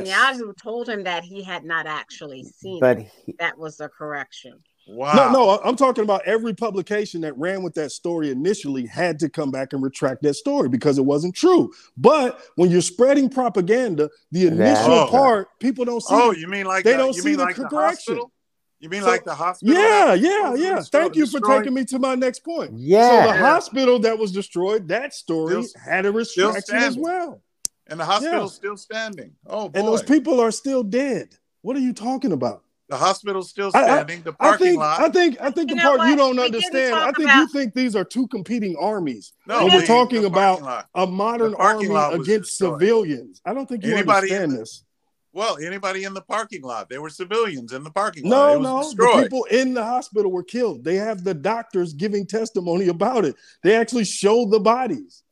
[0.43, 3.11] Netanyahu told him that he had not actually seen But it.
[3.25, 4.55] he, That was the correction.
[4.89, 5.13] Wow.
[5.15, 9.19] No, no, I- I'm talking about every publication that ran with that story initially had
[9.21, 11.71] to come back and retract that story because it wasn't true.
[11.97, 15.07] But when you're spreading propaganda, the initial Oh.
[15.09, 16.15] part, people don't see.
[16.15, 17.79] Oh, the- you mean like they the, don't you see mean the like correction.
[18.17, 18.33] hospital?
[18.81, 19.75] You mean So- like the hospital?
[19.75, 20.77] yeah, yeah, yeah.
[20.79, 21.59] be Thank you for destroyed?
[21.59, 22.73] taking me to my next point.
[22.75, 23.27] Yeah.
[23.27, 27.43] So the hospital that was destroyed, that story Still- had a retraction as well.
[27.87, 28.57] And the hospital's Yeah.
[28.57, 29.33] still standing.
[29.47, 29.79] Oh boy.
[29.79, 31.37] And those people are still dead.
[31.63, 32.63] What are you talking about?
[32.91, 34.23] The hospital's still I- I- standing.
[34.23, 35.01] the I parking think lot.
[35.01, 36.95] I think I think You the know part you don't We understand.
[36.95, 39.33] I think about- you think these are two competing armies.
[39.47, 40.87] no, and we're talking about lot.
[40.95, 42.81] a modern army against destroyed.
[42.81, 43.41] civilians.
[43.47, 44.85] I don't think you Anybody in understand the- this.
[45.33, 46.89] Well, anybody in the parking lot.
[46.89, 48.61] They were civilians in the parking lot.
[48.61, 50.83] No, no, the people in the hospital were killed.
[50.83, 53.37] They have the doctors giving testimony about it.
[53.63, 55.23] They actually show the bodies.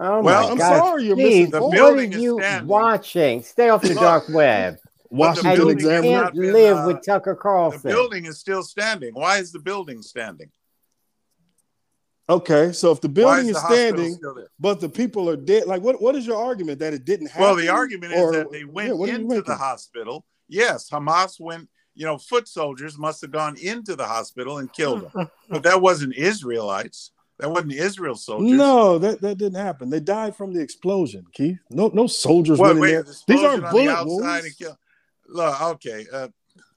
[0.00, 0.76] Oh Well, my I'm God.
[0.78, 2.68] sorry you're Steve, The what building are you standing.
[2.68, 3.42] watching?
[3.44, 4.76] Stay off the dark web.
[5.10, 6.22] Washington And building Examiner.
[6.24, 7.80] can't been, live uh, with Tucker Carlson.
[7.82, 9.14] The building is still standing.
[9.14, 10.50] Why is the building standing?
[12.28, 14.18] Okay, so if the Why building is is the standing,
[14.58, 16.02] but the people are dead, like what?
[16.02, 17.42] What is your argument that it didn't happen?
[17.42, 20.24] Well, the argument is that they went yeah, what are you into the hospital.
[20.48, 21.68] Yes, Hamas went.
[21.94, 25.80] You know, foot soldiers must have gone into the hospital and killed them, but that
[25.80, 27.12] wasn't Israelites.
[27.38, 28.56] That wasn't Israel soldiers.
[28.56, 29.90] No, that, that didn't happen.
[29.90, 31.58] They died from the explosion, Keith.
[31.70, 33.02] No, no soldiers What, went in there.
[33.02, 34.76] the These aren't on the bullet outside wounds.
[35.28, 36.06] And kill- Look, okay.
[36.12, 36.28] Uh,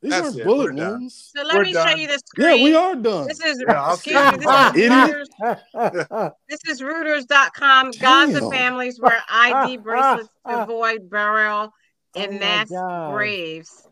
[0.02, 0.46] These That's aren't it.
[0.46, 0.92] bullet We're done.
[1.00, 1.32] wounds.
[1.36, 3.28] So let We're me show you the Yeah, we are done.
[3.28, 4.38] This is Yeah, excuse me.
[4.38, 5.28] This is Idiot.
[5.74, 6.32] Reuters.
[6.50, 7.92] This is Reuters.com.
[8.00, 8.52] Gaza Damn.
[8.52, 11.74] families wear ID bracelets to avoid burial
[12.16, 13.14] in Oh mass God.
[13.14, 13.88] graves.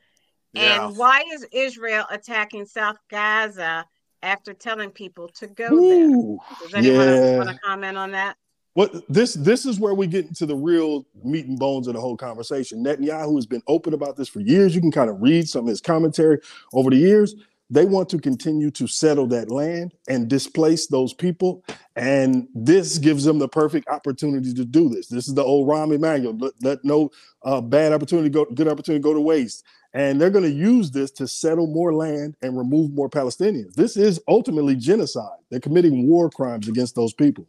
[0.54, 0.88] yeah.
[0.88, 3.86] And why is Israel attacking South Gaza
[4.24, 6.40] after telling people to go Ooh.
[6.50, 6.68] there?
[6.70, 7.38] Does anyone yeah.
[7.38, 8.38] want to comment on that?
[8.78, 12.00] What this this is where we get into the real meat and bones of the
[12.00, 12.84] whole conversation.
[12.84, 14.76] Netanyahu has been open about this for years.
[14.76, 16.38] You can kind of read some of his commentary
[16.74, 17.34] over the years.
[17.72, 21.66] They want to continue to settle that land and displace those people.
[21.96, 25.08] And this gives them the perfect opportunity to do this.
[25.08, 26.38] This is the old Rahm Emanuel.
[26.38, 27.10] Let, let no
[27.44, 29.66] uh, bad opportunity go, good opportunity go to waste.
[29.96, 33.74] And they're going to use this to settle more land and remove more Palestinians.
[33.74, 35.40] This is ultimately genocide.
[35.50, 37.48] They're committing war crimes against those people.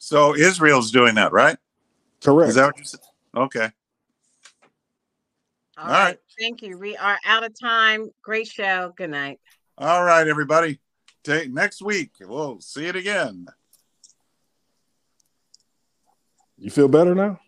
[0.00, 1.58] So Israel's doing that, right?
[2.24, 2.48] Correct.
[2.48, 3.00] Is that what you said?
[3.36, 3.70] Okay.
[5.76, 6.04] All All right.
[6.04, 6.18] right.
[6.38, 6.78] Thank you.
[6.78, 8.10] We are out of time.
[8.22, 8.94] Great show.
[8.96, 9.40] Good night.
[9.76, 10.80] All right, everybody.
[11.22, 12.12] Take next week.
[12.18, 13.46] We'll see it again.
[16.56, 17.38] You feel better now?